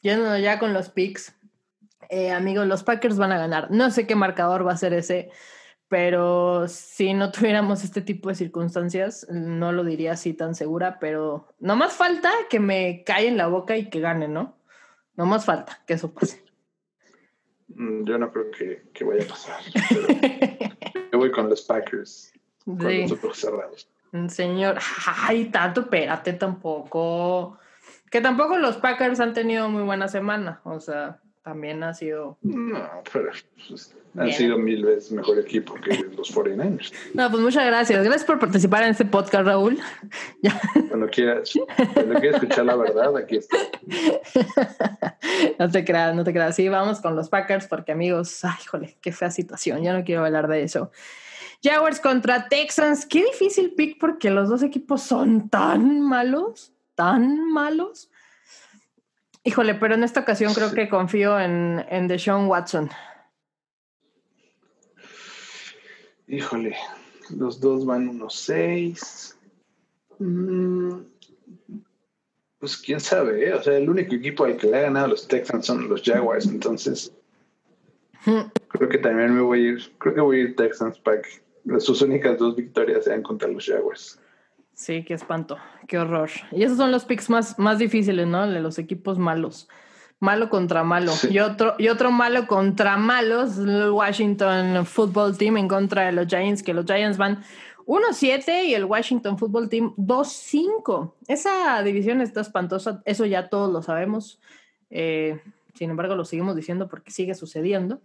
yendo 0.00 0.38
ya 0.38 0.58
con 0.58 0.72
los 0.72 0.88
picks, 0.88 1.34
eh, 2.08 2.30
amigos, 2.30 2.66
los 2.66 2.82
Packers 2.82 3.16
van 3.16 3.32
a 3.32 3.38
ganar. 3.38 3.70
No 3.70 3.90
sé 3.90 4.06
qué 4.06 4.14
marcador 4.14 4.66
va 4.66 4.72
a 4.72 4.76
ser 4.76 4.92
ese, 4.92 5.30
pero 5.92 6.68
si 6.68 7.12
no 7.12 7.30
tuviéramos 7.30 7.84
este 7.84 8.00
tipo 8.00 8.30
de 8.30 8.34
circunstancias, 8.34 9.26
no 9.30 9.72
lo 9.72 9.84
diría 9.84 10.12
así 10.12 10.32
tan 10.32 10.54
segura, 10.54 10.98
pero 10.98 11.46
no 11.58 11.76
más 11.76 11.92
falta 11.92 12.32
que 12.48 12.60
me 12.60 13.04
cae 13.04 13.28
en 13.28 13.36
la 13.36 13.46
boca 13.46 13.76
y 13.76 13.90
que 13.90 14.00
gane, 14.00 14.26
¿no? 14.26 14.56
No 15.16 15.26
más 15.26 15.44
falta 15.44 15.82
que 15.86 15.92
eso 15.92 16.14
pase. 16.14 16.42
Mm, 17.68 18.04
yo 18.04 18.16
no 18.16 18.32
creo 18.32 18.50
que, 18.50 19.04
vaya 19.04 19.24
a 19.24 19.28
pasar. 19.28 19.60
yo 21.12 21.18
voy 21.18 21.30
con 21.30 21.50
los 21.50 21.60
Packers, 21.60 22.32
con 22.64 23.00
los 23.02 23.12
ojos 23.12 23.38
cerrados. 23.38 23.86
Mm, 24.12 24.28
señor, 24.28 24.78
ay, 25.26 25.50
tanto, 25.50 25.82
espérate 25.82 26.32
tampoco. 26.32 27.58
Que 28.10 28.22
tampoco 28.22 28.56
los 28.56 28.78
Packers 28.78 29.20
han 29.20 29.34
tenido 29.34 29.68
muy 29.68 29.82
buena 29.82 30.08
semana, 30.08 30.62
o 30.64 30.80
sea, 30.80 31.20
también 31.42 31.82
ha 31.82 31.92
sido... 31.94 32.38
No, 32.42 33.02
pero 33.12 33.30
pues, 33.68 33.94
han 34.16 34.32
sido 34.32 34.58
mil 34.58 34.84
veces 34.84 35.10
mejor 35.10 35.38
equipo 35.38 35.74
que 35.74 36.04
los 36.16 36.34
49ers. 36.34 36.92
No, 37.14 37.30
pues 37.30 37.42
muchas 37.42 37.66
gracias. 37.66 38.04
Gracias 38.04 38.24
por 38.24 38.38
participar 38.38 38.82
en 38.84 38.90
este 38.90 39.04
podcast, 39.04 39.46
Raúl. 39.46 39.78
Cuando 40.88 41.08
quieras, 41.08 41.52
cuando 41.94 42.20
quieras 42.20 42.42
escuchar 42.42 42.66
la 42.66 42.76
verdad, 42.76 43.16
aquí 43.16 43.36
está. 43.36 43.56
No 45.58 45.70
te 45.70 45.84
creas, 45.84 46.14
no 46.14 46.24
te 46.24 46.32
creas. 46.32 46.54
Sí, 46.56 46.68
vamos 46.68 47.00
con 47.00 47.16
los 47.16 47.28
Packers 47.28 47.66
porque, 47.66 47.92
amigos, 47.92 48.44
ay, 48.44 48.64
jole, 48.70 48.96
qué 49.00 49.12
fea 49.12 49.30
situación. 49.30 49.82
Ya 49.82 49.92
no 49.92 50.04
quiero 50.04 50.24
hablar 50.24 50.48
de 50.48 50.62
eso. 50.62 50.90
Jaguars 51.62 52.00
contra 52.00 52.48
Texans. 52.48 53.06
Qué 53.06 53.24
difícil 53.24 53.74
pick 53.74 53.98
porque 53.98 54.30
los 54.30 54.48
dos 54.48 54.62
equipos 54.62 55.02
son 55.02 55.48
tan 55.48 56.00
malos, 56.00 56.72
tan 56.94 57.50
malos. 57.50 58.10
Híjole, 59.44 59.74
pero 59.74 59.94
en 59.94 60.04
esta 60.04 60.20
ocasión 60.20 60.54
creo 60.54 60.72
que 60.72 60.88
confío 60.88 61.38
en, 61.38 61.84
en 61.88 62.06
Deshaun 62.06 62.46
Watson. 62.46 62.90
Híjole, 66.28 66.76
los 67.36 67.60
dos 67.60 67.84
van 67.84 68.08
unos 68.08 68.34
seis. 68.34 69.36
Mm, 70.18 71.00
pues 72.58 72.76
quién 72.76 73.00
sabe, 73.00 73.48
¿eh? 73.48 73.54
o 73.54 73.62
sea, 73.62 73.76
el 73.76 73.90
único 73.90 74.14
equipo 74.14 74.44
al 74.44 74.56
que 74.56 74.68
le 74.68 74.76
ha 74.76 74.82
ganado 74.82 75.08
los 75.08 75.26
Texans 75.26 75.66
son 75.66 75.88
los 75.88 76.02
Jaguars, 76.02 76.46
entonces 76.46 77.12
creo 78.68 78.88
que 78.88 78.98
también 78.98 79.34
me 79.34 79.40
voy 79.40 79.58
a 79.58 79.70
ir, 79.72 79.92
creo 79.98 80.14
que 80.14 80.20
voy 80.20 80.36
a 80.36 80.42
ir 80.44 80.56
Texans 80.56 80.98
para 81.00 81.22
que 81.22 81.80
sus 81.80 82.02
únicas 82.02 82.38
dos 82.38 82.54
victorias 82.54 83.04
sean 83.04 83.22
contra 83.22 83.48
los 83.48 83.66
Jaguars. 83.66 84.20
Sí, 84.82 85.04
qué 85.04 85.14
espanto, 85.14 85.58
qué 85.86 85.96
horror. 85.96 86.28
Y 86.50 86.64
esos 86.64 86.76
son 86.76 86.90
los 86.90 87.04
picks 87.04 87.30
más, 87.30 87.56
más 87.56 87.78
difíciles, 87.78 88.26
¿no? 88.26 88.48
De 88.48 88.60
los 88.60 88.80
equipos 88.80 89.16
malos 89.16 89.68
malo 90.18 90.50
contra 90.50 90.82
malo. 90.82 91.12
Y, 91.30 91.38
otro, 91.38 91.76
y 91.78 91.86
otro 91.86 92.10
malo 92.10 92.48
contra 92.48 92.96
malos, 92.96 93.58
el 93.58 93.90
Washington 93.90 94.84
Football 94.84 95.38
Team 95.38 95.56
en 95.56 95.68
contra 95.68 96.06
de 96.06 96.12
los 96.12 96.26
Giants, 96.26 96.64
que 96.64 96.74
los 96.74 96.84
Giants 96.84 97.16
van 97.16 97.44
1-7 97.86 98.66
y 98.66 98.74
el 98.74 98.84
Washington 98.84 99.38
Football 99.38 99.68
Team 99.68 99.94
2-5. 99.96 101.14
Esa 101.28 101.80
división 101.84 102.20
está 102.20 102.40
espantosa, 102.40 103.02
eso 103.04 103.24
ya 103.24 103.48
todos 103.48 103.72
lo 103.72 103.82
sabemos. 103.82 104.40
Eh, 104.90 105.40
sin 105.74 105.90
embargo, 105.90 106.16
lo 106.16 106.24
seguimos 106.24 106.56
diciendo 106.56 106.88
porque 106.88 107.12
sigue 107.12 107.34
sucediendo. 107.34 108.00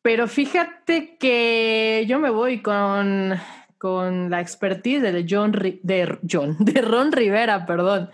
Pero 0.00 0.28
fíjate 0.28 1.16
que 1.18 2.06
yo 2.08 2.18
me 2.18 2.30
voy 2.30 2.62
con 2.62 3.34
con 3.78 4.30
la 4.30 4.40
expertise 4.40 5.12
de 5.12 5.26
John, 5.28 5.52
de 5.52 6.18
John, 6.30 6.56
de 6.58 6.80
Ron 6.80 7.12
Rivera, 7.12 7.66
perdón, 7.66 8.10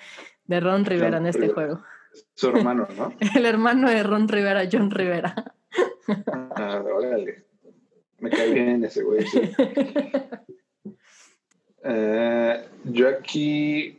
de 0.46 0.60
Ron 0.60 0.84
Rivera 0.84 1.18
en 1.18 1.26
este 1.26 1.48
juego. 1.48 1.82
Su 2.34 2.48
hermano, 2.48 2.88
¿no? 2.96 3.12
El 3.34 3.46
hermano 3.46 3.88
de 3.88 4.02
Ron 4.02 4.28
Rivera, 4.28 4.68
John 4.70 4.90
Rivera. 4.90 5.54
Ah, 6.56 6.82
órale. 6.84 7.44
Me 8.18 8.30
cae 8.30 8.52
bien 8.52 8.84
ese 8.84 9.02
güey. 9.02 9.24
Eh, 11.84 12.64
yo 12.84 13.08
aquí, 13.08 13.98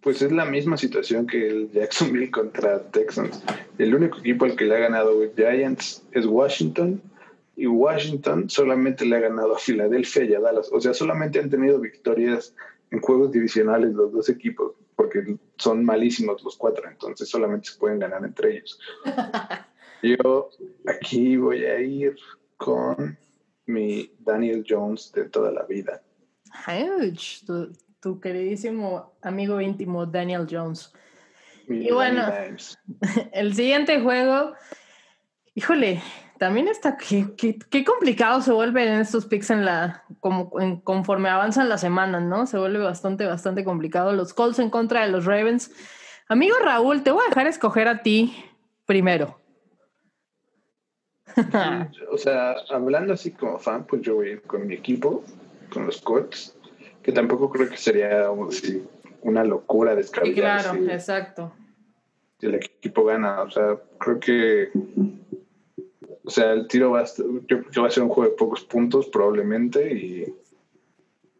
pues 0.00 0.20
es 0.20 0.32
la 0.32 0.44
misma 0.44 0.76
situación 0.76 1.28
que 1.28 1.46
el 1.46 1.70
Jacksonville 1.70 2.28
contra 2.28 2.82
Texans. 2.90 3.44
El 3.78 3.94
único 3.94 4.18
equipo 4.18 4.46
al 4.46 4.56
que 4.56 4.64
le 4.64 4.74
ha 4.74 4.80
ganado 4.80 5.12
Giants 5.36 6.04
es 6.10 6.26
Washington 6.26 7.00
y 7.60 7.66
Washington 7.66 8.48
solamente 8.48 9.04
le 9.04 9.16
ha 9.16 9.20
ganado 9.20 9.54
a 9.54 9.58
Filadelfia 9.58 10.24
y 10.24 10.32
a 10.32 10.40
Dallas. 10.40 10.70
O 10.72 10.80
sea, 10.80 10.94
solamente 10.94 11.38
han 11.38 11.50
tenido 11.50 11.78
victorias 11.78 12.54
en 12.90 13.02
juegos 13.02 13.32
divisionales 13.32 13.92
los 13.92 14.10
dos 14.12 14.30
equipos, 14.30 14.72
porque 14.96 15.36
son 15.58 15.84
malísimos 15.84 16.42
los 16.42 16.56
cuatro, 16.56 16.88
entonces 16.88 17.28
solamente 17.28 17.68
se 17.68 17.78
pueden 17.78 17.98
ganar 17.98 18.24
entre 18.24 18.56
ellos. 18.56 18.80
Yo 20.02 20.48
aquí 20.86 21.36
voy 21.36 21.66
a 21.66 21.78
ir 21.80 22.16
con 22.56 23.18
mi 23.66 24.10
Daniel 24.20 24.64
Jones 24.66 25.12
de 25.12 25.24
toda 25.26 25.52
la 25.52 25.64
vida. 25.64 26.02
Tu, 27.46 27.72
tu 28.00 28.20
queridísimo 28.20 29.18
amigo 29.20 29.60
íntimo 29.60 30.06
Daniel 30.06 30.46
Jones. 30.50 30.94
y 31.68 31.92
bueno, 31.92 32.24
el 33.34 33.54
siguiente 33.54 34.00
juego, 34.00 34.54
híjole, 35.54 36.00
también 36.40 36.68
está, 36.68 36.96
qué, 36.96 37.34
qué, 37.36 37.84
complicado 37.84 38.40
se 38.40 38.50
vuelve 38.50 38.82
en 38.82 39.00
estos 39.00 39.26
picks 39.26 39.50
en 39.50 39.66
la, 39.66 40.04
como 40.20 40.48
conforme 40.84 41.28
avanzan 41.28 41.68
las 41.68 41.82
semanas, 41.82 42.22
¿no? 42.22 42.46
Se 42.46 42.56
vuelve 42.56 42.78
bastante, 42.78 43.26
bastante 43.26 43.62
complicado. 43.62 44.14
Los 44.14 44.32
Colts 44.32 44.58
en 44.58 44.70
contra 44.70 45.02
de 45.04 45.12
los 45.12 45.26
Ravens. 45.26 45.70
Amigo 46.28 46.56
Raúl, 46.64 47.02
te 47.02 47.10
voy 47.10 47.20
a 47.26 47.28
dejar 47.28 47.46
escoger 47.46 47.88
a 47.88 48.00
ti 48.00 48.34
primero. 48.86 49.38
o 52.10 52.16
sea, 52.16 52.54
hablando 52.70 53.12
así 53.12 53.32
como 53.32 53.58
fan, 53.58 53.84
pues 53.84 54.00
yo 54.00 54.14
voy 54.14 54.28
a 54.28 54.32
ir 54.32 54.42
con 54.42 54.66
mi 54.66 54.72
equipo, 54.72 55.22
con 55.70 55.84
los 55.84 56.00
Colts, 56.00 56.56
que 57.02 57.12
tampoco 57.12 57.50
creo 57.50 57.68
que 57.68 57.76
sería 57.76 58.30
una 59.20 59.44
locura 59.44 59.94
descabellada. 59.94 60.72
claro, 60.72 60.84
exacto. 60.90 61.52
Si 62.38 62.46
el 62.46 62.54
equipo 62.54 63.04
gana, 63.04 63.42
o 63.42 63.50
sea, 63.50 63.76
creo 63.98 64.18
que 64.18 64.70
o 66.30 66.32
sea, 66.32 66.52
el 66.52 66.68
tiro 66.68 66.92
va 66.92 67.00
a, 67.00 67.02
va 67.02 67.86
a 67.88 67.90
ser 67.90 68.04
un 68.04 68.08
juego 68.08 68.30
de 68.30 68.36
pocos 68.36 68.62
puntos 68.62 69.08
probablemente 69.08 69.92
y, 69.92 70.32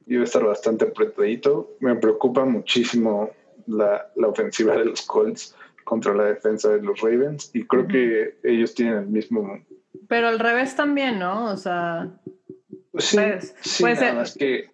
y 0.09 0.17
va 0.17 0.23
a 0.23 0.25
estar 0.25 0.45
bastante 0.45 0.87
apretadito. 0.87 1.77
Me 1.79 1.95
preocupa 1.95 2.45
muchísimo 2.45 3.31
la, 3.69 4.11
la, 4.17 4.27
ofensiva 4.27 4.77
de 4.77 4.87
los 4.87 5.03
Colts 5.03 5.55
contra 5.85 6.13
la 6.13 6.25
defensa 6.25 6.71
de 6.71 6.83
los 6.83 7.01
Ravens 7.01 7.53
y 7.55 7.65
creo 7.69 7.87
que 7.87 8.35
ellos 8.43 8.75
tienen 8.75 8.97
el 8.97 9.07
mismo... 9.07 9.61
Pero 10.09 10.27
al 10.27 10.41
revés 10.41 10.75
también, 10.75 11.21
¿no? 11.21 11.53
O 11.53 11.57
sea... 11.57 12.11
Sí, 12.99 13.17
sí 13.61 13.85
nada 13.85 14.15
más 14.15 14.35
que 14.37 14.71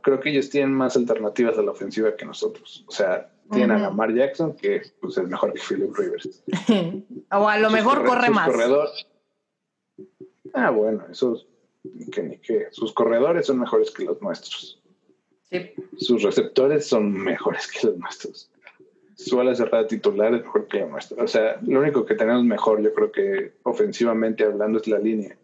creo 0.00 0.20
que 0.20 0.30
ellos 0.30 0.48
tienen 0.48 0.72
más 0.72 0.96
alternativas 0.96 1.58
a 1.58 1.62
la 1.62 1.72
ofensiva 1.72 2.16
que 2.16 2.24
nosotros. 2.24 2.82
O 2.88 2.92
sea, 2.92 3.30
tienen 3.52 3.76
a 3.76 3.78
Lamar 3.78 4.12
Jackson, 4.14 4.54
que 4.54 4.82
pues, 5.00 5.18
es 5.18 5.28
mejor 5.28 5.52
que 5.52 5.60
Philip 5.60 5.94
Rivers. 5.94 6.42
o 7.30 7.48
a 7.48 7.58
lo 7.58 7.70
mejor 7.70 8.04
corre 8.04 8.30
más. 8.30 8.50
Ah, 10.54 10.70
bueno, 10.70 11.04
eso 11.10 11.40
que 12.10 12.22
ni 12.22 12.38
que. 12.38 12.68
Sus 12.70 12.92
corredores 12.92 13.46
son 13.46 13.60
mejores 13.60 13.90
que 13.90 14.04
los 14.04 14.20
nuestros. 14.20 14.82
Sí. 15.50 15.72
Sus 15.98 16.22
receptores 16.22 16.86
son 16.86 17.12
mejores 17.12 17.70
que 17.70 17.86
los 17.86 17.98
nuestros. 17.98 18.50
Su 19.14 19.40
ala 19.40 19.54
cerrada 19.54 19.86
titular 19.86 20.34
es 20.34 20.42
mejor 20.42 20.66
que 20.68 20.80
la 20.80 20.86
nuestra. 20.86 21.22
O 21.22 21.28
sea, 21.28 21.60
lo 21.62 21.80
único 21.80 22.04
que 22.04 22.14
tenemos 22.14 22.44
mejor, 22.44 22.82
yo 22.82 22.92
creo 22.92 23.12
que 23.12 23.52
ofensivamente 23.62 24.44
hablando, 24.44 24.78
es 24.78 24.88
la 24.88 24.98
línea, 24.98 25.36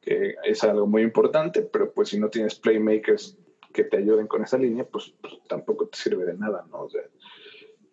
que 0.00 0.36
es 0.44 0.64
algo 0.64 0.86
muy 0.86 1.02
importante, 1.02 1.62
pero 1.62 1.92
pues 1.92 2.10
si 2.10 2.18
no 2.18 2.28
tienes 2.28 2.54
playmakers 2.54 3.36
que 3.72 3.84
te 3.84 3.98
ayuden 3.98 4.26
con 4.26 4.42
esa 4.42 4.56
línea, 4.56 4.84
pues, 4.84 5.14
pues 5.20 5.34
tampoco 5.48 5.88
te 5.88 5.98
sirve 5.98 6.24
de 6.24 6.34
nada, 6.34 6.66
¿no? 6.70 6.82
O 6.82 6.90
sea, 6.90 7.02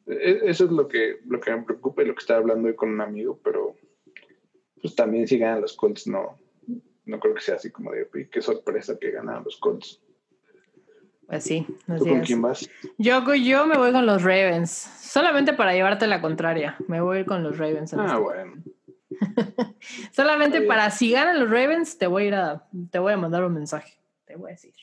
eso 0.06 0.66
es 0.66 0.72
lo 0.72 0.88
que, 0.88 1.20
lo 1.26 1.40
que 1.40 1.56
me 1.56 1.64
preocupa 1.64 2.04
y 2.04 2.06
lo 2.06 2.14
que 2.14 2.20
estaba 2.20 2.40
hablando 2.40 2.68
hoy 2.68 2.76
con 2.76 2.90
un 2.90 3.02
amigo, 3.02 3.40
pero 3.44 3.76
pues 4.82 4.96
también 4.96 5.28
si 5.28 5.38
ganan 5.38 5.62
los 5.62 5.76
Colts, 5.76 6.08
no, 6.08 6.38
no 7.06 7.20
creo 7.20 7.34
que 7.34 7.42
sea 7.42 7.56
así 7.56 7.72
como 7.72 7.92
de, 7.92 8.08
qué 8.30 8.42
sorpresa 8.42 8.98
que 9.00 9.12
ganan 9.12 9.44
los 9.44 9.58
Colts. 9.58 10.02
Pues 11.28 11.44
sí. 11.44 11.66
¿Tú 11.88 12.06
con 12.06 12.22
quién 12.22 12.42
vas? 12.42 12.70
Yo, 13.00 13.34
yo 13.34 13.66
me 13.66 13.78
voy 13.78 13.92
con 13.92 14.06
los 14.06 14.22
Ravens, 14.22 14.70
solamente 14.70 15.54
para 15.54 15.74
llevarte 15.74 16.06
la 16.06 16.22
contraria, 16.22 16.78
me 16.88 17.02
voy 17.02 17.26
con 17.26 17.42
los 17.42 17.58
Ravens. 17.58 17.96
Ah, 17.96 18.06
este 18.06 18.18
bueno. 18.20 18.64
solamente 20.12 20.62
para 20.62 20.92
si 20.92 21.12
ganan 21.12 21.40
los 21.40 21.50
Ravens, 21.50 21.98
te 21.98 22.06
voy 22.06 22.24
a 22.24 22.28
ir 22.28 22.36
a, 22.36 22.68
te 22.92 23.00
voy 23.00 23.14
a 23.14 23.18
mandar 23.18 23.44
un 23.44 23.54
mensaje, 23.54 23.98
te 24.26 24.36
voy 24.36 24.52
a 24.52 24.54
decir. 24.54 24.76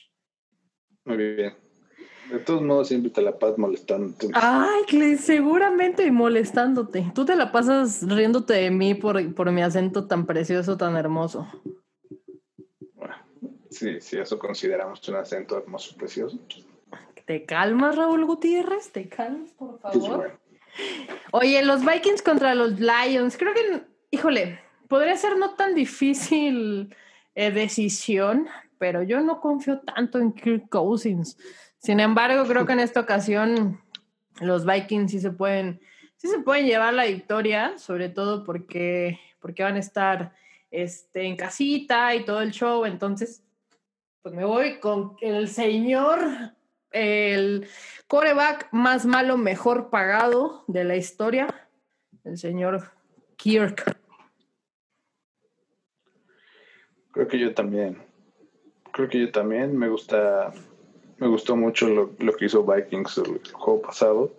Muy 1.05 1.17
bien. 1.17 1.62
De 2.33 2.39
todos 2.39 2.63
modos, 2.63 2.87
siempre 2.87 3.11
te 3.11 3.21
la 3.21 3.37
pasas 3.37 3.59
molestando. 3.59 4.11
Ay, 4.33 5.17
seguramente 5.17 6.11
molestándote. 6.11 7.11
Tú 7.13 7.25
te 7.25 7.35
la 7.35 7.51
pasas 7.51 8.01
riéndote 8.09 8.55
de 8.55 8.71
mí 8.71 8.95
por, 8.95 9.35
por 9.35 9.51
mi 9.51 9.61
acento 9.61 10.07
tan 10.07 10.25
precioso, 10.25 10.75
tan 10.75 10.97
hermoso. 10.97 11.47
Bueno, 12.95 13.13
sí, 13.69 14.01
sí, 14.01 14.17
eso 14.17 14.39
consideramos 14.39 15.07
un 15.07 15.15
acento 15.17 15.59
hermoso, 15.59 15.95
precioso. 15.95 16.39
¿Te 17.25 17.45
calmas, 17.45 17.97
Raúl 17.97 18.25
Gutiérrez? 18.25 18.91
¿Te 18.91 19.07
calmas, 19.07 19.51
por 19.51 19.79
favor? 19.79 20.39
Oye, 21.33 21.63
los 21.63 21.85
Vikings 21.85 22.23
contra 22.23 22.55
los 22.55 22.79
Lions. 22.79 23.37
Creo 23.37 23.53
que, 23.53 23.83
híjole, 24.09 24.59
podría 24.87 25.15
ser 25.17 25.37
no 25.37 25.53
tan 25.53 25.75
difícil 25.75 26.95
eh, 27.35 27.51
decisión, 27.51 28.47
pero 28.79 29.03
yo 29.03 29.21
no 29.21 29.39
confío 29.39 29.81
tanto 29.81 30.17
en 30.17 30.33
Kirk 30.33 30.67
Cousins. 30.69 31.37
Sin 31.83 31.99
embargo, 31.99 32.45
creo 32.45 32.65
que 32.65 32.71
en 32.71 32.79
esta 32.79 33.01
ocasión 33.01 33.81
los 34.39 34.65
Vikings 34.65 35.11
sí 35.11 35.19
se 35.19 35.31
pueden, 35.31 35.81
sí 36.15 36.29
se 36.29 36.39
pueden 36.39 36.65
llevar 36.65 36.93
la 36.93 37.03
victoria, 37.03 37.77
sobre 37.77 38.07
todo 38.07 38.45
porque, 38.45 39.19
porque 39.41 39.63
van 39.63 39.75
a 39.75 39.79
estar 39.79 40.33
este, 40.71 41.23
en 41.23 41.35
casita 41.35 42.15
y 42.15 42.23
todo 42.23 42.41
el 42.41 42.51
show. 42.51 42.85
Entonces, 42.85 43.43
pues 44.21 44.33
me 44.33 44.45
voy 44.45 44.79
con 44.79 45.17
el 45.19 45.49
señor, 45.49 46.21
el 46.91 47.67
coreback 48.07 48.69
más 48.71 49.05
malo, 49.05 49.35
mejor 49.35 49.89
pagado 49.89 50.63
de 50.67 50.85
la 50.85 50.95
historia, 50.95 51.67
el 52.23 52.37
señor 52.37 52.93
Kirk. 53.35 53.97
Creo 57.11 57.27
que 57.27 57.39
yo 57.39 57.53
también. 57.53 58.01
Creo 58.93 59.09
que 59.09 59.19
yo 59.19 59.31
también 59.33 59.77
me 59.77 59.89
gusta 59.89 60.53
me 61.23 61.29
gustó 61.29 61.55
mucho 61.55 61.87
lo, 61.87 62.35
que 62.35 62.45
hizo 62.45 62.65
Vikings 62.65 63.17
el, 63.19 63.41
juego 63.53 63.81
pasado. 63.81 64.31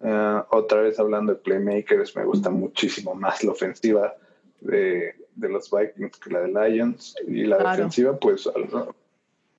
Eh, 0.00 0.42
otra 0.50 0.82
vez 0.82 0.98
hablando 0.98 1.32
de 1.32 1.38
playmakers, 1.38 2.16
me 2.16 2.24
gusta 2.24 2.50
muchísimo 2.50 3.14
más 3.14 3.44
la 3.44 3.52
ofensiva 3.52 4.12
de, 4.60 5.14
los 5.36 5.70
Vikings 5.70 6.18
que 6.18 6.30
la 6.30 6.40
de 6.40 6.48
Lions. 6.48 7.14
Y 7.28 7.44
la 7.44 7.58
defensiva, 7.58 8.18
pues, 8.18 8.48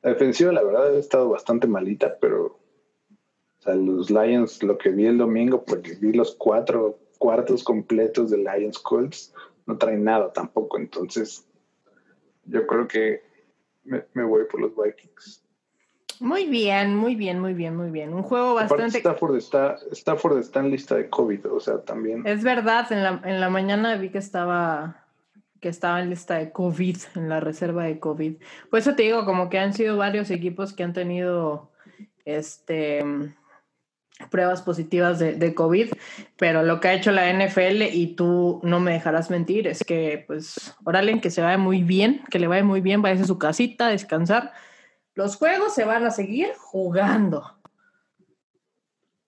la 0.02 0.10
defensiva, 0.10 0.52
la 0.52 0.62
verdad, 0.62 0.94
ha 0.94 1.00
estado 1.00 1.30
bastante 1.30 1.68
malita, 1.68 2.18
pero 2.20 2.60
los 3.66 4.10
Lions, 4.10 4.62
lo 4.62 4.78
que 4.78 4.90
vi 4.90 5.06
el 5.06 5.18
domingo, 5.18 5.64
porque 5.64 5.96
vi 5.96 6.12
los 6.12 6.36
cuatro 6.36 7.00
cuartos 7.18 7.64
completos 7.64 8.30
de 8.30 8.38
Lions 8.40 8.78
Colts, 8.78 9.34
no 9.66 9.78
traen 9.78 10.04
nada 10.04 10.34
tampoco. 10.34 10.78
Entonces, 10.78 11.48
yo 12.44 12.68
creo 12.68 12.90
que 12.90 13.22
me 13.86 14.24
voy 14.26 14.44
por 14.52 14.60
los 14.60 14.74
Vikings. 14.76 15.47
Muy 16.20 16.46
bien, 16.46 16.96
muy 16.96 17.16
bien, 17.16 17.40
muy 17.40 17.54
bien, 17.54 17.76
muy 17.76 17.92
bien. 17.92 18.14
Un 18.14 18.24
juego 18.24 18.56
bastante. 18.56 18.98
Stafford 18.98 19.36
está, 19.36 19.76
Stafford 19.92 20.40
está 20.40 20.60
en 20.60 20.72
lista 20.72 20.96
de 20.96 21.10
COVID, 21.10 21.52
o 21.52 21.60
sea, 21.60 21.82
también. 21.82 22.26
Es 22.26 22.44
verdad, 22.44 22.92
en 22.92 23.04
la, 23.04 23.22
en 23.24 23.40
la 23.40 23.50
mañana 23.50 23.96
vi 23.96 24.10
que 24.10 24.18
estaba 24.18 25.04
que 25.60 25.70
estaba 25.70 26.02
en 26.02 26.10
lista 26.10 26.36
de 26.36 26.52
COVID, 26.52 26.98
en 27.16 27.30
la 27.30 27.40
reserva 27.40 27.84
de 27.86 28.00
COVID. 28.00 28.36
Por 28.70 28.80
eso 28.80 28.96
te 28.96 29.04
digo, 29.04 29.26
como 29.26 29.50
que 29.50 29.60
han 29.60 29.74
sido 29.74 29.98
varios 29.98 30.30
equipos 30.30 30.74
que 30.74 30.84
han 30.84 30.94
tenido 30.94 31.72
este 32.26 33.04
pruebas 34.32 34.64
positivas 34.64 35.20
de, 35.20 35.34
de, 35.36 35.54
COVID, 35.54 35.90
pero 36.38 36.64
lo 36.64 36.80
que 36.80 36.88
ha 36.88 36.94
hecho 36.94 37.12
la 37.12 37.32
NFL, 37.32 37.84
y 37.94 38.16
tú 38.16 38.60
no 38.64 38.80
me 38.80 38.92
dejarás 38.92 39.30
mentir, 39.30 39.68
es 39.68 39.84
que, 39.84 40.24
pues, 40.26 40.76
órale, 40.84 41.22
que 41.22 41.30
se 41.30 41.42
vaya 41.42 41.60
muy 41.60 41.84
bien, 41.84 42.24
que 42.32 42.40
le 42.40 42.48
vaya 42.48 42.64
muy 42.64 42.82
bien, 42.82 43.04
vaya 43.04 43.22
a 43.22 43.28
su 43.28 43.38
casita, 43.38 43.88
a 43.88 43.92
descansar, 43.92 44.54
los 45.18 45.36
juegos 45.36 45.74
se 45.74 45.84
van 45.84 46.06
a 46.06 46.12
seguir 46.12 46.54
jugando. 46.58 47.44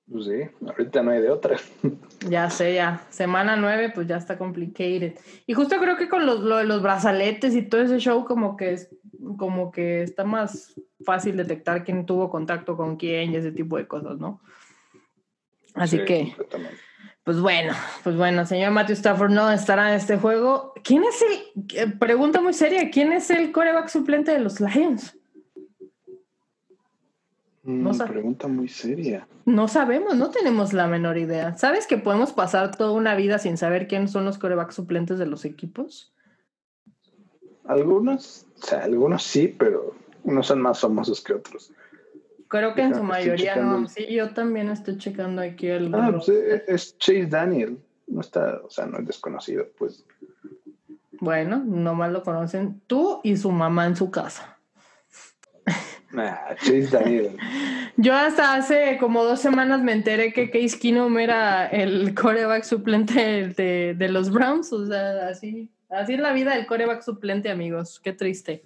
Pues 0.09 0.25
sí, 0.25 0.41
ahorita 0.67 1.01
no 1.01 1.11
hay 1.11 1.21
de 1.21 1.31
otra. 1.31 1.57
Ya 2.27 2.49
sé, 2.49 2.75
ya. 2.75 3.07
Semana 3.09 3.55
nueve, 3.55 3.93
pues 3.95 4.05
ya 4.05 4.17
está 4.17 4.37
complicated. 4.37 5.17
Y 5.47 5.53
justo 5.53 5.77
creo 5.79 5.95
que 5.95 6.09
con 6.09 6.25
los, 6.25 6.41
lo 6.41 6.57
de 6.57 6.65
los 6.65 6.81
brazaletes 6.81 7.55
y 7.55 7.61
todo 7.61 7.81
ese 7.81 7.97
show, 7.97 8.25
como 8.25 8.57
que 8.57 8.73
es, 8.73 8.89
como 9.37 9.71
que 9.71 10.03
está 10.03 10.25
más, 10.25 10.75
fácil 11.05 11.37
detectar 11.37 11.85
quién 11.85 12.05
tuvo 12.05 12.29
contacto 12.29 12.75
con 12.75 12.97
quién 12.97 13.31
y 13.31 13.37
ese 13.37 13.53
tipo 13.53 13.77
de 13.77 13.87
cosas, 13.87 14.17
¿no? 14.19 14.41
Así 15.75 16.03
que, 16.03 16.35
pues 17.23 17.39
bueno, 17.39 17.73
pues 18.03 18.17
bueno, 18.17 18.45
señor 18.45 18.71
Matthew 18.71 18.95
Stafford 18.95 19.31
no 19.31 19.49
estará 19.49 19.89
en 19.89 19.95
este 19.95 20.17
juego. 20.17 20.73
¿Quién 20.83 21.05
es 21.05 21.21
el, 21.21 21.77
eh, 21.77 21.87
pregunta 21.97 22.41
muy 22.41 22.53
seria, 22.53 22.91
¿quién 22.91 23.13
es 23.13 23.29
el 23.29 23.53
coreback 23.53 23.87
suplente 23.87 24.33
de 24.33 24.39
los 24.39 24.59
Lions? 24.59 25.18
No 27.63 27.91
Una 27.91 28.05
pregunta 28.07 28.47
muy 28.47 28.69
seria. 28.69 29.27
No 29.45 29.67
sabemos, 29.67 30.15
no 30.15 30.31
tenemos 30.31 30.73
la 30.73 30.87
menor 30.87 31.17
idea. 31.17 31.57
¿Sabes 31.57 31.87
que 31.87 31.97
podemos 31.97 32.31
pasar 32.31 32.75
toda 32.75 32.91
una 32.91 33.15
vida 33.15 33.37
sin 33.37 33.57
saber 33.57 33.87
quiénes 33.87 34.11
son 34.11 34.25
los 34.25 34.37
corebacks 34.37 34.75
suplentes 34.75 35.19
de 35.19 35.25
los 35.25 35.43
equipos? 35.43 36.13
Algunos, 37.65 38.47
o 38.61 38.65
sea, 38.65 38.83
algunos 38.83 39.23
sí, 39.23 39.47
pero 39.47 39.93
unos 40.23 40.47
son 40.47 40.61
más 40.61 40.79
famosos 40.79 41.21
que 41.21 41.33
otros. 41.33 41.73
Creo 42.47 42.73
que 42.73 42.81
en 42.81 42.95
su 42.95 43.03
mayoría 43.03 43.57
no. 43.57 43.87
Sí, 43.87 44.07
yo 44.07 44.33
también 44.33 44.69
estoy 44.69 44.97
checando 44.97 45.41
aquí 45.41 45.67
el. 45.67 45.93
Ah, 45.93 46.09
pues 46.11 46.29
eh, 46.29 46.63
es 46.67 46.97
Chase 46.97 47.27
Daniel. 47.27 47.77
No 48.07 48.21
está, 48.21 48.61
o 48.65 48.69
sea, 48.71 48.87
no 48.87 48.97
es 48.97 49.05
desconocido, 49.05 49.67
pues. 49.77 50.03
Bueno, 51.19 51.57
nomás 51.63 52.11
lo 52.11 52.23
conocen 52.23 52.81
tú 52.87 53.19
y 53.23 53.37
su 53.37 53.51
mamá 53.51 53.85
en 53.85 53.95
su 53.95 54.09
casa. 54.09 54.58
Nah. 56.11 56.35
Yo 57.97 58.13
hasta 58.15 58.55
hace 58.55 58.97
como 58.99 59.23
dos 59.23 59.39
semanas 59.39 59.83
me 59.83 59.93
enteré 59.93 60.33
que 60.33 60.49
Case 60.49 60.79
Keenum 60.79 61.19
era 61.19 61.67
el 61.67 62.15
coreback 62.15 62.63
suplente 62.63 63.49
de, 63.49 63.93
de, 63.93 64.09
los 64.09 64.31
Browns. 64.31 64.73
O 64.73 64.87
sea, 64.87 65.27
así, 65.27 65.69
así 65.89 66.13
es 66.15 66.19
la 66.19 66.33
vida 66.33 66.55
del 66.55 66.65
coreback 66.65 67.03
suplente, 67.03 67.49
amigos. 67.49 67.99
Qué 67.99 68.13
triste. 68.13 68.63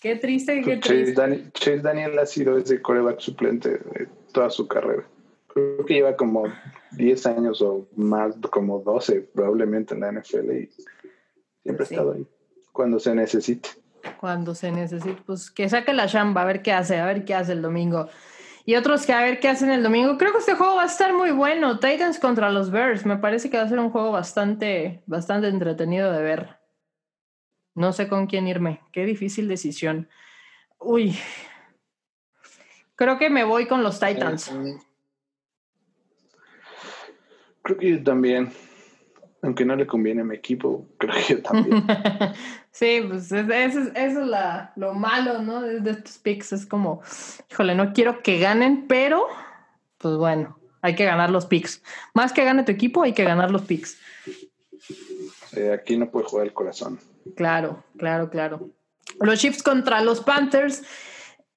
Qué 0.00 0.16
triste, 0.16 0.62
qué 0.62 0.76
triste. 0.76 1.50
Chase 1.52 1.80
Daniel, 1.80 2.18
ha 2.18 2.26
sido 2.26 2.56
ese 2.56 2.80
coreback 2.80 3.18
suplente 3.18 3.70
de 3.70 4.08
toda 4.32 4.48
su 4.48 4.68
carrera. 4.68 5.04
Creo 5.48 5.84
que 5.84 5.94
lleva 5.94 6.14
como 6.16 6.44
10 6.92 7.26
años 7.26 7.60
o 7.60 7.88
más, 7.96 8.36
como 8.50 8.78
12 8.78 9.22
probablemente 9.34 9.94
en 9.94 10.00
la 10.00 10.12
NFL 10.12 10.52
y 10.52 10.70
siempre 11.64 11.82
ha 11.82 11.88
estado 11.88 12.12
ahí 12.12 12.26
cuando 12.72 12.98
se 12.98 13.14
necesite. 13.14 13.68
Cuando 14.20 14.54
se 14.54 14.70
necesite, 14.70 15.22
pues 15.24 15.50
que 15.50 15.66
saque 15.70 15.94
la 15.94 16.06
chamba, 16.06 16.42
a 16.42 16.44
ver 16.44 16.60
qué 16.60 16.72
hace, 16.72 16.98
a 16.98 17.06
ver 17.06 17.24
qué 17.24 17.34
hace 17.34 17.52
el 17.52 17.62
domingo. 17.62 18.10
Y 18.66 18.74
otros 18.74 19.06
que 19.06 19.14
a 19.14 19.22
ver 19.22 19.40
qué 19.40 19.48
hacen 19.48 19.70
el 19.70 19.82
domingo. 19.82 20.18
Creo 20.18 20.32
que 20.32 20.40
este 20.40 20.56
juego 20.56 20.74
va 20.76 20.82
a 20.82 20.86
estar 20.86 21.14
muy 21.14 21.30
bueno. 21.30 21.78
Titans 21.78 22.18
contra 22.18 22.50
los 22.50 22.70
Bears. 22.70 23.06
Me 23.06 23.16
parece 23.16 23.48
que 23.48 23.56
va 23.56 23.62
a 23.62 23.68
ser 23.70 23.78
un 23.78 23.88
juego 23.88 24.12
bastante, 24.12 25.02
bastante 25.06 25.48
entretenido 25.48 26.12
de 26.12 26.22
ver. 26.22 26.58
No 27.74 27.94
sé 27.94 28.08
con 28.08 28.26
quién 28.26 28.46
irme. 28.46 28.82
Qué 28.92 29.06
difícil 29.06 29.48
decisión. 29.48 30.10
Uy. 30.78 31.16
Creo 32.96 33.16
que 33.16 33.30
me 33.30 33.44
voy 33.44 33.66
con 33.68 33.82
los 33.82 33.98
Titans. 34.00 34.52
Creo 37.62 37.78
que 37.78 37.90
yo 37.92 38.04
también. 38.04 38.52
Aunque 39.42 39.64
no 39.64 39.74
le 39.74 39.86
conviene 39.86 40.20
a 40.20 40.24
mi 40.24 40.36
equipo, 40.36 40.86
creo 40.98 41.14
que 41.14 41.34
yo 41.34 41.42
también. 41.42 41.84
sí, 42.70 43.04
pues 43.08 43.32
eso 43.32 43.80
es, 43.94 44.14
la, 44.14 44.72
lo 44.76 44.94
malo, 44.94 45.40
¿no? 45.42 45.62
De 45.62 45.90
estos 45.90 46.18
picks. 46.18 46.52
Es 46.52 46.66
como, 46.66 47.02
híjole, 47.50 47.74
no 47.74 47.92
quiero 47.92 48.22
que 48.22 48.38
ganen, 48.38 48.86
pero, 48.86 49.26
pues 49.98 50.16
bueno, 50.16 50.58
hay 50.82 50.94
que 50.94 51.04
ganar 51.04 51.30
los 51.30 51.46
picks. 51.46 51.82
Más 52.14 52.32
que 52.32 52.44
gane 52.44 52.64
tu 52.64 52.72
equipo, 52.72 53.02
hay 53.02 53.12
que 53.12 53.24
ganar 53.24 53.50
los 53.50 53.62
picks. 53.62 53.98
aquí 55.72 55.96
no 55.96 56.10
puede 56.10 56.26
jugar 56.26 56.46
el 56.46 56.52
corazón. 56.52 56.98
Claro, 57.36 57.84
claro, 57.96 58.30
claro. 58.30 58.70
Los 59.20 59.40
Chiefs 59.40 59.62
contra 59.62 60.02
los 60.02 60.20
Panthers. 60.20 60.82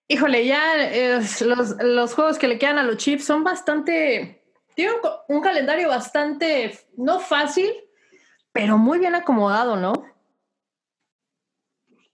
Híjole, 0.08 0.46
ya 0.46 0.62
los, 1.46 1.76
los, 1.82 2.14
juegos 2.14 2.38
que 2.38 2.48
le 2.48 2.60
quedan 2.60 2.78
a 2.78 2.84
los 2.84 2.98
Chiefs 2.98 3.26
son 3.26 3.44
bastante. 3.44 4.43
Tienen 4.76 4.96
un, 5.28 5.42
calendario 5.42 5.88
bastante, 5.88 6.78
no 6.98 7.20
fácil, 7.20 7.72
pero 8.52 8.78
muy 8.78 9.00
bien 9.00 9.16
acomodado, 9.16 9.76
¿no? 9.76 9.94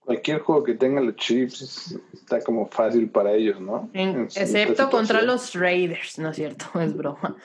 Cualquier 0.00 0.40
juego 0.40 0.64
que 0.64 0.74
tengan 0.74 1.06
los 1.06 1.16
Chiefs 1.16 1.98
está 2.12 2.40
como 2.40 2.66
fácil 2.66 3.08
para 3.08 3.32
ellos, 3.32 3.60
¿no? 3.60 3.88
excepto 3.92 4.90
contra 4.90 5.22
los 5.22 5.54
Raiders, 5.54 6.18
¿no 6.18 6.30
es 6.30 6.36
cierto? 6.36 6.66
Es 6.80 6.94
broma. 6.96 7.36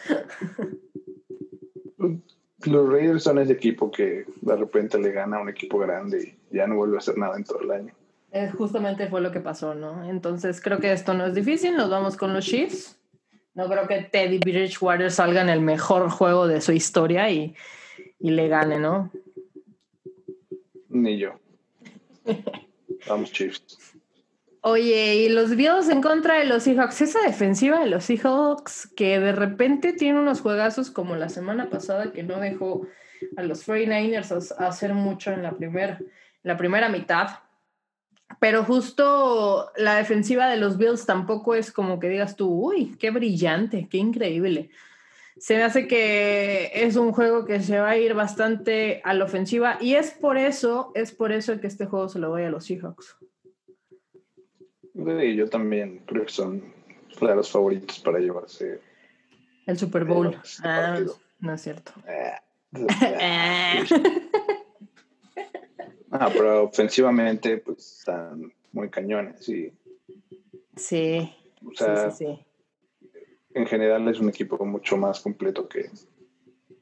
los 2.66 2.90
Raiders 2.90 3.24
son 3.24 3.40
ese 3.40 3.54
equipo 3.54 3.92
que 3.92 4.26
de 4.42 4.56
repente 4.56 4.98
le 4.98 5.12
gana 5.12 5.38
a 5.38 5.42
un 5.42 5.50
equipo 5.50 5.78
grande 5.78 6.36
y 6.52 6.58
ya 6.58 6.66
no 6.66 6.78
vuelve 6.78 6.96
a 6.96 7.00
hacer 7.00 7.18
nada 7.18 7.38
en 7.38 7.44
todo 7.44 7.62
el 7.62 7.72
año. 7.72 7.94
justamente 8.58 9.08
fue 9.08 9.22
lo 9.22 9.32
que 9.32 9.42
pasó, 9.42 9.76
¿no? 9.76 10.10
Entonces 10.10 10.60
creo 10.60 10.80
que 10.80 10.92
esto 10.92 11.14
no 11.14 11.28
es 11.28 11.36
difícil, 11.36 11.78
nos 11.78 11.90
vamos 11.90 12.18
con 12.18 12.34
los 12.34 12.46
Chiefs. 12.46 12.98
No 13.56 13.68
creo 13.68 13.88
que 13.88 14.04
Teddy 14.04 14.40
Bridgewater 14.40 15.12
salga 15.12 15.42
en 15.42 15.50
el 15.50 15.62
mejor 15.62 16.10
juego 16.10 16.48
de 16.48 16.62
su 16.62 16.74
historia 16.74 17.30
y, 17.30 17.56
y 18.20 18.32
le 18.32 18.48
gane, 18.50 18.80
¿no? 18.80 19.12
Ni 20.90 21.18
yo. 21.18 21.40
vamos 23.08 23.32
Chiefs. 23.32 23.78
Oye, 24.62 25.16
y 25.16 25.30
los 25.30 25.56
Bills 25.56 25.90
en 25.90 26.02
contra 26.02 26.40
de 26.40 26.46
los 26.46 26.64
Seahawks, 26.64 27.00
esa 27.02 27.22
defensiva 27.22 27.80
de 27.82 27.86
los 27.86 28.06
Seahawks 28.06 28.88
que 28.96 29.20
de 29.20 29.32
repente 29.32 29.94
tiene 29.94 30.20
unos 30.20 30.42
juegazos 30.42 30.90
como 30.90 31.16
la 31.16 31.30
semana 31.30 31.70
pasada 31.70 32.12
que 32.12 32.24
no 32.24 32.40
dejó 32.40 32.88
a 33.38 33.44
los 33.44 33.68
49ers 33.68 34.56
hacer 34.58 34.96
mucho 34.96 35.32
en 35.32 35.44
la, 35.44 35.56
la 36.42 36.58
primera 36.58 36.90
mitad. 36.90 37.28
Pero 38.46 38.64
justo 38.64 39.72
la 39.76 39.96
defensiva 39.96 40.48
de 40.48 40.58
los 40.58 40.78
Bills 40.78 41.08
tampoco 41.08 41.56
es 41.56 41.72
como 41.72 42.00
que 42.00 42.10
digas 42.10 42.36
tú, 42.36 42.48
uy, 42.48 42.96
qué 43.00 43.10
brillante, 43.10 43.88
qué 43.90 43.98
increíble. 43.98 44.70
Se 45.36 45.56
me 45.56 45.64
hace 45.64 45.88
que 45.88 46.70
es 46.76 46.96
un 46.96 47.12
juego 47.12 47.46
que 47.46 47.60
se 47.62 47.80
va 47.80 47.90
a 47.90 47.98
ir 47.98 48.14
bastante 48.14 49.02
a 49.04 49.16
la 49.16 49.24
ofensiva 49.24 49.80
y 49.82 49.96
es 49.96 50.12
por 50.12 50.38
eso, 50.38 50.92
es 50.94 51.12
por 51.12 51.32
eso 51.32 51.60
que 51.60 51.66
este 51.66 51.88
juego 51.88 52.08
se 52.08 52.20
lo 52.20 52.30
voy 52.30 52.44
a 52.44 52.52
los 52.52 52.66
Seahawks 52.66 53.18
yo 54.94 55.50
también 55.50 56.04
creo 56.06 56.28
que 56.28 56.32
son 56.32 56.72
claros 57.18 57.52
favoritos 57.52 57.98
para 58.02 58.20
llevarse 58.20 58.80
el 59.66 59.80
Super 59.80 60.06
Bowl. 60.06 60.40
Ah, 60.64 61.00
no 61.40 61.54
es 61.56 61.62
cierto. 61.62 61.94
ah, 66.20 66.30
pero 66.32 66.64
ofensivamente, 66.64 67.58
pues 67.58 68.00
están 68.00 68.52
muy 68.72 68.90
cañones 68.90 69.48
y. 69.50 69.72
Sí. 70.76 71.34
O 71.66 71.74
sea, 71.74 72.12
sí, 72.12 72.40
En 73.54 73.66
general 73.66 74.08
es 74.08 74.20
un 74.20 74.30
equipo 74.30 74.64
mucho 74.66 74.98
más 74.98 75.22
completo 75.22 75.68
que, 75.68 75.90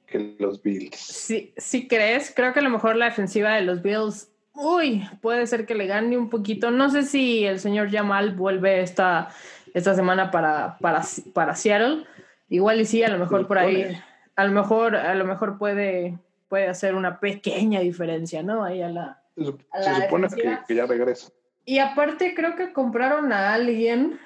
que 0.06 0.36
los 0.40 0.62
Bills. 0.62 0.98
Sí, 0.98 1.54
sí 1.58 1.88
crees. 1.88 2.34
Creo 2.36 2.54
que 2.54 2.60
a 2.60 2.64
lo 2.64 2.70
mejor 2.70 2.96
la 2.96 3.06
defensiva 3.06 3.56
de 3.56 3.62
los 3.62 3.82
Bills 3.82 4.34
Uy, 4.56 5.04
puede 5.22 5.48
ser 5.48 5.66
que 5.66 5.74
le 5.74 5.88
gane 5.88 6.18
un 6.18 6.30
poquito. 6.30 6.70
No 6.70 6.90
sé 6.90 7.04
si 7.04 7.46
el 7.46 7.60
señor 7.60 7.90
Jamal 7.92 8.36
vuelve 8.36 8.82
esta, 8.82 9.30
esta 9.74 9.96
semana 9.96 10.30
para, 10.30 10.78
para, 10.78 11.02
para 11.34 11.56
Seattle. 11.56 12.06
Igual 12.50 12.82
y 12.82 12.86
sí, 12.86 13.04
a 13.04 13.10
lo 13.10 13.18
mejor 13.18 13.48
por 13.48 13.58
ahí, 13.58 14.00
a 14.36 14.46
lo 14.46 14.52
mejor, 14.52 14.96
a 14.96 15.16
lo 15.16 15.26
mejor 15.26 15.58
puede, 15.58 16.20
puede 16.50 16.68
hacer 16.68 16.94
una 16.94 17.20
pequeña 17.20 17.80
diferencia, 17.80 18.44
¿no? 18.44 18.64
Ahí 18.64 18.82
a 18.82 18.90
la. 18.90 19.23
Se, 19.36 20.02
supone 20.02 20.28
que, 20.68 20.76
ya 20.76 20.86
regresa. 20.86 21.32
Y 21.66 21.80
aparte 21.80 22.36
creo 22.36 22.56
que 22.56 22.74
compraron 22.74 23.32
a 23.32 23.54
alguien, 23.54 24.20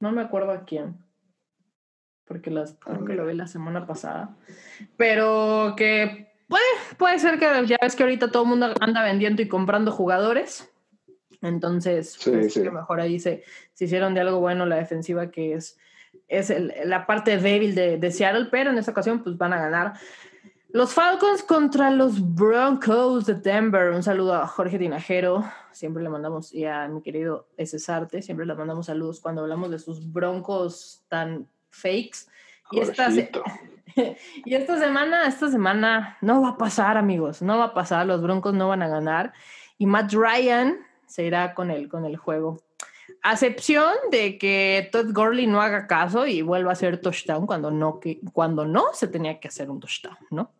no 0.00 0.12
me 0.12 0.20
acuerdo 0.20 0.52
a 0.52 0.64
quién, 0.64 0.98
porque 2.24 2.50
las, 2.50 2.74
creo 2.74 3.04
que 3.04 3.14
lo 3.14 3.26
vi 3.26 3.34
la 3.34 3.46
semana 3.46 3.86
pasada, 3.86 4.36
pero 4.96 5.74
que 5.76 6.34
Puede, 6.48 6.64
puede 6.98 7.18
ser 7.18 7.38
que 7.38 7.46
ya 7.66 7.78
ves 7.80 7.96
que 7.96 8.02
ahorita 8.02 8.30
todo 8.30 8.42
el 8.42 8.50
mundo 8.50 8.74
anda 8.80 9.02
vendiendo 9.02 9.42
y 9.42 9.48
comprando 9.48 9.90
jugadores. 9.90 10.70
Entonces, 11.40 12.18
pues, 12.24 12.56
mejor 12.56 13.00
ahí 13.00 13.18
se, 13.18 13.44
se, 13.72 13.86
hicieron 13.86 14.14
de 14.14 14.20
algo 14.20 14.40
bueno 14.40 14.66
la 14.66 14.76
defensiva, 14.76 15.30
que 15.30 15.54
es, 15.54 15.78
es 16.28 16.52
la 16.84 17.06
parte 17.06 17.38
débil 17.38 17.74
de, 17.74 17.98
de, 17.98 18.10
Seattle, 18.10 18.48
pero 18.50 18.70
en 18.70 18.78
esta 18.78 18.92
ocasión 18.92 19.22
pues 19.22 19.36
van 19.36 19.52
a 19.52 19.58
ganar. 19.60 19.94
Los 20.74 20.92
Falcons 20.92 21.44
contra 21.44 21.88
los 21.88 22.34
Broncos 22.34 23.26
de 23.26 23.34
Denver. 23.34 23.92
Un 23.92 24.02
saludo 24.02 24.34
a 24.34 24.48
Jorge 24.48 24.76
Tinajero. 24.76 25.44
Siempre 25.70 26.02
le 26.02 26.08
mandamos, 26.08 26.52
y 26.52 26.64
a 26.64 26.88
mi 26.88 27.00
querido 27.00 27.46
S. 27.56 27.78
Sarte, 27.78 28.22
siempre 28.22 28.44
le 28.44 28.56
mandamos 28.56 28.86
saludos 28.86 29.20
cuando 29.20 29.42
hablamos 29.42 29.70
de 29.70 29.78
sus 29.78 30.12
Broncos 30.12 31.04
tan 31.06 31.46
fakes. 31.70 32.26
Y 32.72 32.80
esta, 32.80 33.08
y 34.44 34.54
esta 34.54 34.76
semana, 34.80 35.28
esta 35.28 35.48
semana 35.48 36.18
no 36.20 36.42
va 36.42 36.48
a 36.48 36.58
pasar, 36.58 36.96
amigos, 36.96 37.40
no 37.40 37.56
va 37.58 37.66
a 37.66 37.74
pasar, 37.74 38.04
los 38.06 38.20
Broncos 38.20 38.52
no 38.52 38.66
van 38.66 38.82
a 38.82 38.88
ganar 38.88 39.32
y 39.78 39.86
Matt 39.86 40.12
Ryan 40.12 40.80
se 41.06 41.22
irá 41.22 41.54
con 41.54 41.70
el, 41.70 41.88
con 41.88 42.04
el 42.04 42.16
juego. 42.16 42.58
A 43.22 43.34
excepción 43.34 43.92
de 44.10 44.38
que 44.38 44.88
Todd 44.90 45.12
Gurley 45.12 45.46
no 45.46 45.62
haga 45.62 45.86
caso 45.86 46.26
y 46.26 46.42
vuelva 46.42 46.70
a 46.70 46.72
hacer 46.72 47.00
touchdown 47.00 47.46
cuando 47.46 47.70
no, 47.70 48.00
que, 48.00 48.20
cuando 48.32 48.66
no 48.66 48.86
se 48.92 49.06
tenía 49.06 49.38
que 49.38 49.46
hacer 49.46 49.70
un 49.70 49.78
touchdown, 49.78 50.18
¿no? 50.32 50.50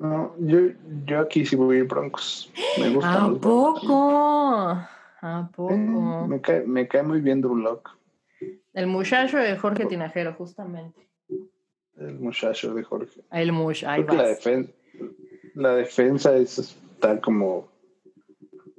No, 0.00 0.34
yo, 0.38 0.60
yo 1.04 1.20
aquí 1.20 1.44
sí 1.44 1.56
voy 1.56 1.76
a 1.76 1.78
ir 1.80 1.84
Broncos. 1.84 2.50
Me 2.80 2.88
gusta. 2.88 3.26
¿A 3.26 3.34
poco? 3.34 4.78
¿A 5.20 5.50
poco? 5.54 6.26
me, 6.26 6.40
cae, 6.40 6.66
me 6.66 6.88
cae 6.88 7.02
muy 7.02 7.20
bien 7.20 7.42
Drew. 7.42 7.80
El 8.72 8.86
muchacho 8.86 9.36
de 9.36 9.58
Jorge 9.58 9.84
Tinajero, 9.84 10.32
justamente. 10.32 11.06
El 11.98 12.18
muchacho 12.18 12.72
de 12.72 12.82
Jorge. 12.82 13.20
El 13.30 13.52
muchacho. 13.52 14.06
La, 14.14 14.36
la 15.54 15.74
defensa 15.74 16.34
es 16.34 16.78
tal 16.98 17.20
como. 17.20 17.68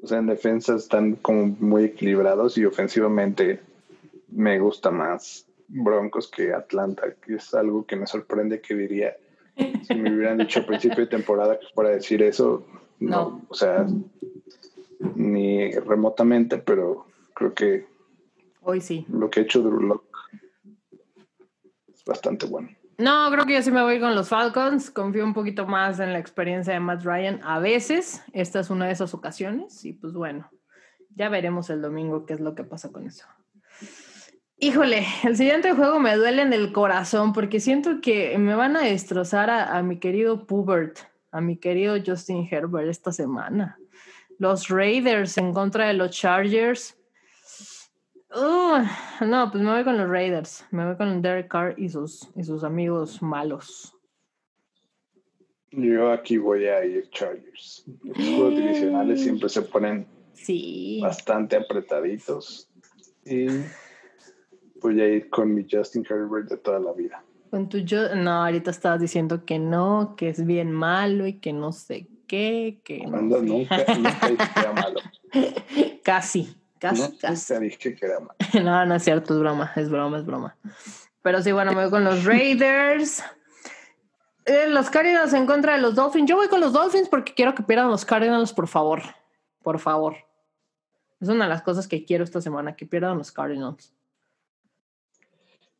O 0.01 0.07
sea, 0.07 0.17
en 0.17 0.25
defensa 0.25 0.75
están 0.75 1.17
como 1.17 1.55
muy 1.59 1.83
equilibrados 1.83 2.57
y 2.57 2.65
ofensivamente 2.65 3.59
me 4.29 4.57
gusta 4.57 4.89
más 4.89 5.45
Broncos 5.67 6.31
que 6.31 6.51
Atlanta, 6.51 7.13
que 7.23 7.35
es 7.35 7.53
algo 7.53 7.85
que 7.85 7.95
me 7.95 8.07
sorprende 8.07 8.59
que 8.59 8.73
diría. 8.73 9.15
Si 9.83 9.95
me 9.95 10.13
hubieran 10.13 10.37
dicho 10.37 10.59
al 10.59 10.65
principio 10.65 10.99
de 10.99 11.07
temporada 11.07 11.59
que 11.59 11.67
fuera 11.73 11.89
decir 11.89 12.21
eso, 12.23 12.65
no. 12.99 13.41
O 13.49 13.53
sea, 13.53 13.85
ni 15.15 15.71
remotamente, 15.71 16.57
pero 16.57 17.07
creo 17.33 17.53
que. 17.53 17.87
Hoy 18.61 18.81
sí. 18.81 19.05
Lo 19.09 19.29
que 19.29 19.41
ha 19.41 19.43
hecho 19.43 19.61
Drew 19.61 19.81
Lock 19.81 20.03
es 21.93 22.03
bastante 22.05 22.45
bueno. 22.45 22.69
No, 22.97 23.31
creo 23.31 23.45
que 23.47 23.53
yo 23.53 23.63
sí 23.63 23.71
me 23.71 23.81
voy 23.81 23.99
con 23.99 24.13
los 24.13 24.29
Falcons. 24.29 24.91
Confío 24.91 25.23
un 25.23 25.33
poquito 25.33 25.65
más 25.65 25.99
en 25.99 26.13
la 26.13 26.19
experiencia 26.19 26.73
de 26.73 26.79
Matt 26.79 27.03
Ryan. 27.03 27.39
A 27.43 27.57
veces, 27.59 28.21
esta 28.33 28.59
es 28.59 28.69
una 28.69 28.85
de 28.85 28.91
esas 28.91 29.15
ocasiones. 29.15 29.83
Y 29.85 29.93
pues 29.93 30.13
bueno, 30.13 30.51
ya 31.15 31.29
veremos 31.29 31.71
el 31.71 31.81
domingo 31.81 32.27
qué 32.27 32.33
es 32.33 32.39
lo 32.39 32.53
que 32.53 32.63
pasa 32.63 32.91
con 32.91 33.07
eso. 33.07 33.25
Híjole, 34.63 35.07
el 35.23 35.35
siguiente 35.35 35.73
juego 35.73 35.99
me 35.99 36.15
duele 36.15 36.43
en 36.43 36.53
el 36.53 36.71
corazón 36.71 37.33
porque 37.33 37.59
siento 37.59 37.99
que 37.99 38.37
me 38.37 38.53
van 38.53 38.77
a 38.77 38.83
destrozar 38.83 39.49
a, 39.49 39.81
mi 39.81 39.97
querido 39.97 40.45
Pubert, 40.45 40.99
a 41.31 41.41
mi 41.41 41.57
querido 41.57 41.95
Justin 42.05 42.47
Herbert 42.49 42.87
esta 42.87 43.11
semana. 43.11 43.79
Los 44.37 44.67
Raiders 44.67 45.39
en 45.39 45.51
contra 45.51 45.87
de 45.87 45.95
los 45.95 46.11
Chargers. 46.11 46.95
no, 48.35 49.49
pues 49.51 49.63
me 49.63 49.71
voy 49.71 49.83
con 49.83 49.97
los 49.97 50.07
Raiders. 50.07 50.63
Me 50.69 50.85
voy 50.85 50.95
con 50.95 51.23
Derek 51.23 51.47
Carr 51.47 51.73
y 51.79 51.89
sus, 51.89 52.29
y 52.35 52.43
sus 52.43 52.63
amigos 52.63 53.19
malos. 53.23 53.95
Yo 55.71 56.11
aquí 56.11 56.37
voy 56.37 56.67
a 56.67 56.85
ir 56.85 57.09
Chargers. 57.09 57.83
Los 58.03 58.15
juegos 58.15 58.55
divisionales 58.57 59.23
siempre 59.23 59.49
se 59.49 59.63
ponen 59.63 60.05
bastante 61.01 61.55
apretaditos. 61.55 62.69
Y 63.25 63.47
voy 64.81 64.99
a 64.99 65.07
ir 65.07 65.29
con 65.29 65.53
mi 65.53 65.65
Justin 65.69 66.05
Herbert 66.09 66.49
de 66.49 66.57
toda 66.57 66.79
la 66.79 66.91
vida. 66.93 67.23
Con 67.49 67.69
tu 67.69 67.79
yo, 67.79 68.15
no, 68.15 68.45
ahorita 68.45 68.71
estabas 68.71 68.99
diciendo 68.99 69.45
que 69.45 69.59
no, 69.59 70.15
que 70.17 70.29
es 70.29 70.45
bien 70.45 70.71
malo 70.71 71.27
y 71.27 71.33
que 71.33 71.53
no 71.53 71.71
sé 71.71 72.07
qué, 72.27 72.81
que 72.83 73.05
no 73.05 73.21
Nunca, 73.21 73.41
nunca 73.41 74.27
dije 74.29 74.37
que 74.37 74.59
era 74.59 74.73
malo. 74.73 74.99
casi, 76.03 76.55
casi, 76.79 77.17
casi. 77.17 77.53
Nunca 77.53 77.65
dije 77.65 77.95
que 77.95 78.05
era 78.05 78.19
malo. 78.19 78.35
no, 78.63 78.85
no 78.85 78.95
es 78.95 79.03
cierto, 79.03 79.33
es 79.33 79.39
broma, 79.39 79.71
es 79.75 79.89
broma, 79.89 80.17
es 80.17 80.25
broma. 80.25 80.57
Pero 81.21 81.41
sí, 81.41 81.51
bueno, 81.51 81.73
me 81.73 81.81
voy 81.81 81.91
con 81.91 82.03
los 82.03 82.23
Raiders. 82.25 83.23
Eh, 84.45 84.67
los 84.69 84.89
Cardinals 84.89 85.33
en 85.33 85.45
contra 85.45 85.75
de 85.75 85.81
los 85.81 85.93
Dolphins. 85.93 86.27
Yo 86.27 86.35
voy 86.35 86.47
con 86.47 86.61
los 86.61 86.73
Dolphins 86.73 87.09
porque 87.09 87.33
quiero 87.33 87.53
que 87.53 87.63
pierdan 87.63 87.89
los 87.89 88.05
Cardinals, 88.05 88.53
por 88.53 88.67
favor. 88.67 89.01
Por 89.61 89.77
favor. 89.77 90.15
Es 91.19 91.29
una 91.29 91.43
de 91.43 91.49
las 91.49 91.61
cosas 91.61 91.87
que 91.87 92.03
quiero 92.05 92.23
esta 92.23 92.41
semana, 92.41 92.75
que 92.75 92.87
pierdan 92.87 93.17
los 93.17 93.31
Cardinals. 93.31 93.93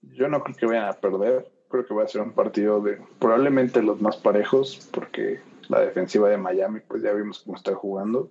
Yo 0.02 0.28
no 0.28 0.44
creo 0.44 0.56
que 0.56 0.66
vayan 0.66 0.90
a 0.90 0.94
perder. 0.94 1.52
Creo 1.70 1.86
que 1.86 1.94
va 1.94 2.04
a 2.04 2.08
ser 2.08 2.22
un 2.22 2.34
partido 2.34 2.82
de 2.82 3.02
probablemente 3.20 3.82
los 3.82 4.02
más 4.02 4.18
parejos, 4.18 4.90
porque 4.92 5.40
la 5.70 5.80
defensiva 5.80 6.30
de 6.30 6.38
Miami, 6.38 6.82
pues 6.82 7.02
ya 7.02 7.14
vimos 7.14 7.40
cómo 7.40 7.56
está 7.56 7.74
jugando. 7.76 8.30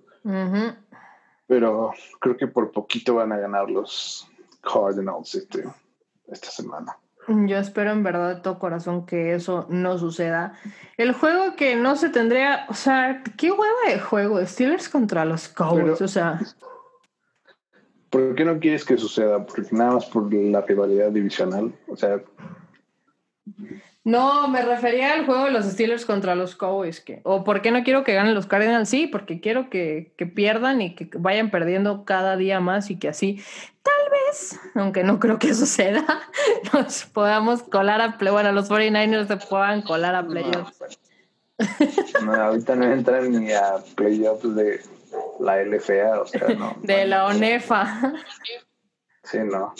Pero 1.47 1.91
creo 2.19 2.37
que 2.37 2.47
por 2.47 2.71
poquito 2.71 3.15
van 3.15 3.31
a 3.31 3.37
ganar 3.37 3.69
los 3.69 4.29
Cardinals 4.61 5.33
este, 5.35 5.63
esta 6.27 6.49
semana. 6.49 6.95
Yo 7.27 7.57
espero 7.57 7.91
en 7.91 8.03
verdad 8.03 8.35
de 8.35 8.41
todo 8.41 8.59
corazón 8.59 9.05
que 9.05 9.33
eso 9.35 9.65
no 9.69 9.97
suceda. 9.97 10.53
El 10.97 11.13
juego 11.13 11.55
que 11.55 11.75
no 11.75 11.95
se 11.95 12.09
tendría, 12.09 12.65
o 12.69 12.73
sea, 12.73 13.23
qué 13.37 13.51
hueva 13.51 13.87
de 13.87 13.99
juego, 13.99 14.43
Steelers 14.45 14.89
contra 14.89 15.25
los 15.25 15.47
Cowboys, 15.47 16.01
o 16.01 16.07
sea. 16.07 16.39
¿Por 18.11 18.35
qué 18.35 18.43
no 18.43 18.59
quieres 18.59 18.83
que 18.83 18.97
suceda? 18.97 19.45
Porque 19.45 19.63
nada 19.71 19.93
más 19.93 20.05
por 20.05 20.31
la 20.33 20.61
rivalidad 20.61 21.11
divisional. 21.11 21.73
O 21.87 21.95
sea. 21.95 22.21
No, 24.03 24.49
me 24.49 24.61
refería 24.63 25.13
al 25.13 25.25
juego 25.25 25.45
de 25.45 25.51
los 25.51 25.65
Steelers 25.65 26.05
contra 26.05 26.35
los 26.35 26.55
Cowboys. 26.57 26.99
Que, 26.99 27.21
o 27.23 27.45
por 27.45 27.61
qué 27.61 27.71
no 27.71 27.83
quiero 27.85 28.03
que 28.03 28.13
ganen 28.13 28.35
los 28.35 28.47
Cardinals. 28.47 28.89
Sí, 28.89 29.07
porque 29.07 29.39
quiero 29.39 29.69
que, 29.69 30.13
pierdan 30.35 30.81
y 30.81 30.93
que 30.93 31.09
vayan 31.17 31.51
perdiendo 31.51 32.03
cada 32.03 32.35
día 32.35 32.59
más 32.59 32.91
y 32.91 32.99
que 32.99 33.07
así, 33.07 33.41
tal 33.81 34.11
vez, 34.11 34.59
aunque 34.75 35.05
no 35.05 35.17
creo 35.17 35.39
que 35.39 35.53
suceda, 35.53 36.05
nos 36.73 37.05
podamos 37.05 37.63
colar 37.63 38.01
a 38.01 38.17
play. 38.17 38.33
Bueno, 38.33 38.51
los 38.51 38.69
49ers 38.69 39.27
se 39.27 39.37
puedan 39.37 39.83
colar 39.83 40.15
a 40.15 40.27
playoffs. 40.27 40.83
No, 42.25 42.33
ahorita 42.33 42.75
no 42.75 42.91
entran 42.91 43.31
ni 43.31 43.53
a 43.53 43.75
playoffs 43.95 44.53
de 44.53 44.81
la 45.41 45.63
LFA, 45.63 46.21
o 46.21 46.25
sea, 46.25 46.47
no. 46.49 46.77
De 46.83 47.05
la 47.05 47.25
ONEFA. 47.25 48.13
Sí, 49.23 49.37
no. 49.39 49.73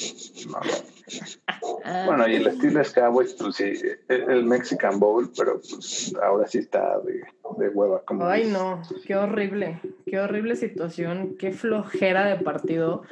Bueno, 2.06 2.28
y 2.28 2.36
el 2.36 2.48
estilo 2.48 2.82
Cowboys, 2.94 3.34
pues 3.34 3.56
sí, 3.56 3.74
el 4.08 4.46
Mexican 4.46 5.00
Bowl, 5.00 5.32
pero 5.36 5.60
pues 5.60 6.14
ahora 6.22 6.48
sí 6.48 6.60
está 6.60 7.00
de, 7.00 7.24
de 7.58 7.70
hueva. 7.70 8.02
Como 8.06 8.26
Ay, 8.26 8.48
no, 8.48 8.82
qué 9.06 9.16
horrible, 9.16 9.82
qué 10.06 10.20
horrible 10.20 10.56
situación, 10.56 11.36
qué 11.38 11.52
flojera 11.52 12.26
de 12.26 12.44
partido. 12.44 13.04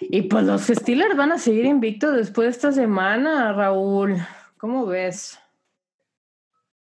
Y 0.00 0.22
pues 0.22 0.44
los 0.44 0.62
Steelers 0.62 1.16
van 1.16 1.32
a 1.32 1.38
seguir 1.38 1.66
invictos 1.66 2.16
después 2.16 2.46
de 2.46 2.50
esta 2.50 2.72
semana, 2.72 3.52
Raúl. 3.52 4.16
¿Cómo 4.58 4.86
ves? 4.86 5.38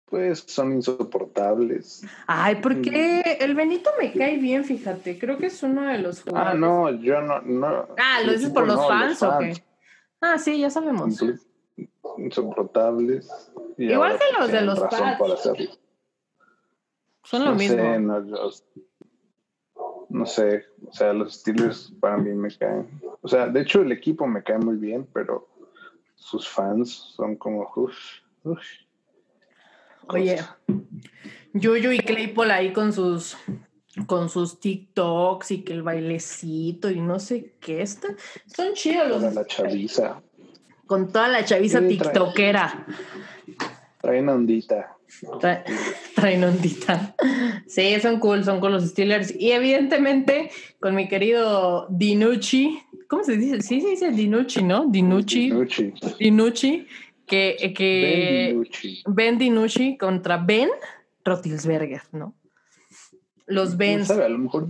Pues 0.10 0.44
son 0.48 0.74
insoportables. 0.74 2.06
Ay, 2.28 2.58
porque 2.62 3.24
mm. 3.40 3.44
el 3.44 3.56
Benito 3.56 3.92
me 4.00 4.12
cae 4.12 4.38
bien, 4.38 4.66
fíjate. 4.66 5.20
Creo 5.20 5.38
que 5.38 5.48
es 5.48 5.62
uno 5.64 5.84
de 5.84 6.00
los 6.00 6.20
ah, 6.20 6.24
jugadores. 6.26 6.54
Ah, 6.54 6.58
no, 6.58 6.92
yo 6.92 7.22
no. 7.22 7.42
no 7.42 7.88
ah, 7.98 8.22
¿lo 8.26 8.32
dices 8.32 8.50
por 8.50 8.68
los, 8.68 8.88
fans, 8.88 9.22
o 9.24 9.38
qué? 9.40 9.64
Ah, 10.22 10.38
sí, 10.38 10.60
ya 10.60 10.70
sabemos. 10.70 11.24
Insoportables. 12.18 13.52
Igual 13.78 14.18
que 14.18 14.40
los 14.40 14.52
de 14.52 14.62
los 14.62 14.80
Pats. 14.80 15.80
Son 17.24 17.46
lo 17.46 17.54
mismo. 17.54 17.78
Sé, 17.78 18.00
no, 18.00 18.20
no 20.10 20.26
sé, 20.26 20.66
o 20.88 20.92
sea, 20.92 21.14
los 21.14 21.36
Steelers 21.36 21.94
para 22.00 22.18
mí 22.18 22.32
me 22.32 22.50
caen. 22.50 22.90
O 23.22 23.28
sea, 23.28 23.48
de 23.48 23.62
hecho 23.62 23.82
el 23.82 23.92
equipo 23.92 24.26
me 24.26 24.42
cae 24.42 24.58
muy 24.58 24.76
bien, 24.76 25.08
pero 25.14 25.48
sus 26.16 26.50
fans 26.50 26.90
son 27.16 27.36
como, 27.36 27.72
uff, 27.76 27.96
uff. 28.44 28.60
Oye, 30.10 30.40
Yuyu 31.54 31.92
y 31.92 32.00
Claypool 32.00 32.52
ahí 32.52 32.74
con 32.74 32.94
sus 32.94 33.38
con 34.08 34.30
sus 34.30 34.60
TikToks 34.60 35.52
y 35.52 35.62
que 35.64 35.74
el 35.74 35.84
bailecito 35.84 36.90
y 36.90 37.00
no 37.00 37.20
sé 37.20 37.54
qué 37.60 37.82
está. 37.82 38.10
Son 38.46 38.74
chidos 38.74 39.08
los. 39.08 39.24
Con 39.24 39.36
la 39.36 39.46
chaviza. 39.46 40.22
Con 40.88 41.12
toda 41.12 41.28
la 41.28 41.46
chaviza 41.46 41.88
tiktokera. 41.88 42.88
Traen 44.02 44.30
ondita. 44.30 44.96
traen 46.16 46.44
ondita. 46.44 47.16
Sí, 47.68 48.00
son 48.00 48.20
cool, 48.20 48.44
son 48.44 48.60
con 48.60 48.72
los 48.72 48.88
Steelers. 48.88 49.34
Y 49.36 49.52
evidentemente 49.52 50.50
con 50.80 50.96
mi 50.96 51.08
querido 51.08 51.88
Dinucci. 51.90 52.82
¿Cómo 53.08 53.24
se 53.24 53.38
dice? 53.38 53.62
Sí, 53.62 53.82
se 53.82 53.90
dice 53.90 54.12
Dinucci, 54.12 54.64
¿no? 54.64 54.86
Dinucci. 54.88 55.50
Dinucci. 55.50 55.94
Dinucci 56.20 56.88
que, 57.30 57.74
que 57.76 59.02
Ben 59.06 59.38
Dinucci 59.38 59.98
contra 59.98 60.38
Ben 60.38 60.70
Rotilsberger, 61.24 62.02
¿no? 62.12 62.34
Los 63.46 63.78
Ben. 63.78 64.04
a 64.12 64.30
lo 64.30 64.38
mejor, 64.38 64.68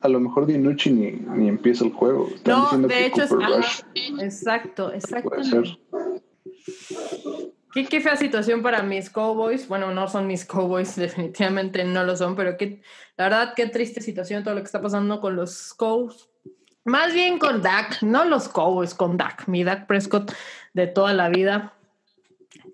a, 0.00 0.08
lo 0.08 0.20
mejor 0.20 0.46
Dinucci 0.46 0.90
ni, 0.90 1.12
ni, 1.12 1.48
empieza 1.48 1.84
el 1.84 1.92
juego. 1.92 2.28
no, 2.44 2.76
de 2.78 3.06
hecho 3.06 3.22
es. 3.22 3.84
exacto, 4.20 4.92
exacto. 4.92 5.30
Qué, 7.72 7.86
qué, 7.86 8.00
fea 8.00 8.16
situación 8.16 8.62
para 8.62 8.82
mis 8.82 9.08
Cowboys. 9.08 9.66
Bueno, 9.66 9.94
no 9.94 10.08
son 10.08 10.26
mis 10.26 10.44
Cowboys, 10.44 10.94
definitivamente 10.96 11.84
no 11.84 12.04
lo 12.04 12.16
son, 12.16 12.36
pero 12.36 12.56
qué, 12.56 12.82
la 13.16 13.24
verdad, 13.24 13.54
qué 13.56 13.66
triste 13.66 14.00
situación 14.00 14.44
todo 14.44 14.54
lo 14.54 14.60
que 14.60 14.66
está 14.66 14.82
pasando 14.82 15.20
con 15.20 15.36
los 15.36 15.72
Cowboys. 15.74 16.28
Más 16.84 17.14
bien 17.14 17.38
con 17.38 17.62
Dak, 17.62 18.02
no 18.02 18.24
los 18.24 18.48
Cowboys, 18.48 18.94
con 18.94 19.16
Dak, 19.16 19.46
mi 19.46 19.62
Dak 19.62 19.86
Prescott 19.86 20.32
de 20.74 20.86
toda 20.86 21.14
la 21.14 21.28
vida. 21.28 21.74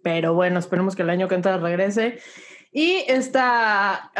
Pero 0.08 0.32
bueno, 0.32 0.58
esperemos 0.58 0.96
que 0.96 1.02
el 1.02 1.10
año 1.10 1.28
que 1.28 1.34
entra 1.34 1.58
regrese. 1.58 2.18
Y 2.72 3.04
esta, 3.08 4.10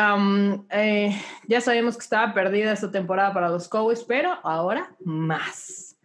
eh, 0.70 1.18
ya 1.47 1.62
sabemos 1.62 1.97
que 1.97 2.03
estaba 2.03 2.34
perdida 2.34 2.72
esta 2.72 2.91
temporada 2.91 3.32
para 3.32 3.49
los 3.49 3.70
Cowboys, 3.70 4.05
pero 4.05 4.39
ahora 4.43 4.95
más. 5.03 5.97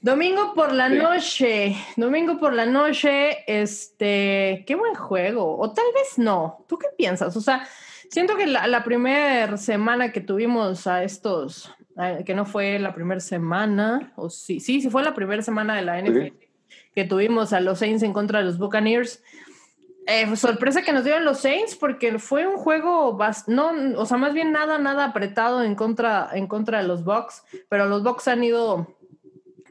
Domingo 0.00 0.54
por 0.54 0.72
la 0.72 0.88
noche, 0.88 1.76
domingo 1.96 2.38
por 2.38 2.54
la 2.54 2.64
noche, 2.64 3.44
este, 3.46 4.64
qué 4.66 4.74
buen 4.74 4.94
juego, 4.94 5.58
o 5.58 5.70
tal 5.70 5.84
vez 5.94 6.16
no. 6.16 6.64
¿Tú 6.66 6.78
qué 6.78 6.86
piensas? 6.96 7.36
O 7.36 7.42
sea, 7.42 7.68
siento 8.08 8.36
que 8.36 8.46
la, 8.46 8.66
la 8.68 8.84
primera 8.84 9.58
semana 9.58 10.12
que 10.12 10.22
tuvimos 10.22 10.86
a 10.86 11.04
estos, 11.04 11.70
que 12.24 12.32
no 12.32 12.46
fue 12.46 12.78
la 12.78 12.94
primera 12.94 13.20
semana, 13.20 14.14
o 14.16 14.30
sí, 14.30 14.60
sí, 14.60 14.80
sí 14.80 14.88
fue 14.88 15.02
la 15.02 15.12
primera 15.12 15.42
semana 15.42 15.76
de 15.76 15.82
la 15.82 16.00
NFL 16.00 16.47
que 16.98 17.04
tuvimos 17.04 17.52
a 17.52 17.60
los 17.60 17.78
Saints 17.78 18.02
en 18.02 18.12
contra 18.12 18.40
de 18.40 18.46
los 18.46 18.58
Buccaneers. 18.58 19.22
Eh, 20.08 20.34
sorpresa 20.34 20.82
que 20.82 20.92
nos 20.92 21.04
dieron 21.04 21.24
los 21.24 21.38
Saints 21.38 21.76
porque 21.76 22.18
fue 22.18 22.44
un 22.44 22.56
juego, 22.56 23.16
no, 23.46 23.70
o 23.96 24.04
sea, 24.04 24.16
más 24.16 24.34
bien 24.34 24.50
nada, 24.50 24.78
nada 24.78 25.04
apretado 25.04 25.62
en 25.62 25.76
contra, 25.76 26.28
en 26.32 26.48
contra 26.48 26.82
de 26.82 26.88
los 26.88 27.04
Bucks, 27.04 27.44
pero 27.68 27.86
los 27.86 28.02
Bucks 28.02 28.26
han 28.26 28.42
ido 28.42 28.96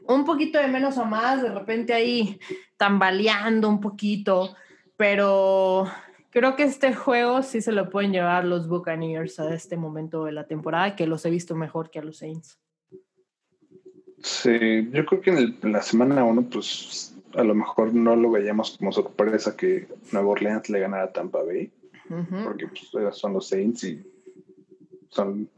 un 0.06 0.24
poquito 0.24 0.58
de 0.58 0.68
menos 0.68 0.96
a 0.96 1.04
más, 1.04 1.42
de 1.42 1.50
repente 1.50 1.92
ahí 1.92 2.40
tambaleando 2.78 3.68
un 3.68 3.82
poquito, 3.82 4.56
pero 4.96 5.86
creo 6.30 6.56
que 6.56 6.62
este 6.62 6.94
juego 6.94 7.42
sí 7.42 7.60
se 7.60 7.72
lo 7.72 7.90
pueden 7.90 8.10
llevar 8.10 8.46
los 8.46 8.68
Buccaneers 8.68 9.38
a 9.38 9.52
este 9.52 9.76
momento 9.76 10.24
de 10.24 10.32
la 10.32 10.46
temporada, 10.46 10.96
que 10.96 11.06
los 11.06 11.26
he 11.26 11.30
visto 11.30 11.54
mejor 11.54 11.90
que 11.90 11.98
a 11.98 12.02
los 12.02 12.16
Saints. 12.16 12.58
Sí, 14.22 14.88
yo 14.92 15.04
creo 15.06 15.20
que 15.20 15.30
en, 15.30 15.72
la 15.72 15.82
semana 15.82 16.24
uno, 16.24 16.42
pues 16.42 17.14
a 17.34 17.42
lo 17.42 17.54
mejor 17.54 17.94
no 17.94 18.16
lo 18.16 18.30
veíamos 18.30 18.76
como 18.78 18.92
sorpresa 18.92 19.56
que 19.56 19.86
Nueva 20.12 20.28
Orleans 20.28 20.68
le 20.70 20.80
ganara 20.80 21.04
a 21.04 21.12
Tampa 21.12 21.42
Bay, 21.42 21.70
porque 22.44 22.66
pues, 22.68 23.16
son 23.16 23.34
los 23.34 23.48
Saints 23.48 23.84
y 23.84 24.02
son 25.10 25.48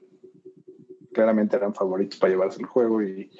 claramente 1.12 1.56
eran 1.56 1.74
favoritos 1.74 2.18
para 2.18 2.32
llevarse 2.32 2.60
el 2.60 2.66
juego 2.66 3.02
y 3.02 3.30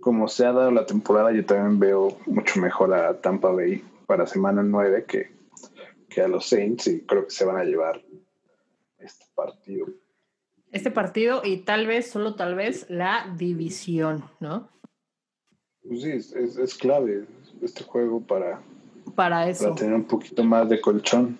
como 0.00 0.28
se 0.28 0.46
ha 0.46 0.52
dado 0.52 0.70
la 0.70 0.86
temporada, 0.86 1.30
yo 1.32 1.44
también 1.44 1.78
veo 1.78 2.16
mucho 2.26 2.58
mejor 2.60 2.94
a 2.94 3.20
Tampa 3.20 3.50
Bay 3.50 3.84
para 4.06 4.26
semana 4.26 4.62
9 4.62 5.04
que, 5.06 5.30
que 6.08 6.22
a 6.22 6.28
los 6.28 6.48
Saints 6.48 6.86
y 6.86 7.02
creo 7.02 7.24
que 7.26 7.30
se 7.30 7.44
van 7.44 7.58
a 7.58 7.64
llevar 7.64 8.02
este 8.98 9.26
partido. 9.34 9.86
Este 10.72 10.90
partido 10.90 11.42
y 11.44 11.58
tal 11.58 11.86
vez, 11.86 12.10
solo 12.10 12.34
tal 12.34 12.54
vez, 12.54 12.86
la 12.88 13.34
división, 13.36 14.24
¿no? 14.40 14.70
Pues 15.82 16.02
sí, 16.02 16.10
es, 16.10 16.32
es, 16.32 16.74
clave 16.74 17.26
este 17.62 17.84
juego 17.84 18.20
para, 18.20 18.60
para 19.14 19.48
eso. 19.48 19.64
Para 19.64 19.76
tener 19.76 19.94
un 19.94 20.04
poquito 20.04 20.44
más 20.44 20.68
de 20.68 20.80
colchón. 20.80 21.38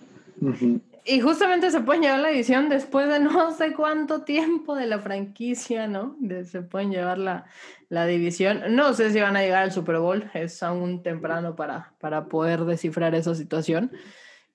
Y 1.05 1.21
justamente 1.21 1.71
se 1.71 1.81
pueden 1.81 2.03
llevar 2.03 2.21
la 2.21 2.31
edición 2.31 2.68
después 2.68 3.09
de 3.09 3.21
no 3.21 3.53
sé 3.53 3.73
cuánto 3.73 4.23
tiempo 4.23 4.75
de 4.75 4.87
la 4.87 4.99
franquicia, 4.99 5.87
¿no? 5.87 6.16
se 6.45 6.62
pueden 6.62 6.91
llevar 6.91 7.18
la, 7.18 7.47
la, 7.89 8.07
división. 8.07 8.62
No 8.71 8.93
sé 8.95 9.11
si 9.11 9.21
van 9.21 9.37
a 9.37 9.43
llegar 9.43 9.62
al 9.62 9.73
Super 9.73 9.99
Bowl, 9.99 10.31
es 10.35 10.62
aún 10.62 11.03
temprano 11.03 11.57
para, 11.57 11.93
para 12.01 12.27
poder 12.27 12.64
descifrar 12.64 13.14
esa 13.14 13.35
situación. 13.35 13.93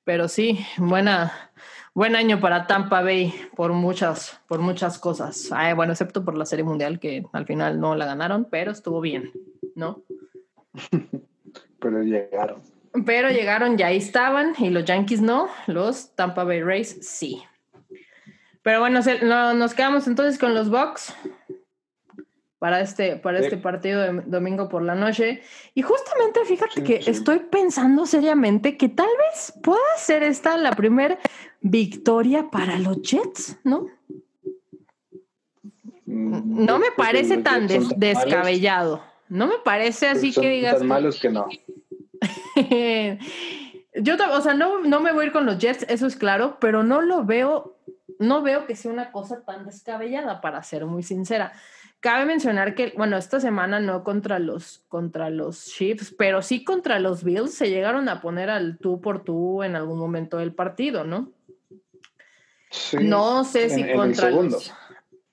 Pero 0.04 0.28
sí, 0.28 0.60
buena, 0.78 1.52
buen 1.96 2.16
año 2.16 2.40
para 2.40 2.68
Tampa 2.68 3.02
Bay 3.02 3.34
por 3.56 3.74
muchas, 3.74 4.40
por 4.48 4.60
muchas 4.60 5.00
cosas. 5.00 5.50
bueno, 5.76 5.94
excepto 5.94 6.24
por 6.24 6.38
la 6.38 6.46
Serie 6.46 6.64
Mundial, 6.64 7.00
que 7.00 7.26
al 7.34 7.48
final 7.48 7.80
no 7.80 7.96
la 7.96 8.06
ganaron, 8.06 8.46
pero 8.46 8.72
estuvo 8.72 9.02
bien, 9.02 9.32
¿no? 9.74 10.04
pero 11.80 12.02
llegaron. 12.04 12.62
Pero 13.06 13.30
llegaron, 13.30 13.78
ya 13.78 13.88
ahí 13.88 13.98
estaban, 13.98 14.54
y 14.58 14.70
los 14.70 14.86
Yankees 14.86 15.22
no, 15.22 15.50
los 15.68 16.16
Tampa 16.16 16.44
Bay 16.44 16.62
Rays 16.62 16.98
sí. 17.02 17.44
Pero 18.62 18.80
bueno, 18.80 19.00
nos 19.54 19.74
quedamos 19.74 20.08
entonces 20.08 20.40
con 20.40 20.56
los 20.56 20.70
Bucks 20.70 21.14
para 22.66 22.82
este, 22.82 23.18
para 23.18 23.38
este 23.38 23.58
partido 23.58 24.02
de 24.02 24.24
domingo 24.26 24.70
por 24.70 24.82
la 24.82 24.96
noche. 24.96 25.44
Y 25.76 25.84
justamente 25.84 26.44
fíjate 26.46 26.84
que 26.84 27.02
estoy 27.06 27.40
pensando 27.40 28.08
seriamente 28.08 28.76
que 28.76 28.90
tal 28.90 29.10
vez 29.20 29.54
pueda 29.62 29.84
ser 29.98 30.24
esta 30.24 30.58
la 30.58 30.72
primera 30.72 31.20
victoria 31.62 32.50
para 32.50 32.80
los 32.80 33.04
Jets, 33.04 33.58
¿no? 33.64 33.88
Mm, 36.06 36.66
no 36.66 36.80
me 36.80 36.92
parece 36.98 37.38
tan 37.38 37.68
descabellado. 37.68 39.04
No 39.30 39.46
me 39.46 39.60
parece 39.64 40.08
así 40.08 40.32
que 40.32 40.50
digas. 40.50 40.80
Tan 40.80 40.88
malos 40.88 41.20
que 41.20 41.30
no. 41.30 41.48
Yo, 43.96 44.16
o 44.32 44.42
sea, 44.42 44.54
no, 44.54 44.82
no 44.82 45.00
me 45.00 45.14
voy 45.14 45.24
a 45.24 45.28
ir 45.28 45.32
con 45.32 45.46
los 45.46 45.58
Jets, 45.58 45.86
eso 45.88 46.08
es 46.08 46.16
claro, 46.16 46.58
pero 46.60 46.84
no 46.84 47.02
lo 47.02 47.24
veo, 47.24 47.78
no 48.20 48.42
veo 48.42 48.66
que 48.66 48.76
sea 48.76 48.92
una 48.92 49.12
cosa 49.12 49.44
tan 49.46 49.66
descabellada, 49.66 50.42
para 50.42 50.62
ser 50.64 50.86
muy 50.86 51.02
sincera. 51.02 51.54
Cabe 52.02 52.26
mencionar 52.26 52.76
que, 52.76 52.94
bueno, 52.98 53.18
esta 53.18 53.40
semana 53.40 53.80
no 53.80 54.04
contra 54.04 54.38
los, 54.38 54.84
contra 54.90 55.30
los 55.30 55.66
Chiefs, 55.66 56.14
pero 56.18 56.42
sí 56.42 56.64
contra 56.64 57.00
los 57.00 57.24
Bills 57.24 57.54
se 57.54 57.70
llegaron 57.70 58.10
a 58.10 58.22
poner 58.22 58.50
al 58.50 58.78
tú 58.78 59.00
por 59.00 59.24
tú 59.24 59.64
en 59.64 59.76
algún 59.76 59.98
momento 59.98 60.38
del 60.38 60.54
partido, 60.54 61.04
¿no? 61.06 61.32
no 63.00 63.46
sé 63.46 63.70
si 63.70 63.94
contra 63.94 64.30
los... 64.30 64.74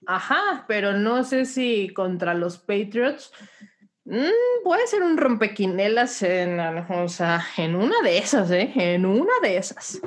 Ajá, 0.06 0.64
pero 0.68 0.92
no 0.92 1.24
sé 1.24 1.44
si 1.44 1.88
contra 1.90 2.34
los 2.34 2.58
Patriots 2.58 3.32
Mm, 4.04 4.64
puede 4.64 4.86
ser 4.86 5.02
un 5.02 5.16
rompequinelas 5.16 6.22
en, 6.22 6.58
o 6.58 7.08
sea, 7.08 7.44
en 7.56 7.76
una 7.76 8.00
de 8.02 8.18
esas, 8.18 8.50
¿eh? 8.50 8.72
En 8.74 9.06
una 9.06 9.32
de 9.42 9.56
esas. 9.56 10.00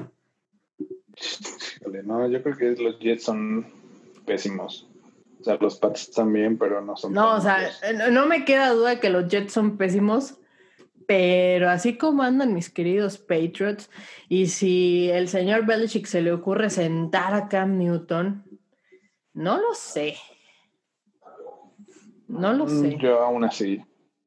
No, 2.04 2.28
yo 2.28 2.44
creo 2.44 2.58
que 2.58 2.82
los 2.82 3.00
Jets 3.00 3.24
son 3.24 3.66
pésimos. 4.26 4.88
O 5.40 5.44
sea, 5.44 5.58
los 5.62 5.78
Pats 5.78 6.12
también, 6.12 6.58
pero 6.58 6.82
no 6.82 6.98
son. 6.98 7.14
No, 7.14 7.36
o 7.36 7.42
sea, 7.42 7.70
no 8.12 8.26
me 8.26 8.46
queda 8.46 8.72
duda 8.72 9.00
que 9.00 9.10
los 9.10 9.28
Jets 9.28 9.54
son 9.54 9.78
pésimos, 9.78 10.36
pero 11.08 11.70
así 11.70 11.98
como 11.98 12.24
andan 12.24 12.54
mis 12.54 12.70
queridos 12.70 13.18
Patriots, 13.18 13.90
y 14.28 14.48
si 14.48 15.10
el 15.12 15.30
señor 15.30 15.66
Belichick 15.66 16.06
se 16.06 16.22
le 16.22 16.34
ocurre 16.34 16.70
sentar 16.70 17.34
a 17.34 17.48
Cam 17.48 17.78
Newton, 17.78 18.44
no 19.34 19.58
lo 19.58 19.74
sé. 19.74 20.16
No 22.28 22.54
lo 22.54 22.66
mm, 22.66 22.70
sé. 22.70 22.98
Yo 22.98 23.22
aún 23.22 23.44
así. 23.44 23.82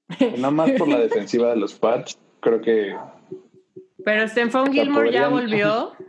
Nada 0.39 0.51
más 0.51 0.71
por 0.73 0.89
la 0.89 0.99
defensiva 0.99 1.51
de 1.51 1.57
los 1.57 1.75
Pats, 1.75 2.19
creo 2.41 2.61
que. 2.61 2.97
Pero 4.05 4.29
Stephon 4.29 4.73
Gilmore 4.73 5.13
ya 5.13 5.29
volvió. 5.29 5.93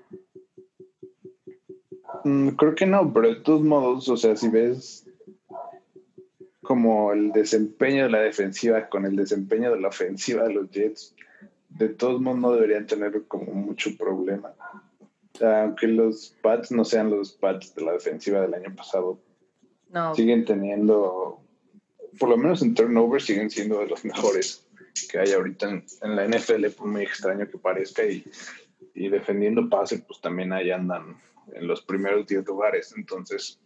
Mm, 2.26 2.50
creo 2.50 2.76
que 2.76 2.86
no, 2.86 3.14
pero 3.14 3.30
de 3.30 3.36
todos 3.42 3.62
modos, 3.62 4.10
o 4.10 4.18
sea, 4.18 4.36
si 4.36 4.50
ves 4.50 5.08
como 6.62 7.14
el 7.14 7.32
desempeño 7.32 8.04
de 8.04 8.10
la 8.10 8.20
defensiva 8.20 8.90
con 8.90 9.06
el 9.06 9.16
desempeño 9.16 9.72
de 9.72 9.80
la 9.80 9.88
ofensiva 9.88 10.44
de 10.44 10.54
los 10.54 10.70
Jets, 10.70 11.16
de 11.70 11.90
todos 11.90 12.20
modos 12.20 12.40
no 12.40 12.52
deberían 12.52 12.88
tener 12.88 13.26
como 13.28 13.54
mucho 13.54 13.92
problema. 13.98 14.54
Aunque 15.42 15.88
los 15.88 16.36
Pats 16.42 16.72
no 16.72 16.84
sean 16.84 17.10
los 17.10 17.32
Pats 17.32 17.74
de 17.74 17.86
la 17.86 17.94
defensiva 17.94 18.42
del 18.42 18.54
año 18.54 18.76
pasado, 18.76 19.20
siguen 20.14 20.46
teniendo 20.46 21.40
por 22.18 22.30
lo 22.30 22.38
menos 22.38 22.62
en 22.62 22.74
turnover 22.74 23.22
siguen 23.22 23.49
siendo 23.49 23.80
de 23.80 23.88
los 23.88 24.03
mejores 24.05 24.66
que 25.07 25.20
hay 25.20 25.32
ahorita 25.32 25.70
en, 25.70 26.16
la 26.16 26.28
NFL, 26.28 26.68
por 26.70 26.88
muy 26.88 27.03
extraño 27.03 27.49
que 27.49 27.57
parezca, 27.57 28.03
y, 28.03 28.24
defendiendo 28.95 29.70
pase, 29.70 29.99
pues 29.99 30.20
también 30.20 30.51
ahí 30.51 30.72
andan 30.72 31.18
en 31.53 31.68
los 31.68 31.82
primeros 31.82 32.28
10 32.28 32.45
lugares. 32.45 32.93
Entonces, 32.97 33.60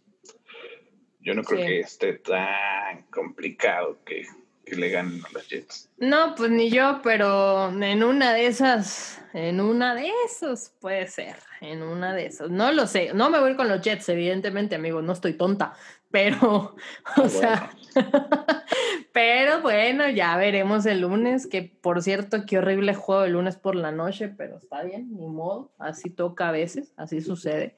yo 1.20 1.34
no 1.34 1.42
creo 1.42 1.66
que 1.66 1.80
esté 1.80 2.14
tan 2.14 3.02
complicado 3.10 3.98
que, 4.04 4.26
que, 4.64 4.76
le 4.76 4.90
ganen 4.90 5.24
a 5.24 5.32
los 5.32 5.48
Jets. 5.48 5.90
No, 5.98 6.34
pues 6.36 6.50
ni 6.50 6.70
yo, 6.70 7.00
pero 7.02 7.68
en 7.70 8.04
una 8.04 8.32
de 8.32 8.46
esas, 8.46 9.20
en 9.32 9.60
una 9.60 9.94
de 9.94 10.10
esas 10.26 10.72
puede 10.80 11.08
ser, 11.08 11.36
en 11.64 11.82
una 11.82 12.14
de 12.14 12.26
esas. 12.26 12.50
No 12.50 12.70
lo 12.72 12.86
sé, 12.86 13.12
no 13.14 13.30
me 13.30 13.40
voy 13.40 13.56
con 13.56 13.68
los 13.68 13.80
Jets, 13.80 14.08
evidentemente, 14.08 14.74
amigo, 14.74 15.02
no 15.02 15.12
estoy 15.12 15.34
tonta, 15.34 15.74
pero, 16.10 16.76
ah, 17.04 17.22
o 17.22 17.28
sea, 17.28 17.70
pero 19.12 19.62
bueno, 19.62 20.08
ya 20.10 20.36
veremos 20.36 20.86
el 20.86 21.00
lunes, 21.00 21.46
que 21.46 21.62
por 21.62 22.02
cierto, 22.02 22.44
qué 22.46 22.58
horrible 22.58 22.94
juego 22.94 23.24
el 23.24 23.32
lunes 23.32 23.56
por 23.56 23.74
la 23.74 23.92
noche, 23.92 24.28
pero 24.28 24.58
está 24.58 24.82
bien, 24.82 25.08
ni 25.16 25.26
modo, 25.26 25.72
así 25.78 26.10
toca 26.10 26.48
a 26.48 26.52
veces, 26.52 26.92
así 26.96 27.20
sucede. 27.20 27.76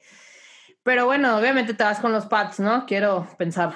Pero 0.83 1.05
bueno, 1.05 1.37
obviamente 1.37 1.73
te 1.73 1.83
vas 1.83 1.99
con 1.99 2.13
los 2.13 2.27
Pats, 2.27 2.59
¿no? 2.59 2.85
Quiero 2.85 3.27
pensar. 3.37 3.73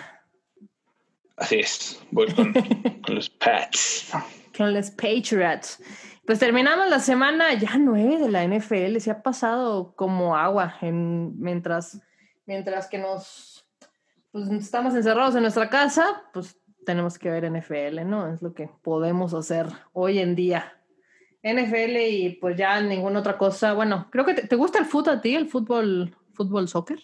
Así 1.36 1.60
es, 1.60 2.02
voy 2.12 2.32
con, 2.34 2.54
los 3.08 3.30
Pats. 3.30 4.12
Con 4.56 4.74
los 4.74 4.92
Patriots. 4.92 5.80
Pues 6.26 6.40
terminamos 6.40 6.90
la 6.90 7.00
semana 7.00 7.54
ya 7.54 7.78
nueve 7.78 8.18
de 8.18 8.30
la 8.30 8.46
NFL, 8.46 8.98
se 9.00 9.12
ha 9.12 9.24
pasado 9.24 9.96
como 9.96 10.38
agua 10.38 10.76
en, 10.82 11.40
mientras, 11.40 12.02
mientras 12.46 12.88
que 12.88 13.00
nos 13.00 13.66
pues 14.32 14.50
estamos 14.50 14.96
encerrados 14.96 15.36
en 15.36 15.42
nuestra 15.42 15.70
casa, 15.70 16.24
pues 16.34 16.58
tenemos 16.86 17.20
que 17.20 17.30
ver 17.30 17.52
NFL, 17.52 18.06
¿no? 18.06 18.34
Es 18.34 18.42
lo 18.42 18.54
que 18.54 18.70
podemos 18.82 19.34
hacer 19.34 19.68
hoy 19.94 20.20
en 20.20 20.36
día. 20.36 20.74
NFL 21.44 21.98
y 21.98 22.38
pues 22.40 22.56
ya 22.56 22.80
ninguna 22.82 23.20
otra 23.20 23.38
cosa. 23.38 23.74
Bueno, 23.74 24.08
creo 24.12 24.26
que 24.26 24.36
te, 24.36 24.56
gusta 24.56 24.80
el 24.80 24.86
fútbol 24.86 25.16
a 25.16 25.22
ti, 25.22 25.36
el 25.36 25.50
fútbol, 25.50 26.16
fútbol 26.34 26.68
soccer. 26.68 27.00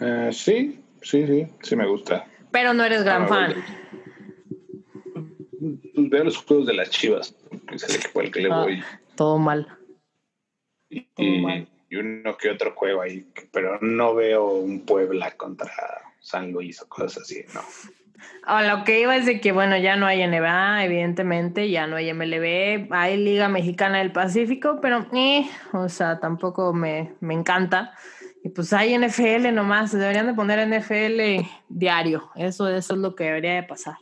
Eh, 0.00 0.30
sí, 0.32 0.82
sí, 1.00 1.26
sí, 1.26 1.48
sí 1.62 1.76
me 1.76 1.86
gusta. 1.86 2.26
Pero 2.50 2.74
no 2.74 2.84
eres 2.84 3.02
gran 3.02 3.22
ah, 3.22 3.28
fan. 3.28 3.54
Pues, 5.62 6.10
veo 6.10 6.24
los 6.24 6.36
juegos 6.38 6.66
de 6.66 6.74
las 6.74 6.90
Chivas, 6.90 7.34
que 7.68 7.76
es 7.76 7.88
el 7.88 7.96
equipo 7.96 8.20
al 8.20 8.30
que 8.30 8.40
le 8.40 8.52
ah, 8.52 8.62
voy. 8.62 8.82
Todo 9.14 9.38
mal. 9.38 9.78
Y, 10.90 11.06
y 11.16 11.96
uno 11.96 12.36
que 12.36 12.50
otro 12.50 12.72
juego 12.74 13.02
ahí, 13.02 13.26
pero 13.52 13.78
no 13.80 14.14
veo 14.14 14.46
un 14.54 14.80
Puebla 14.84 15.30
contra 15.36 15.70
San 16.20 16.52
Luis 16.52 16.82
o 16.82 16.88
cosas 16.88 17.22
así, 17.22 17.44
no. 17.54 17.60
A 18.44 18.62
lo 18.62 18.84
que 18.84 19.00
iba 19.00 19.16
es 19.16 19.26
de 19.26 19.40
que, 19.40 19.52
bueno, 19.52 19.76
ya 19.76 19.96
no 19.96 20.06
hay 20.06 20.26
NBA, 20.26 20.84
evidentemente, 20.84 21.70
ya 21.70 21.86
no 21.86 21.96
hay 21.96 22.12
MLB, 22.12 22.92
hay 22.92 23.16
Liga 23.16 23.48
Mexicana 23.48 23.98
del 23.98 24.12
Pacífico, 24.12 24.78
pero, 24.80 25.06
eh, 25.12 25.48
o 25.72 25.88
sea, 25.88 26.18
tampoco 26.20 26.72
me, 26.72 27.14
me 27.20 27.34
encanta. 27.34 27.94
Y 28.44 28.48
pues 28.48 28.72
hay 28.72 28.96
NFL 28.98 29.52
nomás, 29.54 29.92
deberían 29.92 30.26
de 30.26 30.34
poner 30.34 30.66
NFL 30.68 31.46
diario, 31.68 32.30
eso, 32.34 32.68
eso 32.68 32.94
es 32.94 32.98
lo 32.98 33.14
que 33.14 33.24
debería 33.24 33.54
de 33.54 33.62
pasar. 33.62 33.96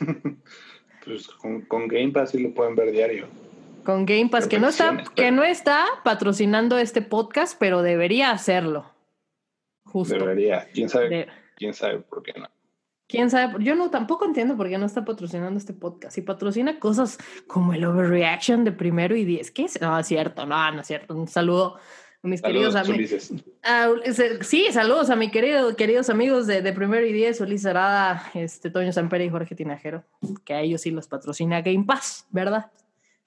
pues 1.04 1.28
con, 1.28 1.62
con 1.62 1.88
Game 1.88 2.12
Pass 2.12 2.30
sí 2.30 2.38
lo 2.38 2.52
pueden 2.52 2.74
ver 2.74 2.92
diario. 2.92 3.26
Con 3.84 4.04
Game 4.04 4.28
Pass, 4.28 4.48
que 4.48 4.58
no, 4.58 4.68
está, 4.68 5.04
que 5.14 5.30
no 5.30 5.44
está 5.44 5.84
patrocinando 6.02 6.76
este 6.76 7.02
podcast, 7.02 7.56
pero 7.58 7.82
debería 7.82 8.32
hacerlo. 8.32 8.90
Justo. 9.84 10.18
Debería. 10.18 10.66
¿Quién 10.74 10.88
sabe, 10.88 11.28
¿Quién 11.54 11.72
sabe 11.72 12.00
por 12.00 12.22
qué 12.24 12.32
no? 12.36 12.48
¿Quién 13.08 13.30
sabe? 13.30 13.62
Yo 13.62 13.76
no 13.76 13.90
tampoco 13.90 14.24
entiendo 14.24 14.56
por 14.56 14.68
qué 14.68 14.78
no 14.78 14.86
está 14.86 15.04
patrocinando 15.04 15.56
este 15.56 15.72
podcast. 15.72 16.18
Y 16.18 16.22
patrocina 16.22 16.80
cosas 16.80 17.18
como 17.46 17.72
el 17.72 17.84
overreaction 17.84 18.64
de 18.64 18.72
primero 18.72 19.14
y 19.14 19.24
diez. 19.24 19.52
¿Qué 19.52 19.66
es? 19.66 19.80
No, 19.80 19.96
es 19.96 20.08
cierto, 20.08 20.44
no, 20.44 20.72
no 20.72 20.80
es 20.80 20.86
cierto. 20.88 21.14
Un 21.14 21.28
saludo 21.28 21.78
mis 22.22 22.42
queridos 22.42 22.74
amigos. 22.74 23.32
Ah, 23.62 23.90
sí, 24.40 24.66
saludos 24.72 25.10
a 25.10 25.16
mis 25.16 25.30
querido, 25.30 25.76
queridos 25.76 26.10
amigos 26.10 26.46
de, 26.46 26.62
de 26.62 26.72
primero 26.72 27.06
y 27.06 27.12
diez, 27.12 27.40
Ulises 27.40 27.66
Arada, 27.66 28.30
este, 28.34 28.70
Toño 28.70 28.92
Sampere 28.92 29.24
y 29.24 29.30
Jorge 29.30 29.54
Tinajero, 29.54 30.04
que 30.44 30.54
a 30.54 30.60
ellos 30.60 30.80
sí 30.80 30.90
los 30.90 31.08
patrocina 31.08 31.62
Game 31.62 31.84
Pass, 31.84 32.26
¿verdad? 32.30 32.70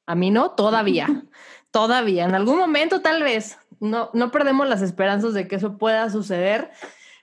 A 0.05 0.15
mí 0.15 0.31
no, 0.31 0.51
todavía. 0.51 1.07
todavía. 1.71 2.25
En 2.25 2.33
algún 2.33 2.57
momento, 2.57 3.01
tal 3.01 3.21
vez. 3.23 3.59
No, 3.79 4.09
no 4.13 4.31
perdemos 4.31 4.67
las 4.67 4.81
esperanzas 4.81 5.33
de 5.33 5.47
que 5.47 5.55
eso 5.55 5.77
pueda 5.77 6.09
suceder. 6.09 6.71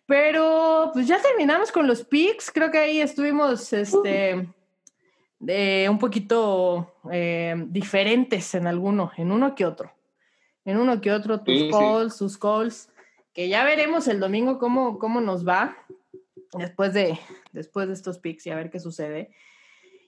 Pero 0.07 0.91
pues 0.93 1.09
ya 1.09 1.21
terminamos 1.21 1.73
con 1.73 1.89
los 1.89 2.05
picks. 2.05 2.53
Creo 2.53 2.71
que 2.71 2.79
ahí 2.79 3.01
estuvimos 3.01 3.73
este, 3.73 4.49
de 5.41 5.89
un 5.91 5.99
poquito 5.99 6.95
eh, 7.11 7.57
diferentes 7.67 8.55
en 8.55 8.69
alguno, 8.69 9.11
en 9.17 9.33
uno 9.33 9.55
que 9.55 9.67
otro. 9.67 9.93
En 10.67 10.77
uno 10.77 11.01
que 11.01 11.13
otro, 11.13 11.41
tus 11.41 11.71
calls, 11.71 12.17
sus 12.17 12.37
calls. 12.37 12.91
Que 13.33 13.49
ya 13.49 13.65
veremos 13.65 14.09
el 14.09 14.21
domingo 14.21 14.59
cómo, 14.59 14.99
cómo 14.99 15.21
nos 15.21 15.47
va 15.47 15.77
después 16.59 16.93
de, 16.93 17.19
después 17.53 17.87
de 17.87 17.95
estos 17.95 18.19
picks 18.19 18.47
y 18.47 18.51
a 18.51 18.57
ver 18.57 18.71
qué 18.71 18.81
sucede. 18.81 19.31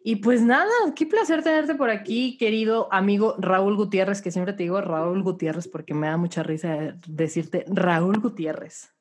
Y 0.03 0.17
pues 0.17 0.43
nada, 0.43 0.71
qué 0.97 1.07
placer 1.07 1.43
tenerte 1.43 1.75
por 1.75 1.91
aquí, 1.91 2.37
querido 2.39 2.89
amigo 2.93 3.37
Raúl 3.39 3.77
Gutiérrez, 3.77 4.21
que 4.21 4.31
siempre 4.31 4.53
te 4.53 4.65
digo 4.65 4.81
Raúl 4.81 5.23
Gutiérrez 5.23 5.69
porque 5.69 5.95
me 5.95 6.07
da 6.07 6.17
mucha 6.17 6.43
risa 6.43 6.97
decirte 7.07 7.65
Raúl 7.69 8.19
Gutiérrez. 8.21 8.93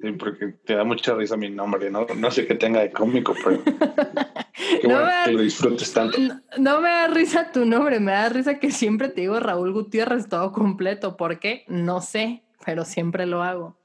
Sí, 0.00 0.12
porque 0.12 0.54
te 0.64 0.74
da 0.74 0.84
mucha 0.84 1.14
risa 1.14 1.36
mi 1.36 1.50
nombre, 1.50 1.90
no, 1.90 2.06
no 2.16 2.30
sé 2.30 2.46
qué 2.46 2.54
tenga 2.54 2.80
de 2.80 2.90
cómico, 2.90 3.34
pero 3.44 3.62
no 4.88 5.06
me 5.26 5.32
lo 5.32 5.42
disfrutes 5.42 5.92
tanto. 5.92 6.16
No, 6.58 6.80
me 6.80 6.88
da 6.88 7.08
risa 7.08 7.52
tu 7.52 7.66
nombre, 7.66 8.00
me 8.00 8.12
da 8.12 8.30
risa 8.30 8.58
que 8.58 8.70
siempre 8.70 9.10
te 9.10 9.20
digo 9.22 9.38
Raúl 9.40 9.72
Gutiérrez 9.72 10.28
todo 10.28 10.52
completo. 10.52 11.18
¿Por 11.18 11.38
qué? 11.38 11.64
No 11.68 12.00
sé, 12.00 12.42
pero 12.64 12.86
siempre 12.86 13.26
lo 13.26 13.42
hago. 13.42 13.78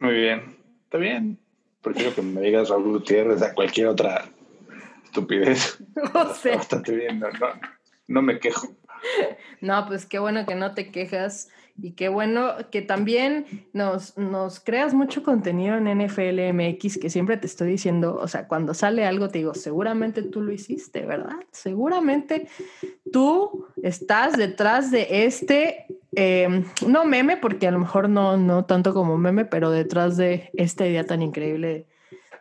Muy 0.00 0.14
bien, 0.14 0.56
está 0.84 0.96
bien. 0.96 1.38
Prefiero 1.82 2.14
que 2.14 2.22
me 2.22 2.40
digas 2.40 2.70
Raúl 2.70 2.84
Gutiérrez 2.84 3.42
a 3.42 3.52
cualquier 3.52 3.88
otra 3.88 4.24
estupidez. 5.04 5.78
No 6.14 6.34
sé. 6.34 6.56
Bastante 6.56 6.94
bien, 6.94 7.22
no, 8.08 8.22
me 8.22 8.38
quejo. 8.38 8.68
No, 9.60 9.86
pues 9.86 10.06
qué 10.06 10.18
bueno 10.18 10.46
que 10.46 10.54
no 10.54 10.72
te 10.72 10.90
quejas 10.90 11.50
y 11.76 11.92
qué 11.92 12.08
bueno 12.08 12.52
que 12.70 12.82
también 12.82 13.46
nos, 13.72 14.16
nos 14.16 14.60
creas 14.60 14.94
mucho 14.94 15.22
contenido 15.22 15.76
en 15.76 15.86
NFL 15.86 16.52
MX, 16.52 16.98
que 16.98 17.10
siempre 17.10 17.36
te 17.36 17.46
estoy 17.46 17.68
diciendo, 17.70 18.16
o 18.20 18.28
sea, 18.28 18.46
cuando 18.46 18.74
sale 18.74 19.04
algo 19.04 19.28
te 19.28 19.38
digo, 19.38 19.54
seguramente 19.54 20.22
tú 20.22 20.40
lo 20.40 20.52
hiciste, 20.52 21.04
¿verdad? 21.04 21.36
Seguramente 21.50 22.46
tú 23.12 23.66
estás 23.82 24.36
detrás 24.36 24.90
de 24.92 25.24
este, 25.24 25.86
em, 26.12 26.64
no 26.86 27.04
meme, 27.04 27.36
porque 27.36 27.66
a 27.66 27.72
lo 27.72 27.80
mejor 27.80 28.08
no, 28.08 28.36
no 28.36 28.64
tanto 28.66 28.94
como 28.94 29.18
meme, 29.18 29.44
pero 29.44 29.70
detrás 29.70 30.16
de 30.16 30.50
esta 30.54 30.86
idea 30.86 31.04
tan 31.04 31.22
increíble 31.22 31.86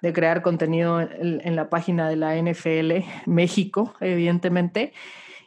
de 0.03 0.11
crear 0.11 0.41
contenido 0.41 0.99
en, 0.99 1.55
la 1.55 1.69
página 1.69 2.09
de 2.09 2.17
la 2.17 2.35
NFL 2.35 3.05
México, 3.25 3.95
evidentemente. 4.01 4.91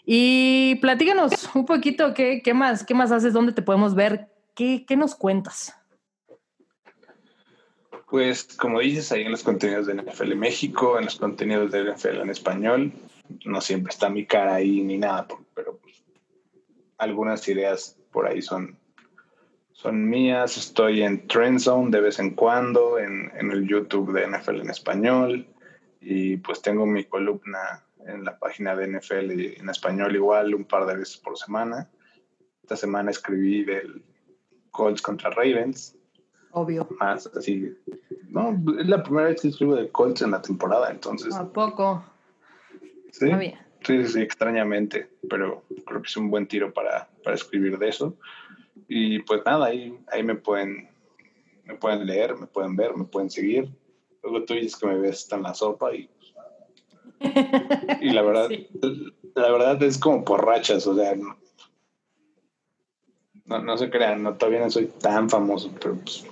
Y 0.09 0.77
platícanos 0.77 1.51
un 1.55 1.67
poquito 1.67 2.15
qué, 2.15 2.41
qué, 2.43 2.55
más, 2.55 2.85
qué 2.87 2.95
más 2.95 3.11
haces, 3.11 3.33
dónde 3.33 3.53
te 3.53 3.63
podemos 3.63 3.95
ver, 3.95 4.29
qué, 4.55 4.87
qué 4.87 4.97
nos 4.97 5.17
cuentas. 5.17 5.75
Pues 8.09 8.45
como 8.45 8.79
dices, 8.79 9.11
ahí 9.11 9.23
en 9.23 9.33
los 9.33 9.43
contenidos 9.43 9.89
de 9.89 9.95
NFL 9.95 10.37
México, 10.37 10.97
en 10.97 11.07
los 11.07 11.17
contenidos 11.17 11.73
de 11.73 11.93
NFL 11.93 12.21
en 12.21 12.31
español, 12.31 12.93
no 13.45 13.61
siempre 13.61 13.91
está 13.91 14.09
mi 14.09 14.25
cara 14.25 14.55
ahí 14.55 14.81
ni 14.81 14.97
nada, 14.97 15.27
pero 15.55 15.77
pues, 15.79 16.05
algunas 16.99 17.47
ideas 17.49 17.99
por 18.13 18.29
ahí 18.29 18.41
son 18.41 18.79
son 19.73 20.09
mías. 20.09 20.57
Estoy 20.57 21.03
en 21.03 21.29
Trend 21.29 21.61
Zone 21.61 21.91
de 21.91 22.01
vez 22.01 22.19
en 22.19 22.31
cuando, 22.31 22.99
en, 22.99 23.31
en, 23.39 23.53
el 23.53 23.69
YouTube 23.69 24.13
de 24.13 24.27
NFL 24.27 24.61
en 24.63 24.71
español. 24.71 25.47
Y 26.01 26.39
pues 26.39 26.63
tengo 26.63 26.87
mi 26.87 27.05
columna 27.05 27.85
en 28.07 28.25
la 28.25 28.39
página 28.39 28.75
de 28.75 28.89
NFL 28.89 29.61
en 29.61 29.69
español 29.69 30.15
igual 30.15 30.55
un 30.55 30.65
par 30.65 30.87
de 30.87 30.97
veces 30.97 31.17
por 31.19 31.37
semana. 31.37 31.91
Esta 32.63 32.77
semana 32.77 33.11
escribí 33.11 33.65
del 33.65 34.03
Colts 34.71 35.03
contra 35.03 35.31
Ravens. 35.31 35.97
Obvio. 36.53 36.89
Más 36.99 37.27
así. 37.37 37.77
No, 38.29 38.59
es 38.79 38.87
la 38.87 39.03
primera 39.03 39.29
vez 39.29 39.41
que 39.41 39.49
escribo 39.49 39.75
de 39.77 39.89
Colts 39.91 40.23
en 40.23 40.31
la 40.31 40.43
temporada, 40.43 40.91
entonces. 40.91 41.35
¿A 41.35 41.51
poco? 41.51 42.05
Sí. 43.13 43.31
Sí, 43.83 44.05
sí, 44.07 44.21
extrañamente, 44.21 45.09
pero 45.29 45.63
creo 45.87 46.03
que 46.03 46.09
es 46.09 46.17
un 46.17 46.29
buen 46.29 46.49
tiro 46.49 46.73
para, 46.73 47.09
para 47.23 47.37
escribir 47.37 47.79
de 47.79 47.89
eso. 47.89 48.17
Y 48.89 49.21
pues 49.21 49.43
nada, 49.45 49.67
ahí, 49.67 49.97
ahí 50.11 50.25
me 50.25 50.35
pueden 50.35 50.89
me 51.67 51.75
pueden 51.75 52.07
leer, 52.07 52.37
me 52.37 52.47
pueden 52.47 52.77
ver, 52.77 52.97
me 52.97 53.05
pueden 53.05 53.31
seguir. 53.31 53.69
Luego 54.23 54.45
tú 54.45 54.55
dices 54.55 54.77
que 54.77 54.87
me 54.87 54.99
ves 54.99 55.31
en 55.33 55.43
la 55.43 55.55
sopa 55.55 55.95
y 55.95 56.09
y 58.01 58.11
la 58.11 58.23
verdad 58.23 58.49
la 59.37 59.51
verdad 59.51 59.83
es 59.83 59.99
como 59.99 60.25
por 60.25 60.45
rachas, 60.45 60.87
o 60.87 60.97
sea, 60.97 61.15
no, 61.15 61.37
no, 63.59 63.79
se 63.79 63.91
crean, 63.91 64.23
no, 64.23 64.35
todavía 64.35 64.61
no 64.61 64.71
soy 64.71 64.87
tan 64.87 65.29
famoso, 65.29 65.71
pero 65.81 65.97
pues 65.97 66.27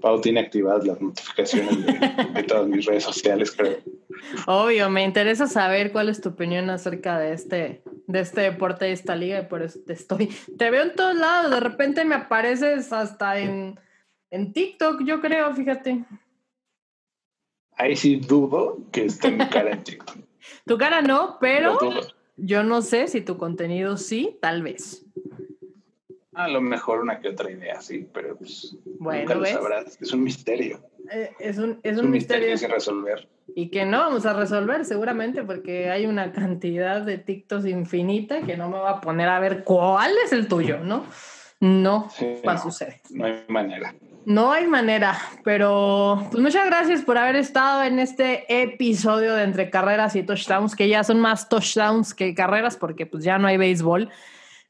Pau 0.00 0.20
tiene 0.20 0.40
activadas 0.40 0.86
las 0.86 1.00
notificaciones 1.00 1.86
de, 2.34 2.42
todas 2.42 2.68
mis 2.68 2.84
redes 2.84 3.04
sociales, 3.04 3.52
creo. 3.56 3.78
Obvio, 4.46 4.90
me 4.90 5.04
interesa 5.04 5.46
saber 5.46 5.90
cuál 5.90 6.10
es 6.10 6.20
tu 6.20 6.30
opinión 6.30 6.68
acerca 6.68 7.18
de 7.18 7.32
este, 7.32 7.82
de 8.06 8.20
este 8.20 8.42
deporte, 8.42 8.84
de 8.84 8.92
esta 8.92 9.16
liga, 9.16 9.40
y 9.40 9.46
por 9.46 9.62
eso 9.62 9.80
te 9.86 9.94
estoy. 9.94 10.28
Te 10.58 10.70
veo 10.70 10.82
en 10.82 10.94
todos 10.94 11.16
lados, 11.16 11.50
de 11.50 11.60
repente 11.60 12.04
me 12.04 12.14
apareces 12.14 12.92
hasta 12.92 13.38
en, 13.38 13.80
en 14.30 14.52
TikTok, 14.52 15.02
yo 15.04 15.22
creo, 15.22 15.54
fíjate. 15.54 16.04
Ahí 17.82 17.96
sí 17.96 18.14
dudo 18.14 18.78
que 18.92 19.06
esté 19.06 19.32
mi 19.32 19.44
cara 19.48 19.72
en 19.72 19.82
TikTok. 19.82 20.16
tu 20.66 20.78
cara 20.78 21.02
no, 21.02 21.36
pero 21.40 21.76
yo 22.36 22.62
no 22.62 22.80
sé 22.80 23.08
si 23.08 23.22
tu 23.22 23.38
contenido 23.38 23.96
sí, 23.96 24.38
tal 24.40 24.62
vez. 24.62 25.04
A 26.32 26.46
lo 26.46 26.60
mejor 26.60 27.00
una 27.00 27.18
que 27.18 27.30
otra 27.30 27.50
idea, 27.50 27.80
sí, 27.80 28.06
pero 28.14 28.36
pues 28.36 28.76
nunca 29.00 29.34
lo 29.34 29.44
sabrás. 29.46 30.00
Es 30.00 30.12
un 30.12 30.22
misterio. 30.22 30.80
Eh, 31.10 31.32
es 31.40 31.58
un, 31.58 31.80
es, 31.82 31.98
un, 31.98 32.08
misterio, 32.08 32.56
sin 32.56 32.70
resolver. 32.70 33.28
Y 33.56 33.68
que 33.70 33.84
no 33.84 33.98
vamos 33.98 34.26
a 34.26 34.32
resolver 34.32 34.84
seguramente 34.84 35.42
porque 35.42 35.90
hay 35.90 36.06
una 36.06 36.30
cantidad 36.30 37.02
de 37.02 37.18
TikToks 37.18 37.66
infinita 37.66 38.42
que 38.42 38.56
no 38.56 38.70
me 38.70 38.78
va 38.78 38.90
a 38.90 39.00
poner 39.00 39.28
a 39.28 39.40
ver 39.40 39.64
cuál 39.64 40.12
es 40.24 40.32
el 40.32 40.46
tuyo, 40.46 40.78
¿no? 40.78 41.04
No 41.58 42.08
va 42.46 42.52
a 42.52 42.58
suceder. 42.58 43.00
No 43.10 43.26
hay 43.26 43.44
manera. 43.48 43.92
No 44.24 44.52
hay 44.52 44.68
manera, 44.68 45.18
pero 45.42 46.28
pues 46.30 46.40
muchas 46.42 46.66
gracias 46.66 47.02
por 47.02 47.18
haber 47.18 47.36
estado 47.36 47.82
en 47.82 47.98
este 47.98 48.44
episodio 48.62 49.34
de 49.34 49.42
Entre 49.42 49.68
Carreras 49.68 50.14
y 50.14 50.22
Touchdowns, 50.22 50.76
que 50.76 50.88
ya 50.88 51.02
son 51.02 51.20
más 51.20 51.48
touchdowns 51.48 52.14
que 52.14 52.34
carreras 52.34 52.76
porque 52.76 53.04
pues 53.04 53.24
ya 53.24 53.38
no 53.38 53.48
hay 53.48 53.56
béisbol. 53.56 54.10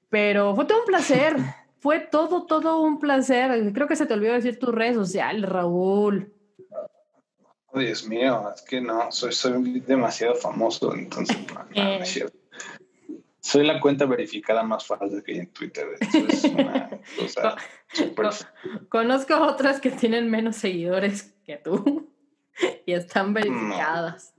Pero 0.09 0.55
fue 0.55 0.65
todo 0.65 0.81
un 0.81 0.87
placer. 0.87 1.37
fue 1.81 1.99
todo, 1.99 2.47
todo 2.47 2.81
un 2.81 2.99
placer. 2.99 3.73
Creo 3.73 3.89
que 3.89 3.97
se 3.97 4.07
te 4.07 4.15
olvidó 4.15 4.35
decir 4.35 4.59
tu 4.59 4.73
red 4.73 4.95
social, 4.95 5.43
Raúl. 5.43 6.33
Oh, 7.67 7.79
Dios 7.79 8.07
mío, 8.07 8.53
es 8.55 8.63
que 8.63 8.81
no, 8.81 9.11
soy, 9.11 9.33
soy 9.33 9.81
demasiado 9.81 10.35
famoso, 10.35 10.95
entonces 10.95 11.37
no, 11.75 12.05
Soy 13.43 13.67
la 13.67 13.81
cuenta 13.81 14.07
verificada 14.07 14.63
más 14.63 14.87
falsa 14.87 15.23
que 15.23 15.33
hay 15.33 15.39
en 15.41 15.53
Twitter. 15.53 15.89
es 16.01 16.45
una 16.45 16.89
cosa 17.19 17.57
Conozco 18.89 19.37
otras 19.43 19.81
que 19.81 19.91
tienen 19.91 20.31
menos 20.31 20.57
seguidores 20.57 21.35
que 21.45 21.57
tú 21.57 22.09
y 22.87 22.93
están 22.93 23.35
verificadas 23.35 24.33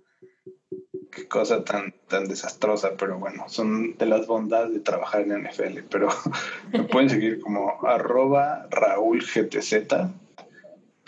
qué 1.14 1.28
cosa 1.28 1.64
tan, 1.64 1.94
tan 2.08 2.28
desastrosa, 2.28 2.96
pero 2.98 3.20
bueno, 3.20 3.48
son 3.48 3.96
de 3.98 4.06
las 4.06 4.28
bondades 4.28 4.74
de 4.74 4.80
trabajar 4.80 5.22
en 5.22 5.44
NFL. 5.44 5.82
Pero 5.90 6.10
me 6.72 6.84
pueden 6.84 7.10
seguir 7.10 7.40
como 7.40 7.86
arroba 7.86 8.68
Raúl 8.70 9.22
GTZ 9.22 9.86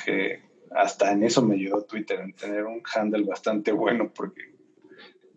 que 0.04 0.43
hasta 0.72 1.12
en 1.12 1.24
eso 1.24 1.41
me 1.41 1.56
ayudó 1.56 1.84
Twitter, 1.84 2.20
en 2.20 2.34
tener 2.34 2.66
un 2.66 2.84
handle 2.93 3.24
bastante 3.24 3.72
bueno 3.72 4.12
porque 4.14 4.54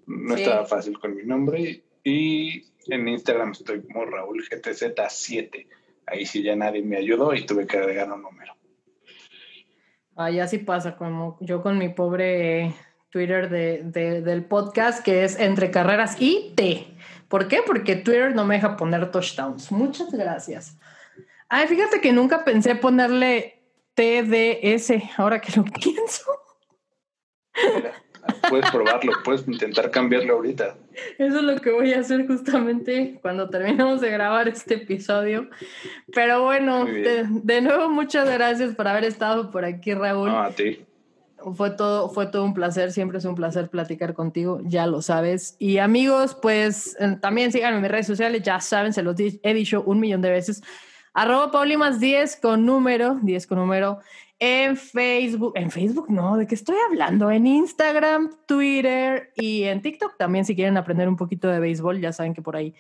no 0.07 0.35
estaba 0.35 0.67
fácil 0.67 0.99
con 0.99 1.15
mi 1.15 1.23
nombre. 1.23 1.83
Y 2.09 2.65
en 2.87 3.07
Instagram 3.07 3.53
estoy 3.53 3.83
como 3.83 4.07
Raúl 4.07 4.43
GTZ7. 4.49 5.67
Ahí 6.07 6.25
sí 6.25 6.43
ya 6.43 6.57
nadie 6.57 6.83
me 6.83 6.97
ayudó 6.97 7.35
y 7.35 7.45
tuve 7.45 7.67
que 7.67 7.77
agregar 7.77 8.11
un 8.11 8.23
número. 8.23 8.55
Ahí 10.17 10.41
así 10.41 10.59
pasa, 10.59 10.97
como 10.97 11.37
yo 11.41 11.63
con 11.63 11.77
mi 11.77 11.91
pobre 11.91 12.75
Twitter 13.11 13.51
de, 13.51 13.83
del 14.23 14.45
podcast, 14.45 15.05
que 15.05 15.23
es 15.25 15.39
entre 15.39 15.71
carreras 15.71 16.17
y 16.19 16.55
T. 16.57 16.87
¿Por 17.29 17.47
qué? 17.47 17.61
Porque 17.65 17.97
Twitter 17.97 18.35
no 18.35 18.47
me 18.47 18.55
deja 18.55 18.77
poner 18.77 19.11
touchdowns. 19.11 19.71
Muchas 19.71 20.11
gracias. 20.11 20.79
Ay, 21.51 21.69
fíjate 21.69 22.01
que 22.01 22.13
nunca 22.13 22.43
pensé 22.43 22.75
ponerle 22.75 23.63
TDS, 23.95 25.19
ahora 25.19 25.41
que 25.41 25.53
lo 25.57 25.65
pienso. 25.81 26.25
Puedes 28.49 28.71
probarlo, 28.71 29.13
puedes 29.25 29.47
intentar 29.47 29.91
cambiarlo 29.91 30.35
ahorita. 30.35 30.75
Eso 31.19 31.39
es 31.39 31.43
lo 31.43 31.57
que 31.57 31.71
voy 31.71 31.93
a 31.93 32.01
hacer 32.01 32.27
justamente 32.27 33.19
cuando 33.23 33.49
terminemos 33.49 34.01
de 34.01 34.11
grabar 34.11 34.49
este 34.49 34.75
episodio. 34.75 35.49
Pero 36.13 36.43
bueno, 36.45 36.85
de, 36.85 37.61
nuevo 37.61 37.89
muchas 37.89 38.29
gracias 38.31 38.75
por 38.75 38.89
haber 38.89 39.05
estado 39.05 39.51
por 39.51 39.65
aquí, 39.65 39.95
Raúl. 39.95 40.31
a 40.31 40.51
ti. 40.51 40.85
Fue 41.55 41.71
todo, 41.71 42.11
fue 42.11 42.27
todo 42.27 42.45
un 42.45 42.53
placer, 42.53 42.91
siempre 42.91 43.19
es 43.19 43.25
un 43.25 43.37
placer 43.37 43.69
platicar 43.69 44.13
contigo, 44.13 44.61
ya 44.65 44.89
lo 44.89 45.03
sabes. 45.03 45.55
Y 45.61 45.79
amigos, 45.79 46.37
pues 46.41 46.97
también 47.21 47.53
síganme 47.53 47.77
en 47.77 47.83
mis 47.83 47.91
redes 47.93 48.09
sociales, 48.09 48.43
ya 48.43 48.61
saben, 48.61 48.93
se 48.93 49.03
los 49.03 49.15
he 49.19 49.55
dicho 49.55 49.83
un 49.87 50.01
millón 50.01 50.21
de 50.21 50.31
veces. 50.31 50.63
Arroba 51.15 51.51
Paulimas 51.51 52.01
10 52.01 52.37
con 52.37 52.67
número, 52.67 53.19
10 53.23 53.47
con 53.47 53.59
número, 53.59 54.01
en 54.41 54.77
Facebook, 54.77 55.55
en 55.57 55.71
Facebook 55.71 56.11
no, 56.11 56.37
¿de 56.37 56.47
qué 56.47 56.55
estoy 56.55 56.77
hablando? 56.89 57.31
En 57.31 57.47
Instagram, 57.47 58.31
Twitter 58.47 59.33
y 59.37 59.65
en 59.65 59.83
TikTok 59.83 60.17
también 60.17 60.45
si 60.45 60.55
quieren 60.55 60.77
aprender 60.77 61.09
un 61.09 61.17
poquito 61.17 61.49
de 61.49 61.59
béisbol, 61.59 62.01
ya 62.01 62.13
saben 62.13 62.35
que 62.35 62.43
por 62.43 62.57
ahí 62.57 62.75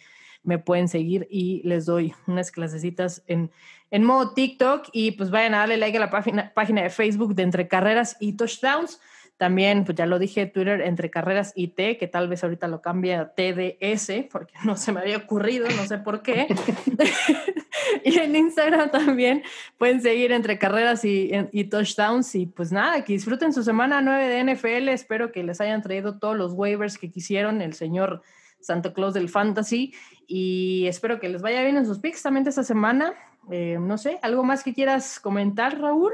me 0.44 0.59
pueden 0.59 0.88
seguir 0.88 1.26
y 1.30 1.62
les 1.66 1.84
doy 1.84 2.14
unas 2.26 2.52
clasecitas 2.52 3.24
en, 3.26 3.50
en 3.90 4.04
modo 4.04 4.34
TikTok 4.34 4.88
y 4.92 5.12
pues 5.12 5.30
vayan 5.30 5.54
a 5.54 5.59
darle 5.59 5.78
like 5.78 5.96
a 5.96 6.00
la 6.00 6.11
página, 6.11 6.52
página 6.54 6.82
de 6.82 6.90
Facebook 6.90 7.34
de 7.34 7.42
Entre 7.42 7.68
Carreras 7.68 8.16
y 8.20 8.34
Touchdowns. 8.34 9.00
También, 9.36 9.84
pues 9.84 9.96
ya 9.96 10.06
lo 10.06 10.18
dije, 10.18 10.46
Twitter 10.46 10.80
entre 10.80 11.11
carreras 11.11 11.52
y 11.54 11.68
T, 11.68 11.96
que 11.96 12.09
tal 12.09 12.26
vez 12.26 12.42
ahorita 12.42 12.66
lo 12.66 12.82
cambie 12.82 13.14
a 13.14 13.34
TDS, 13.34 14.26
porque 14.32 14.54
no 14.64 14.76
se 14.76 14.90
me 14.92 15.00
había 15.00 15.16
ocurrido, 15.16 15.68
no 15.76 15.86
sé 15.86 15.98
por 15.98 16.22
qué. 16.22 16.48
y 18.05 18.18
en 18.18 18.36
Instagram 18.36 18.91
también 18.91 19.43
pueden 19.76 20.01
seguir 20.01 20.32
entre 20.32 20.59
carreras 20.59 21.05
y, 21.05 21.30
y, 21.53 21.64
touchdowns. 21.64 22.34
Y 22.34 22.47
pues 22.47 22.72
nada, 22.72 23.05
que 23.05 23.12
disfruten 23.12 23.53
su 23.53 23.62
semana 23.62 24.01
9 24.01 24.28
de 24.28 24.55
NFL. 24.55 24.89
Espero 24.89 25.32
que 25.32 25.43
les 25.43 25.61
hayan 25.61 25.82
traído 25.82 26.18
todos 26.18 26.36
los 26.36 26.53
waivers 26.53 26.99
que 26.99 27.11
quisieron 27.11 27.62
el 27.62 27.74
señor 27.74 28.22
Santa 28.61 28.93
Claus 28.93 29.14
del 29.14 29.28
Fantasy. 29.28 29.95
Y 30.26 30.86
espero 30.86 31.20
que 31.20 31.28
les 31.28 31.43
vaya 31.43 31.62
bien 31.62 31.76
en 31.76 31.86
sus 31.86 31.99
picks 31.99 32.22
también 32.22 32.47
esta 32.47 32.62
semana. 32.62 33.14
Eh, 33.51 33.78
no 33.80 33.99
sé, 33.99 34.18
¿algo 34.22 34.45
más 34.45 34.62
que 34.62 34.74
quieras 34.74 35.20
comentar, 35.20 35.80
Raúl? 35.80 36.12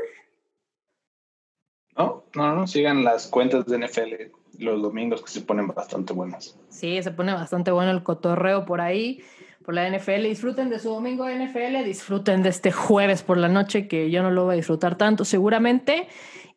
No, 1.96 2.24
no, 2.34 2.54
no, 2.54 2.66
sigan 2.66 3.04
las 3.04 3.28
cuentas 3.28 3.66
de 3.66 3.78
NFL 3.78 4.34
los 4.58 4.82
domingos 4.82 5.22
que 5.22 5.30
se 5.30 5.40
ponen 5.40 5.68
bastante 5.68 6.12
buenas. 6.12 6.58
Sí, 6.68 7.02
se 7.02 7.10
pone 7.10 7.32
bastante 7.32 7.70
bueno 7.70 7.90
el 7.90 8.02
cotorreo 8.02 8.64
por 8.64 8.80
ahí, 8.80 9.22
por 9.64 9.74
la 9.74 9.88
NFL. 9.88 10.22
Disfruten 10.24 10.68
de 10.68 10.78
su 10.78 10.90
domingo 10.90 11.24
de 11.24 11.46
NFL, 11.46 11.84
disfruten 11.84 12.42
de 12.42 12.50
este 12.50 12.70
jueves 12.70 13.22
por 13.22 13.38
la 13.38 13.48
noche, 13.48 13.88
que 13.88 14.10
yo 14.10 14.22
no 14.22 14.30
lo 14.30 14.44
voy 14.44 14.54
a 14.54 14.56
disfrutar 14.56 14.96
tanto 14.96 15.24
seguramente. 15.24 16.08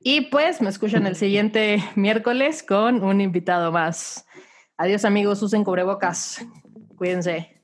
Y 0.04 0.22
pues 0.30 0.62
me 0.62 0.70
escuchan 0.70 1.08
el 1.08 1.16
siguiente 1.16 1.84
miércoles 1.96 2.64
con 2.64 3.04
un 3.04 3.22
invitado 3.22 3.72
más. 3.72 4.26
Adiós 4.78 5.06
amigos, 5.06 5.42
usen 5.42 5.64
cubrebocas. 5.64 6.46
Cuídense. 6.98 7.57